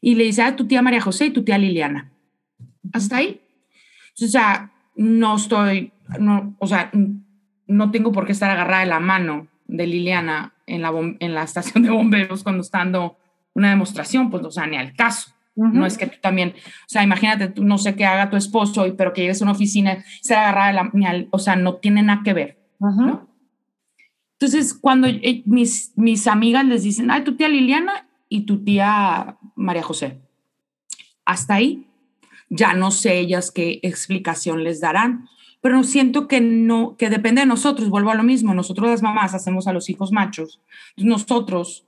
Y 0.01 0.17
le 0.17 0.25
dice 0.25 0.43
a 0.43 0.57
tu 0.57 0.67
tía 0.67 0.83
María 0.83 1.01
José 1.01 1.27
y 1.27 1.31
tu 1.31 1.45
tía 1.45 1.57
Liliana. 1.57 2.11
Hasta 2.93 3.19
ahí. 3.19 3.41
O 4.21 4.27
sea, 4.27 4.74
no 4.97 5.37
estoy, 5.37 5.93
no, 6.19 6.55
o 6.59 6.67
sea, 6.67 6.91
no 7.67 7.91
tengo 7.91 8.13
por 8.13 8.27
qué 8.27 8.33
estar 8.33 8.51
agarrada 8.51 8.81
de 8.81 8.91
la 8.91 9.01
mano 9.01 9.49
de 9.67 9.87
Liliana 9.87 10.55
en 10.67 10.83
la, 10.83 10.93
en 11.19 11.35
la 11.35 11.43
estación 11.43 11.83
de 11.83 11.91
bomberos 11.91 12.43
cuando 12.43 12.63
está 12.63 12.79
dando 12.79 13.17
una 13.55 13.71
demostración, 13.71 14.31
pues, 14.31 14.45
o 14.45 14.51
sea, 14.51 14.67
ni 14.67 14.77
al 14.77 14.95
caso. 14.95 15.31
No 15.57 15.87
es 15.87 15.97
que 15.97 16.09
tú 16.09 16.17
también, 16.21 16.49
o 16.49 16.89
sea, 16.89 17.05
imagínate, 17.05 17.47
tú 17.47 17.63
no 17.63 17.79
sé 17.79 17.95
qué 17.95 18.05
haga 18.05 18.29
tu 18.29 18.37
esposo, 18.37 18.85
pero 18.99 19.13
que 19.13 19.21
llegues 19.21 19.41
a 19.41 19.45
una 19.45 19.53
oficina, 19.53 20.05
se 20.21 20.35
agarrada 20.35 20.67
de 20.67 20.73
la, 20.73 20.91
ni 20.93 21.07
al, 21.07 21.29
o 21.31 21.39
sea, 21.39 21.55
no 21.55 21.77
tiene 21.77 22.03
nada 22.03 22.23
que 22.25 22.33
ver. 22.33 22.59
Entonces, 24.33 24.75
cuando 24.75 25.07
eh, 25.07 25.43
mis, 25.47 25.93
mis 25.95 26.27
amigas 26.27 26.65
les 26.65 26.83
dicen, 26.83 27.09
ay, 27.09 27.23
tu 27.23 27.37
tía 27.37 27.49
Liliana 27.49 28.09
y 28.29 28.47
tu 28.47 28.65
tía 28.65 29.37
María 29.55 29.85
José, 29.85 30.21
hasta 31.25 31.55
ahí 31.55 31.87
ya 32.51 32.75
no 32.75 32.91
sé 32.91 33.19
ellas 33.19 33.51
qué 33.51 33.81
explicación 33.83 34.65
les 34.65 34.81
darán, 34.81 35.29
pero 35.61 35.83
siento 35.83 36.29
que 36.29 36.41
no, 36.41 36.97
que 36.97 37.09
depende 37.09 37.41
de 37.41 37.47
nosotros, 37.47 37.89
vuelvo 37.89 38.11
a 38.11 38.15
lo 38.15 38.23
mismo, 38.23 38.55
nosotros 38.55 38.89
las 38.89 39.03
mamás 39.03 39.35
hacemos 39.35 39.67
a 39.67 39.73
los 39.73 39.89
hijos 39.89 40.13
machos, 40.13 40.61
nosotros 40.97 41.87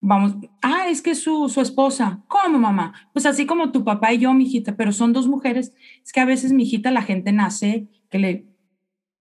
vamos, 0.00 0.34
ah, 0.62 0.88
es 0.88 1.00
que 1.00 1.14
su, 1.14 1.48
su 1.48 1.60
esposa, 1.60 2.22
¿cómo 2.28 2.58
mamá? 2.58 3.08
Pues 3.12 3.24
así 3.24 3.46
como 3.46 3.72
tu 3.72 3.84
papá 3.84 4.12
y 4.12 4.18
yo, 4.18 4.34
mi 4.34 4.44
hijita, 4.44 4.76
pero 4.76 4.92
son 4.92 5.12
dos 5.12 5.28
mujeres, 5.28 5.72
es 6.04 6.12
que 6.12 6.20
a 6.20 6.24
veces 6.24 6.52
mi 6.52 6.64
hijita 6.64 6.90
la 6.90 7.02
gente 7.02 7.32
nace 7.32 7.86
que 8.10 8.18
le, 8.18 8.46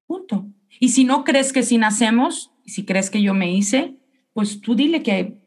punto. 0.08 0.48
Y 0.80 0.90
si 0.90 1.04
no 1.04 1.24
crees 1.24 1.54
que 1.54 1.64
si 1.64 1.78
nacemos, 1.78 2.52
si 2.66 2.86
crees 2.86 3.10
que 3.10 3.22
yo 3.22 3.34
me 3.34 3.54
hice, 3.54 3.98
pues 4.34 4.60
tú 4.60 4.76
dile 4.76 5.04
que 5.04 5.38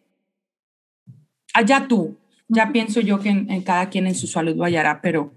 allá 1.53 1.89
tú, 1.89 2.17
ya 2.49 2.73
pienso 2.73 3.01
yo 3.01 3.21
que 3.21 3.31
en, 3.31 3.63
cada 3.63 3.89
quien 3.89 4.07
en 4.07 4.15
su 4.15 4.27
salud 4.27 4.57
vayará, 4.57 5.01
pero 5.01 5.35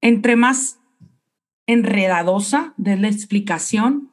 entre 0.00 0.36
más 0.36 0.80
enredadosa 1.66 2.74
de 2.76 2.96
la 2.96 3.08
explicación, 3.08 4.10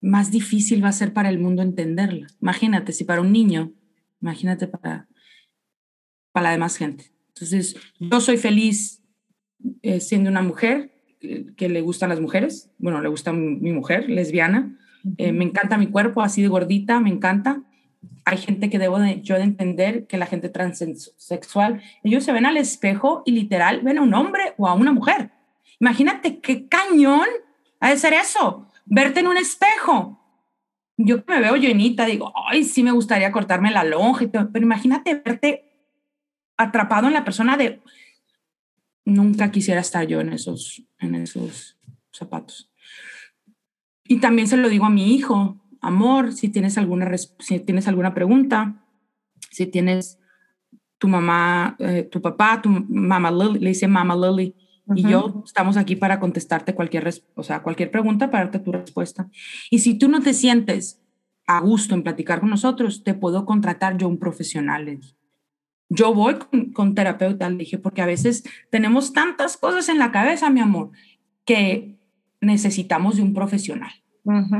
más 0.00 0.30
difícil 0.30 0.82
va 0.82 0.88
a 0.88 0.92
ser 0.92 1.12
para 1.12 1.28
el 1.28 1.38
mundo 1.38 1.62
entenderla. 1.62 2.26
Imagínate, 2.40 2.92
si 2.92 3.04
para 3.04 3.20
un 3.20 3.32
niño, 3.32 3.72
imagínate 4.20 4.66
para, 4.66 5.08
para 6.32 6.44
la 6.44 6.52
demás 6.52 6.76
gente. 6.76 7.12
Entonces, 7.28 7.76
yo 7.98 8.20
soy 8.20 8.38
feliz 8.38 9.02
eh, 9.82 10.00
siendo 10.00 10.30
una 10.30 10.42
mujer 10.42 10.90
eh, 11.20 11.46
que 11.56 11.68
le 11.68 11.82
gustan 11.82 12.08
las 12.08 12.20
mujeres. 12.20 12.70
Bueno, 12.78 13.02
le 13.02 13.08
gusta 13.08 13.32
mi, 13.32 13.72
mujer, 13.72 14.08
lesbiana. 14.08 14.78
Eh, 15.18 15.32
me 15.32 15.44
encanta 15.44 15.76
mi 15.76 15.88
cuerpo, 15.88 16.22
así 16.22 16.42
de 16.42 16.48
gordita, 16.48 17.00
me 17.00 17.10
encanta 17.10 17.62
hay 18.24 18.38
gente 18.38 18.70
que 18.70 18.78
debo 18.78 18.98
de, 18.98 19.20
yo 19.22 19.36
de 19.36 19.42
entender 19.42 20.06
que 20.06 20.16
la 20.16 20.26
gente 20.26 20.48
transexual, 20.48 21.82
ellos 22.02 22.24
se 22.24 22.32
ven 22.32 22.46
al 22.46 22.56
espejo 22.56 23.22
y 23.24 23.32
literal 23.32 23.80
ven 23.82 23.98
a 23.98 24.02
un 24.02 24.14
hombre 24.14 24.54
o 24.56 24.68
a 24.68 24.74
una 24.74 24.92
mujer. 24.92 25.30
Imagínate 25.78 26.40
qué 26.40 26.68
cañón 26.68 27.26
ha 27.80 27.90
de 27.90 27.96
ser 27.96 28.12
eso, 28.12 28.68
verte 28.84 29.20
en 29.20 29.26
un 29.26 29.36
espejo. 29.36 30.18
Yo 30.96 31.22
me 31.26 31.40
veo 31.40 31.56
llenita, 31.56 32.04
digo, 32.04 32.32
ay, 32.48 32.64
sí 32.64 32.82
me 32.82 32.92
gustaría 32.92 33.32
cortarme 33.32 33.70
la 33.70 33.84
lonja, 33.84 34.26
pero 34.30 34.64
imagínate 34.64 35.14
verte 35.14 35.70
atrapado 36.56 37.06
en 37.06 37.14
la 37.14 37.24
persona 37.24 37.56
de... 37.56 37.80
Nunca 39.06 39.50
quisiera 39.50 39.80
estar 39.80 40.06
yo 40.06 40.20
en 40.20 40.32
esos, 40.34 40.82
en 40.98 41.14
esos 41.14 41.78
zapatos. 42.12 42.70
Y 44.04 44.18
también 44.18 44.46
se 44.46 44.58
lo 44.58 44.68
digo 44.68 44.84
a 44.84 44.90
mi 44.90 45.14
hijo, 45.14 45.59
amor, 45.80 46.32
si 46.32 46.48
tienes 46.48 46.78
alguna, 46.78 47.10
si 47.38 47.60
tienes 47.60 47.88
alguna 47.88 48.14
pregunta, 48.14 48.84
si 49.50 49.66
tienes 49.66 50.18
tu 50.98 51.08
mamá, 51.08 51.76
eh, 51.78 52.02
tu 52.10 52.20
papá, 52.20 52.60
tu 52.62 52.68
mamá 52.68 53.30
Lily, 53.30 53.58
le 53.58 53.68
dice 53.70 53.88
mamá 53.88 54.14
Lily, 54.14 54.54
y 54.94 55.02
yo 55.02 55.42
estamos 55.46 55.76
aquí 55.76 55.96
para 55.96 56.18
contestarte 56.18 56.74
cualquier, 56.74 57.08
o 57.34 57.42
sea, 57.42 57.62
cualquier 57.62 57.90
pregunta, 57.90 58.30
para 58.30 58.44
darte 58.44 58.58
tu 58.58 58.72
respuesta. 58.72 59.28
Y 59.70 59.78
si 59.78 59.94
tú 59.94 60.08
no 60.08 60.20
te 60.20 60.34
sientes 60.34 61.00
a 61.46 61.60
gusto 61.60 61.94
en 61.94 62.02
platicar 62.02 62.40
con 62.40 62.50
nosotros, 62.50 63.04
te 63.04 63.14
puedo 63.14 63.46
contratar 63.46 63.96
yo 63.96 64.08
un 64.08 64.18
profesional. 64.18 65.00
Yo 65.88 66.14
voy 66.14 66.36
con, 66.72 66.94
terapeuta, 66.94 67.48
le 67.50 67.58
dije, 67.58 67.78
porque 67.78 68.02
a 68.02 68.06
veces 68.06 68.44
tenemos 68.70 69.12
tantas 69.12 69.56
cosas 69.56 69.88
en 69.88 69.98
la 69.98 70.12
cabeza, 70.12 70.50
mi 70.50 70.60
amor, 70.60 70.90
que 71.44 71.98
necesitamos 72.40 73.16
de 73.16 73.22
un 73.22 73.34
profesional. 73.34 73.92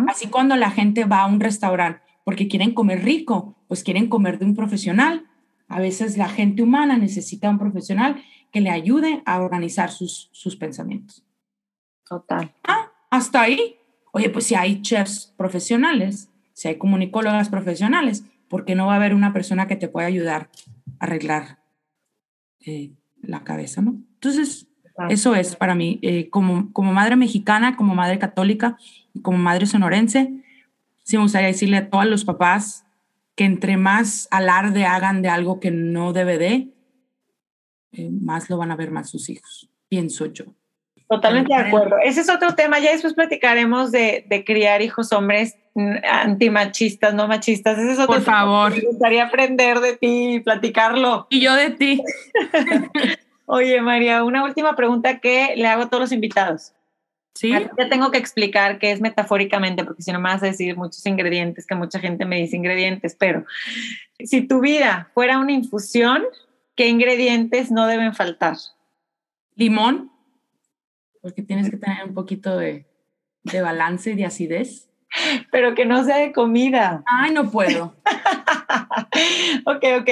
Así 0.09 0.29
cuando 0.29 0.57
la 0.57 0.71
gente 0.71 1.05
va 1.05 1.21
a 1.21 1.27
un 1.27 1.41
restaurante 1.41 2.03
porque 2.25 2.49
quieren 2.49 2.75
comer 2.75 3.05
rico, 3.05 3.57
pues 3.69 3.83
quieren 3.83 4.09
comer 4.09 4.39
de 4.39 4.45
un 4.45 4.55
profesional. 4.55 5.27
A 5.69 5.81
veces 5.81 6.17
la 6.17 6.29
gente 6.29 6.63
humana 6.63 6.97
necesita 6.97 7.51
un 7.51 7.59
profesional 7.59 8.23
que 8.53 8.61
le 8.61 8.71
ayude 8.71 9.23
a 9.27 9.41
organizar 9.41 9.91
sus, 9.91 10.29
sus 10.33 10.57
pensamientos. 10.57 11.25
Total. 12.09 12.53
Ah, 12.65 12.91
hasta 13.11 13.43
ahí. 13.43 13.77
Oye, 14.13 14.31
pues 14.31 14.47
si 14.47 14.55
hay 14.55 14.83
chefs 14.83 15.33
profesionales, 15.37 16.31
si 16.53 16.69
hay 16.69 16.77
comunicólogas 16.77 17.49
profesionales, 17.49 18.25
¿por 18.49 18.65
qué 18.65 18.75
no 18.75 18.87
va 18.87 18.95
a 18.95 18.97
haber 18.97 19.15
una 19.15 19.33
persona 19.33 19.69
que 19.69 19.77
te 19.77 19.89
pueda 19.89 20.09
ayudar 20.09 20.51
a 20.99 21.05
arreglar 21.05 21.61
eh, 22.67 22.93
la 23.23 23.45
cabeza, 23.45 23.81
no? 23.83 23.93
Entonces, 24.15 24.67
eso 25.09 25.35
es 25.35 25.57
para 25.57 25.75
mí, 25.75 25.99
eh, 26.03 26.29
como, 26.29 26.73
como 26.73 26.93
madre 26.93 27.17
mexicana, 27.17 27.77
como 27.77 27.95
madre 27.95 28.19
católica 28.19 28.77
como 29.23 29.39
madre 29.39 29.67
sonorense, 29.67 30.33
sí 31.05 31.17
me 31.17 31.23
gustaría 31.23 31.49
decirle 31.49 31.79
a 31.79 31.91
todos 31.91 32.07
los 32.07 32.25
papás 32.25 32.87
que 33.35 33.45
entre 33.45 33.77
más 33.77 34.29
alarde 34.31 34.85
hagan 34.85 35.23
de 35.23 35.29
algo 35.29 35.61
que 35.61 35.71
no 35.71 36.13
debe 36.13 36.39
de, 36.39 36.69
eh, 37.93 38.11
más 38.11 38.51
lo 38.51 38.59
van 38.59 38.71
a 38.71 38.77
ver 38.77 38.91
más 38.91 39.11
sus 39.11 39.29
hijos, 39.29 39.69
pienso 39.89 40.27
yo. 40.27 40.45
Totalmente 41.09 41.53
de 41.53 41.61
acuerdo. 41.61 41.97
Ese 42.05 42.21
es 42.21 42.31
otro 42.31 42.55
tema. 42.55 42.79
Ya 42.79 42.93
después 42.93 43.15
platicaremos 43.15 43.91
de, 43.91 44.25
de 44.29 44.45
criar 44.45 44.81
hijos 44.81 45.13
hombres 45.13 45.57
antimachistas, 46.09 47.15
no 47.15 47.27
machistas. 47.27 47.79
Ese 47.79 47.93
es 47.93 47.99
otro 47.99 48.15
Por 48.15 48.23
favor. 48.23 48.73
Me 48.73 48.81
gustaría 48.83 49.25
aprender 49.25 49.81
de 49.81 49.97
ti 49.97 50.35
y 50.35 50.41
platicarlo. 50.41 51.27
Y 51.31 51.41
yo 51.41 51.55
de 51.55 51.71
ti. 51.71 52.03
Oye, 53.47 53.81
María, 53.81 54.23
una 54.23 54.45
última 54.45 54.77
pregunta 54.77 55.19
que 55.19 55.55
le 55.57 55.67
hago 55.67 55.83
a 55.83 55.89
todos 55.89 56.03
los 56.03 56.13
invitados. 56.13 56.75
Sí. 57.35 57.51
Ya 57.51 57.89
tengo 57.89 58.11
que 58.11 58.19
explicar 58.19 58.79
qué 58.79 58.91
es 58.91 59.01
metafóricamente, 59.01 59.85
porque 59.85 60.03
si 60.03 60.13
no 60.13 60.21
me 60.21 60.29
vas 60.29 60.43
a 60.43 60.47
decir 60.47 60.77
muchos 60.77 61.05
ingredientes, 61.07 61.67
que 61.67 61.75
mucha 61.75 61.99
gente 61.99 62.27
me 62.27 62.37
dice 62.37 62.57
ingredientes, 62.57 63.17
pero 63.19 63.45
si 64.19 64.43
tu 64.47 64.61
vida 64.61 65.11
fuera 65.15 65.39
una 65.39 65.53
infusión, 65.53 66.25
¿qué 66.75 66.89
ingredientes 66.89 67.71
no 67.71 67.87
deben 67.87 68.15
faltar? 68.15 68.57
Limón, 69.55 70.11
porque 71.23 71.43
tienes 71.43 71.71
que 71.71 71.77
tener 71.77 72.05
un 72.05 72.15
poquito 72.15 72.57
de, 72.57 72.87
de 73.45 73.63
balance 73.63 74.11
y 74.11 74.17
de 74.17 74.25
acidez. 74.25 74.89
Pero 75.51 75.75
que 75.75 75.87
no 75.87 76.05
sea 76.05 76.19
de 76.19 76.33
comida. 76.33 77.03
Ay, 77.07 77.33
no 77.33 77.51
puedo. 77.51 77.97
ok, 79.67 79.85
ok. 80.01 80.09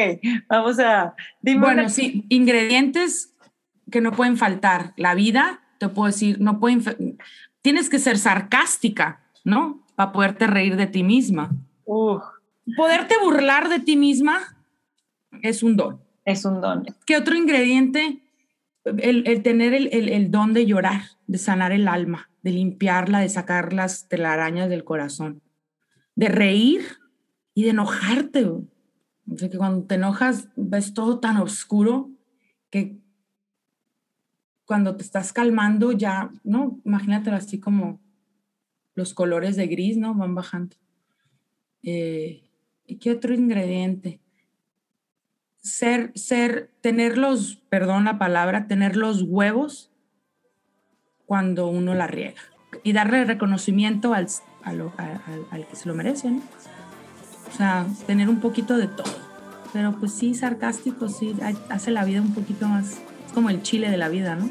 Vamos 0.48 0.78
a. 0.80 1.14
bueno, 1.40 1.88
sí, 1.88 2.24
ingredientes 2.28 3.32
que 3.90 4.00
no 4.00 4.12
pueden 4.12 4.36
faltar. 4.36 4.92
La 4.96 5.14
vida, 5.14 5.62
te 5.78 5.88
puedo 5.88 6.06
decir, 6.06 6.40
no 6.40 6.60
pueden. 6.60 7.16
Tienes 7.62 7.88
que 7.88 7.98
ser 7.98 8.18
sarcástica, 8.18 9.20
¿no? 9.44 9.84
Para 9.94 10.12
poderte 10.12 10.46
reír 10.46 10.76
de 10.76 10.86
ti 10.86 11.02
misma. 11.02 11.50
Poderte 12.76 13.14
burlar 13.22 13.68
de 13.68 13.80
ti 13.80 13.96
misma 13.96 14.40
es 15.42 15.62
un 15.62 15.76
don. 15.76 16.00
Es 16.24 16.44
un 16.44 16.60
don. 16.60 16.84
¿Qué 17.06 17.16
otro 17.16 17.36
ingrediente? 17.36 18.22
El, 18.84 19.42
tener 19.42 19.74
el, 19.74 20.08
el, 20.08 20.30
don 20.30 20.54
de 20.54 20.66
llorar, 20.66 21.02
de 21.26 21.38
sanar 21.38 21.72
el 21.72 21.88
alma, 21.88 22.30
de 22.42 22.52
limpiarla, 22.52 23.20
de 23.20 23.28
sacar 23.28 23.72
las 23.72 24.08
telarañas 24.08 24.68
del 24.68 24.84
corazón, 24.84 25.42
de 26.14 26.28
reír 26.28 26.82
y 27.54 27.64
de 27.64 27.70
enojarte. 27.70 28.44
O 28.46 28.66
sea, 29.36 29.50
que 29.50 29.58
cuando 29.58 29.86
te 29.86 29.96
enojas 29.96 30.48
ves 30.56 30.94
todo 30.94 31.18
tan 31.18 31.36
oscuro 31.36 32.10
que 32.70 32.98
cuando 34.68 34.96
te 34.96 35.02
estás 35.02 35.32
calmando 35.32 35.92
ya, 35.92 36.30
¿no? 36.44 36.78
Imagínatelo 36.84 37.36
así 37.36 37.58
como 37.58 37.98
los 38.94 39.14
colores 39.14 39.56
de 39.56 39.66
gris, 39.66 39.96
¿no? 39.96 40.12
Van 40.12 40.34
bajando. 40.34 40.76
Eh, 41.82 42.42
¿Y 42.84 42.96
qué 42.96 43.12
otro 43.12 43.32
ingrediente? 43.32 44.20
Ser, 45.62 46.12
ser, 46.14 46.70
tener 46.82 47.16
los, 47.16 47.56
perdón 47.70 48.04
la 48.04 48.18
palabra, 48.18 48.66
tener 48.66 48.94
los 48.94 49.22
huevos 49.22 49.90
cuando 51.24 51.68
uno 51.68 51.94
la 51.94 52.06
riega 52.06 52.42
y 52.82 52.92
darle 52.92 53.24
reconocimiento 53.24 54.12
al, 54.12 54.26
al, 54.64 54.92
al, 55.50 55.66
que 55.66 55.76
se 55.76 55.88
lo 55.88 55.94
merece, 55.94 56.30
¿no? 56.30 56.42
O 57.50 57.56
sea, 57.56 57.86
tener 58.06 58.28
un 58.28 58.40
poquito 58.40 58.76
de 58.76 58.88
todo. 58.88 59.16
Pero 59.72 59.98
pues 59.98 60.12
sí, 60.12 60.34
sarcástico, 60.34 61.08
sí, 61.08 61.34
hace 61.70 61.90
la 61.90 62.04
vida 62.04 62.20
un 62.20 62.34
poquito 62.34 62.68
más 62.68 63.00
como 63.34 63.50
el 63.50 63.62
chile 63.62 63.90
de 63.90 63.96
la 63.96 64.08
vida, 64.08 64.36
¿no? 64.36 64.50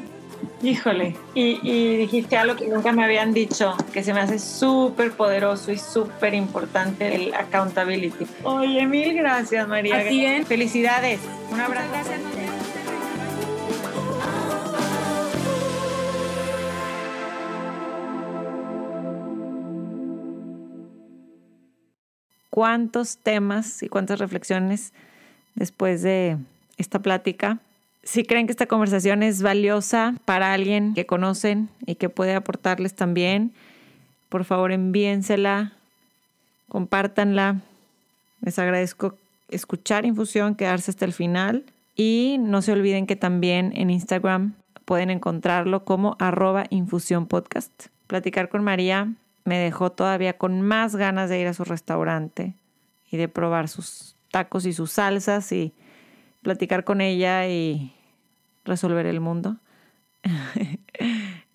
Híjole, 0.62 1.16
y, 1.34 1.58
y 1.62 1.96
dijiste 1.96 2.36
algo 2.36 2.56
que 2.56 2.68
nunca 2.68 2.92
me 2.92 3.04
habían 3.04 3.32
dicho, 3.32 3.76
que 3.92 4.04
se 4.04 4.12
me 4.12 4.20
hace 4.20 4.38
súper 4.38 5.12
poderoso 5.12 5.72
y 5.72 5.78
súper 5.78 6.34
importante, 6.34 7.14
el 7.14 7.34
accountability. 7.34 8.26
Oye, 8.44 8.86
mil 8.86 9.16
gracias, 9.16 9.66
María. 9.66 9.98
Así 9.98 10.24
es. 10.24 10.46
Felicidades. 10.46 11.20
Un 11.50 11.60
abrazo. 11.60 11.88
Gracias. 11.92 12.20
cuántos 22.58 23.18
temas 23.18 23.84
y 23.84 23.88
cuántas 23.88 24.18
reflexiones 24.18 24.92
después 25.54 26.02
de 26.02 26.38
esta 26.76 26.98
plática 26.98 27.60
si 28.08 28.24
creen 28.24 28.46
que 28.46 28.52
esta 28.52 28.64
conversación 28.64 29.22
es 29.22 29.42
valiosa 29.42 30.14
para 30.24 30.54
alguien 30.54 30.94
que 30.94 31.04
conocen 31.04 31.68
y 31.84 31.96
que 31.96 32.08
puede 32.08 32.34
aportarles 32.34 32.94
también, 32.94 33.52
por 34.30 34.46
favor 34.46 34.72
envíensela, 34.72 35.72
compártanla. 36.70 37.60
Les 38.40 38.58
agradezco 38.58 39.14
escuchar 39.50 40.06
Infusión, 40.06 40.54
quedarse 40.54 40.90
hasta 40.90 41.04
el 41.04 41.12
final 41.12 41.66
y 41.96 42.36
no 42.40 42.62
se 42.62 42.72
olviden 42.72 43.06
que 43.06 43.14
también 43.14 43.74
en 43.76 43.90
Instagram 43.90 44.54
pueden 44.86 45.10
encontrarlo 45.10 45.84
como 45.84 46.16
arroba 46.18 46.64
infusión. 46.70 47.28
Platicar 48.06 48.48
con 48.48 48.64
María 48.64 49.12
me 49.44 49.58
dejó 49.58 49.92
todavía 49.92 50.38
con 50.38 50.62
más 50.62 50.96
ganas 50.96 51.28
de 51.28 51.40
ir 51.40 51.46
a 51.46 51.52
su 51.52 51.64
restaurante 51.64 52.54
y 53.10 53.18
de 53.18 53.28
probar 53.28 53.68
sus 53.68 54.16
tacos 54.30 54.64
y 54.64 54.72
sus 54.72 54.92
salsas 54.92 55.52
y 55.52 55.74
platicar 56.40 56.84
con 56.84 57.02
ella 57.02 57.46
y 57.48 57.92
resolver 58.68 59.06
el 59.06 59.20
mundo. 59.20 59.56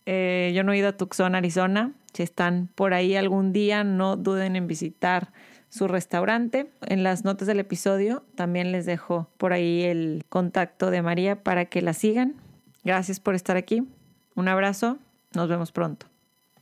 Eh, 0.05 0.51
yo 0.53 0.65
no 0.65 0.73
he 0.73 0.77
ido 0.77 0.89
a 0.89 0.97
Tucson, 0.97 1.33
Arizona. 1.33 1.93
Si 2.13 2.23
están 2.23 2.67
por 2.75 2.93
ahí 2.93 3.15
algún 3.15 3.53
día, 3.53 3.85
no 3.85 4.17
duden 4.17 4.57
en 4.57 4.67
visitar 4.67 5.31
su 5.69 5.87
restaurante. 5.87 6.69
En 6.81 7.03
las 7.03 7.23
notas 7.23 7.47
del 7.47 7.61
episodio 7.61 8.25
también 8.35 8.73
les 8.73 8.85
dejo 8.85 9.29
por 9.37 9.53
ahí 9.53 9.83
el 9.83 10.25
contacto 10.27 10.91
de 10.91 11.01
María 11.01 11.41
para 11.41 11.65
que 11.65 11.81
la 11.81 11.93
sigan. 11.93 12.35
Gracias 12.83 13.21
por 13.21 13.33
estar 13.33 13.55
aquí. 13.55 13.87
Un 14.35 14.49
abrazo. 14.49 14.97
Nos 15.33 15.47
vemos 15.47 15.71
pronto. 15.71 16.07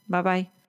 Bye 0.05 0.21
bye. 0.21 0.60